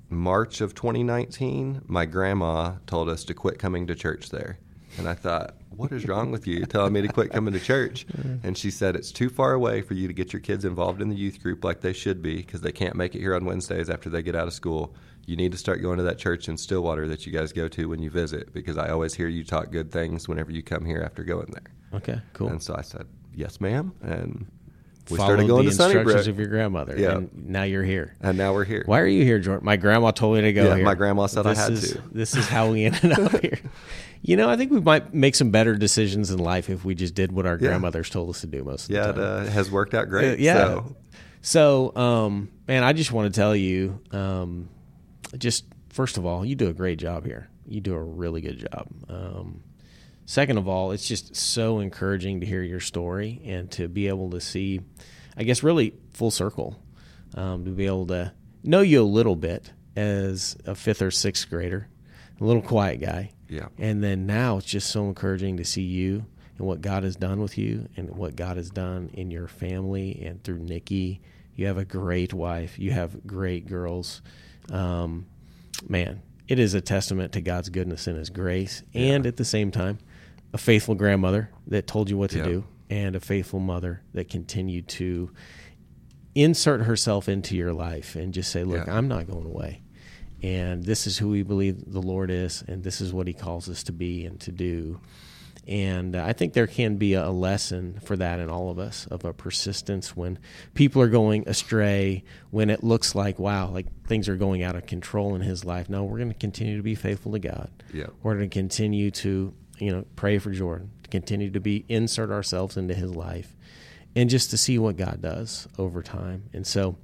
March 0.09 0.61
of 0.61 0.73
2019, 0.73 1.83
my 1.85 2.05
grandma 2.05 2.75
told 2.87 3.09
us 3.09 3.23
to 3.25 3.33
quit 3.33 3.59
coming 3.59 3.87
to 3.87 3.95
church 3.95 4.29
there. 4.29 4.57
And 4.97 5.07
I 5.09 5.13
thought, 5.13 5.55
what 5.69 5.91
is 5.91 6.07
wrong 6.07 6.31
with 6.31 6.45
you 6.45 6.65
telling 6.65 6.93
me 6.93 7.01
to 7.01 7.07
quit 7.07 7.31
coming 7.31 7.53
to 7.53 7.59
church? 7.59 8.05
And 8.43 8.57
she 8.57 8.71
said, 8.71 8.95
it's 8.97 9.11
too 9.11 9.29
far 9.29 9.53
away 9.53 9.81
for 9.81 9.93
you 9.93 10.07
to 10.07 10.13
get 10.13 10.33
your 10.33 10.41
kids 10.41 10.65
involved 10.65 11.01
in 11.01 11.07
the 11.09 11.15
youth 11.15 11.41
group 11.41 11.63
like 11.63 11.79
they 11.81 11.93
should 11.93 12.21
be 12.21 12.37
because 12.37 12.59
they 12.61 12.73
can't 12.73 12.95
make 12.95 13.15
it 13.15 13.19
here 13.19 13.33
on 13.35 13.45
Wednesdays 13.45 13.89
after 13.89 14.09
they 14.09 14.21
get 14.21 14.35
out 14.35 14.47
of 14.47 14.53
school. 14.53 14.93
You 15.25 15.37
need 15.37 15.53
to 15.53 15.57
start 15.57 15.81
going 15.81 15.97
to 15.97 16.03
that 16.03 16.17
church 16.17 16.49
in 16.49 16.57
Stillwater 16.57 17.07
that 17.07 17.25
you 17.25 17.31
guys 17.31 17.53
go 17.53 17.69
to 17.69 17.87
when 17.87 18.01
you 18.01 18.09
visit 18.09 18.53
because 18.53 18.77
I 18.77 18.89
always 18.89 19.13
hear 19.13 19.29
you 19.29 19.45
talk 19.45 19.71
good 19.71 19.91
things 19.91 20.27
whenever 20.27 20.51
you 20.51 20.61
come 20.61 20.83
here 20.83 21.01
after 21.01 21.23
going 21.23 21.51
there. 21.51 21.97
Okay. 21.99 22.21
Cool. 22.33 22.49
And 22.49 22.61
so 22.61 22.75
I 22.77 22.81
said, 22.81 23.07
yes, 23.33 23.61
ma'am. 23.61 23.93
And 24.01 24.45
we 25.09 25.15
Followed 25.17 25.27
started 25.27 25.47
going 25.47 25.65
the 25.65 25.71
to 25.71 25.83
instructions 25.85 26.27
of 26.27 26.37
your 26.37 26.47
grandmother. 26.49 26.97
Yeah. 26.97 27.17
And 27.17 27.29
now 27.47 27.63
you're 27.63 27.83
here. 27.83 28.15
and 28.21 28.37
now 28.37 28.53
we're 28.53 28.65
here. 28.65 28.83
Why 28.85 28.99
are 28.99 29.07
you 29.07 29.23
here, 29.23 29.39
Jordan? 29.39 29.63
My 29.65 29.77
grandma 29.77 30.11
told 30.11 30.35
me 30.35 30.41
to 30.41 30.51
go 30.53 30.65
Yeah, 30.65 30.75
here. 30.75 30.85
my 30.85 30.95
grandma 30.95 31.27
said 31.27 31.47
I 31.47 31.55
had 31.55 31.71
is- 31.71 31.93
to. 31.93 32.03
This 32.11 32.35
is 32.35 32.47
how 32.47 32.71
we 32.71 32.83
ended 32.85 33.13
up 33.17 33.31
here. 33.41 33.59
You 34.25 34.37
know, 34.37 34.49
I 34.49 34.55
think 34.55 34.71
we 34.71 34.79
might 34.79 35.13
make 35.13 35.35
some 35.35 35.51
better 35.51 35.75
decisions 35.75 36.31
in 36.31 36.39
life 36.39 36.69
if 36.69 36.83
we 36.85 36.95
just 36.95 37.13
did 37.13 37.31
what 37.33 37.45
our 37.45 37.53
Yeah. 37.55 37.67
grandmothers 37.67 38.09
told 38.09 38.29
us 38.29 38.41
to 38.41 38.47
do 38.47 38.63
most 38.63 38.89
of 38.89 38.95
Yeah, 38.95 39.11
the 39.11 39.21
it 39.21 39.25
uh, 39.25 39.45
has 39.51 39.69
worked 39.69 39.93
out 39.93 40.09
great. 40.09 40.33
Uh, 40.33 40.35
yeah. 40.39 40.53
So, 40.55 40.95
So, 41.41 41.95
um, 41.97 42.49
man, 42.67 42.83
I 42.83 42.93
just 42.93 43.11
want 43.11 43.33
to 43.33 43.37
tell 43.37 43.53
you, 43.53 43.99
um, 44.11 44.69
just 45.37 45.65
first 45.89 46.17
of 46.17 46.25
all, 46.25 46.45
you 46.45 46.55
do 46.55 46.69
a 46.69 46.73
great 46.73 46.99
job 46.99 47.25
here. 47.25 47.49
You 47.67 47.81
do 47.81 47.93
a 47.95 48.01
really 48.01 48.39
good 48.39 48.59
job. 48.59 48.87
Um, 49.09 49.61
second 50.25 50.57
of 50.57 50.69
all, 50.69 50.91
it's 50.93 51.05
just 51.05 51.35
so 51.35 51.79
encouraging 51.79 52.39
to 52.39 52.45
hear 52.45 52.61
your 52.63 52.79
story 52.79 53.41
and 53.43 53.69
to 53.71 53.89
be 53.89 54.07
able 54.07 54.29
to 54.29 54.39
see, 54.39 54.79
I 55.35 55.43
guess, 55.43 55.63
really 55.63 55.95
full 56.13 56.31
circle, 56.31 56.79
um, 57.35 57.65
to 57.65 57.71
be 57.71 57.87
able 57.87 58.07
to 58.07 58.31
know 58.63 58.79
you 58.79 59.01
a 59.01 59.03
little 59.03 59.35
bit 59.35 59.69
as 59.97 60.55
a 60.65 60.75
fifth 60.75 61.01
or 61.01 61.11
sixth 61.11 61.49
grader, 61.49 61.89
a 62.39 62.43
little 62.45 62.61
quiet 62.61 63.01
guy. 63.01 63.31
Yeah. 63.53 63.67
And 63.77 64.03
then 64.03 64.25
now 64.25 64.57
it's 64.57 64.67
just 64.67 64.89
so 64.89 65.05
encouraging 65.07 65.57
to 65.57 65.63
see 65.65 65.83
you 65.83 66.25
and 66.57 66.67
what 66.67 66.81
God 66.81 67.03
has 67.03 67.15
done 67.15 67.39
with 67.41 67.57
you 67.57 67.87
and 67.97 68.09
what 68.15 68.35
God 68.35 68.57
has 68.57 68.69
done 68.69 69.09
in 69.13 69.31
your 69.31 69.47
family 69.47 70.21
and 70.25 70.43
through 70.43 70.59
Nikki 70.59 71.21
You 71.55 71.67
have 71.67 71.77
a 71.77 71.85
great 71.85 72.33
wife. 72.33 72.79
You 72.79 72.91
have 72.91 73.27
great 73.27 73.67
girls. 73.67 74.21
Um, 74.71 75.27
man, 75.87 76.21
it 76.47 76.57
is 76.57 76.73
a 76.73 76.81
testament 76.81 77.31
to 77.33 77.41
God's 77.41 77.69
goodness 77.69 78.07
and 78.07 78.17
His 78.17 78.31
grace, 78.31 78.81
and 78.95 79.27
at 79.27 79.37
the 79.37 79.45
same 79.45 79.69
time, 79.69 79.99
a 80.51 80.57
faithful 80.57 80.95
grandmother 80.95 81.49
that 81.67 81.85
told 81.85 82.09
you 82.09 82.17
what 82.17 82.31
to 82.31 82.37
Yeah. 82.39 82.43
do, 82.45 82.63
and 82.89 83.15
a 83.15 83.19
faithful 83.19 83.59
mother 83.59 84.01
that 84.13 84.29
continued 84.29 84.87
to 84.87 85.29
insert 86.35 86.81
herself 86.81 87.29
into 87.29 87.55
your 87.55 87.71
life 87.73 88.15
and 88.15 88.33
just 88.33 88.51
say, 88.51 88.63
"Look, 88.63 88.87
Yeah. 88.87 88.97
I'm 88.97 89.07
not 89.07 89.27
going 89.27 89.45
away." 89.45 89.82
And 90.43 90.83
this 90.83 91.07
is 91.07 91.17
who 91.17 91.29
we 91.29 91.41
believe 91.41 91.91
the 91.91 92.01
Lord 92.01 92.29
is, 92.29 92.63
and 92.67 92.83
this 92.83 92.99
is 92.99 93.13
what 93.13 93.27
He 93.27 93.33
calls 93.33 93.69
us 93.69 93.81
to 93.83 93.93
be 93.93 94.25
and 94.25 94.39
to 94.41 94.51
do. 94.51 94.99
And 95.65 96.17
uh, 96.17 96.25
I 96.25 96.33
think 96.33 96.51
there 96.51 96.67
can 96.67 96.97
be 96.97 97.13
a 97.13 97.29
lesson 97.29 98.01
for 98.03 98.17
that 98.17 98.39
in 98.39 98.49
all 98.49 98.69
of 98.69 98.79
us 98.79 99.07
of 99.07 99.23
a 99.23 99.31
persistence 99.31 100.15
when 100.15 100.37
people 100.73 101.01
are 101.01 101.07
going 101.07 101.47
astray, 101.47 102.25
when 102.51 102.69
it 102.69 102.83
looks 102.83 103.15
like, 103.15 103.39
wow, 103.39 103.69
like 103.69 103.85
things 104.05 104.27
are 104.27 104.35
going 104.35 104.61
out 104.61 104.75
of 104.75 104.85
control 104.85 105.35
in 105.35 105.41
his 105.41 105.63
life. 105.63 105.89
No, 105.89 106.03
we're 106.03 106.17
going 106.17 106.33
to 106.33 106.37
continue 106.37 106.75
to 106.75 106.83
be 106.83 106.95
faithful 106.95 107.31
to 107.31 107.39
God. 107.39 107.69
Yeah. 107.93 108.07
We're 108.21 108.35
going 108.35 108.49
to 108.49 108.53
continue 108.53 109.09
to, 109.11 109.53
you 109.79 109.91
know, 109.91 110.05
pray 110.17 110.37
for 110.37 110.51
Jordan, 110.51 110.91
to 111.03 111.09
continue 111.09 111.49
to 111.51 111.61
be 111.61 111.85
insert 111.87 112.29
ourselves 112.29 112.75
into 112.75 112.93
his 112.93 113.15
life 113.15 113.55
and 114.17 114.29
just 114.29 114.49
to 114.49 114.57
see 114.57 114.77
what 114.77 114.97
God 114.97 115.21
does 115.21 115.69
over 115.77 116.03
time. 116.03 116.49
And 116.51 116.67
so 116.67 116.97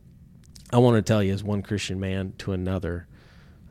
I 0.71 0.79
want 0.79 0.97
to 0.97 1.01
tell 1.01 1.23
you, 1.23 1.33
as 1.33 1.43
one 1.43 1.61
Christian 1.61 1.99
man 1.99 2.33
to 2.39 2.51
another, 2.51 3.07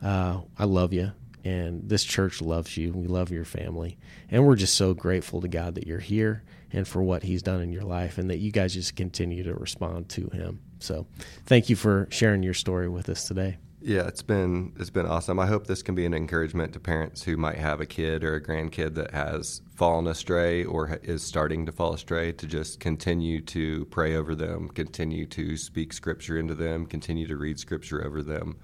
uh, 0.03 0.41
I 0.57 0.65
love 0.65 0.93
you, 0.93 1.11
and 1.43 1.87
this 1.87 2.03
church 2.03 2.41
loves 2.41 2.77
you. 2.77 2.93
We 2.93 3.07
love 3.07 3.31
your 3.31 3.45
family, 3.45 3.97
and 4.29 4.45
we're 4.45 4.55
just 4.55 4.75
so 4.75 4.93
grateful 4.93 5.41
to 5.41 5.47
God 5.47 5.75
that 5.75 5.87
you're 5.87 5.99
here 5.99 6.43
and 6.71 6.87
for 6.87 7.01
what 7.01 7.23
He's 7.23 7.41
done 7.41 7.61
in 7.61 7.71
your 7.71 7.83
life, 7.83 8.17
and 8.17 8.29
that 8.29 8.37
you 8.37 8.51
guys 8.51 8.73
just 8.73 8.95
continue 8.95 9.43
to 9.43 9.53
respond 9.53 10.09
to 10.09 10.29
Him. 10.29 10.61
So, 10.79 11.07
thank 11.45 11.69
you 11.69 11.75
for 11.75 12.07
sharing 12.11 12.43
your 12.43 12.53
story 12.53 12.87
with 12.87 13.09
us 13.09 13.27
today. 13.27 13.57
Yeah, 13.81 14.07
it's 14.07 14.21
been 14.21 14.73
it's 14.77 14.89
been 14.89 15.05
awesome. 15.05 15.39
I 15.39 15.45
hope 15.45 15.65
this 15.65 15.81
can 15.81 15.95
be 15.95 16.05
an 16.05 16.13
encouragement 16.13 16.73
to 16.73 16.81
parents 16.81 17.23
who 17.23 17.37
might 17.37 17.57
have 17.57 17.79
a 17.79 17.85
kid 17.85 18.25
or 18.25 18.35
a 18.35 18.43
grandkid 18.43 18.95
that 18.95 19.11
has 19.11 19.61
fallen 19.73 20.07
astray 20.07 20.65
or 20.65 20.99
is 21.01 21.23
starting 21.23 21.65
to 21.65 21.71
fall 21.71 21.93
astray 21.93 22.33
to 22.33 22.45
just 22.45 22.81
continue 22.81 23.39
to 23.41 23.85
pray 23.85 24.17
over 24.17 24.35
them, 24.35 24.67
continue 24.67 25.25
to 25.27 25.55
speak 25.55 25.93
scripture 25.93 26.37
into 26.37 26.55
them, 26.55 26.85
continue 26.85 27.25
to 27.27 27.37
read 27.37 27.57
scripture 27.57 28.05
over 28.05 28.21
them. 28.21 28.57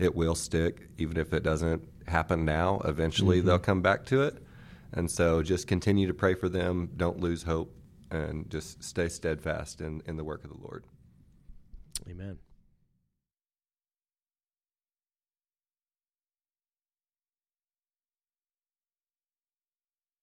It 0.00 0.14
will 0.14 0.34
stick 0.34 0.88
even 0.98 1.16
if 1.18 1.32
it 1.32 1.42
doesn't 1.42 1.86
happen 2.06 2.44
now. 2.44 2.80
Eventually 2.84 3.38
mm-hmm. 3.38 3.46
they'll 3.46 3.58
come 3.58 3.82
back 3.82 4.06
to 4.06 4.22
it. 4.22 4.42
And 4.92 5.08
so 5.10 5.42
just 5.42 5.66
continue 5.68 6.08
to 6.08 6.14
pray 6.14 6.34
for 6.34 6.48
them, 6.48 6.90
don't 6.96 7.20
lose 7.20 7.44
hope 7.44 7.72
and 8.10 8.50
just 8.50 8.82
stay 8.82 9.08
steadfast 9.08 9.80
in, 9.80 10.02
in 10.06 10.16
the 10.16 10.24
work 10.24 10.42
of 10.42 10.50
the 10.50 10.58
Lord. 10.60 10.84
Amen. 12.08 12.38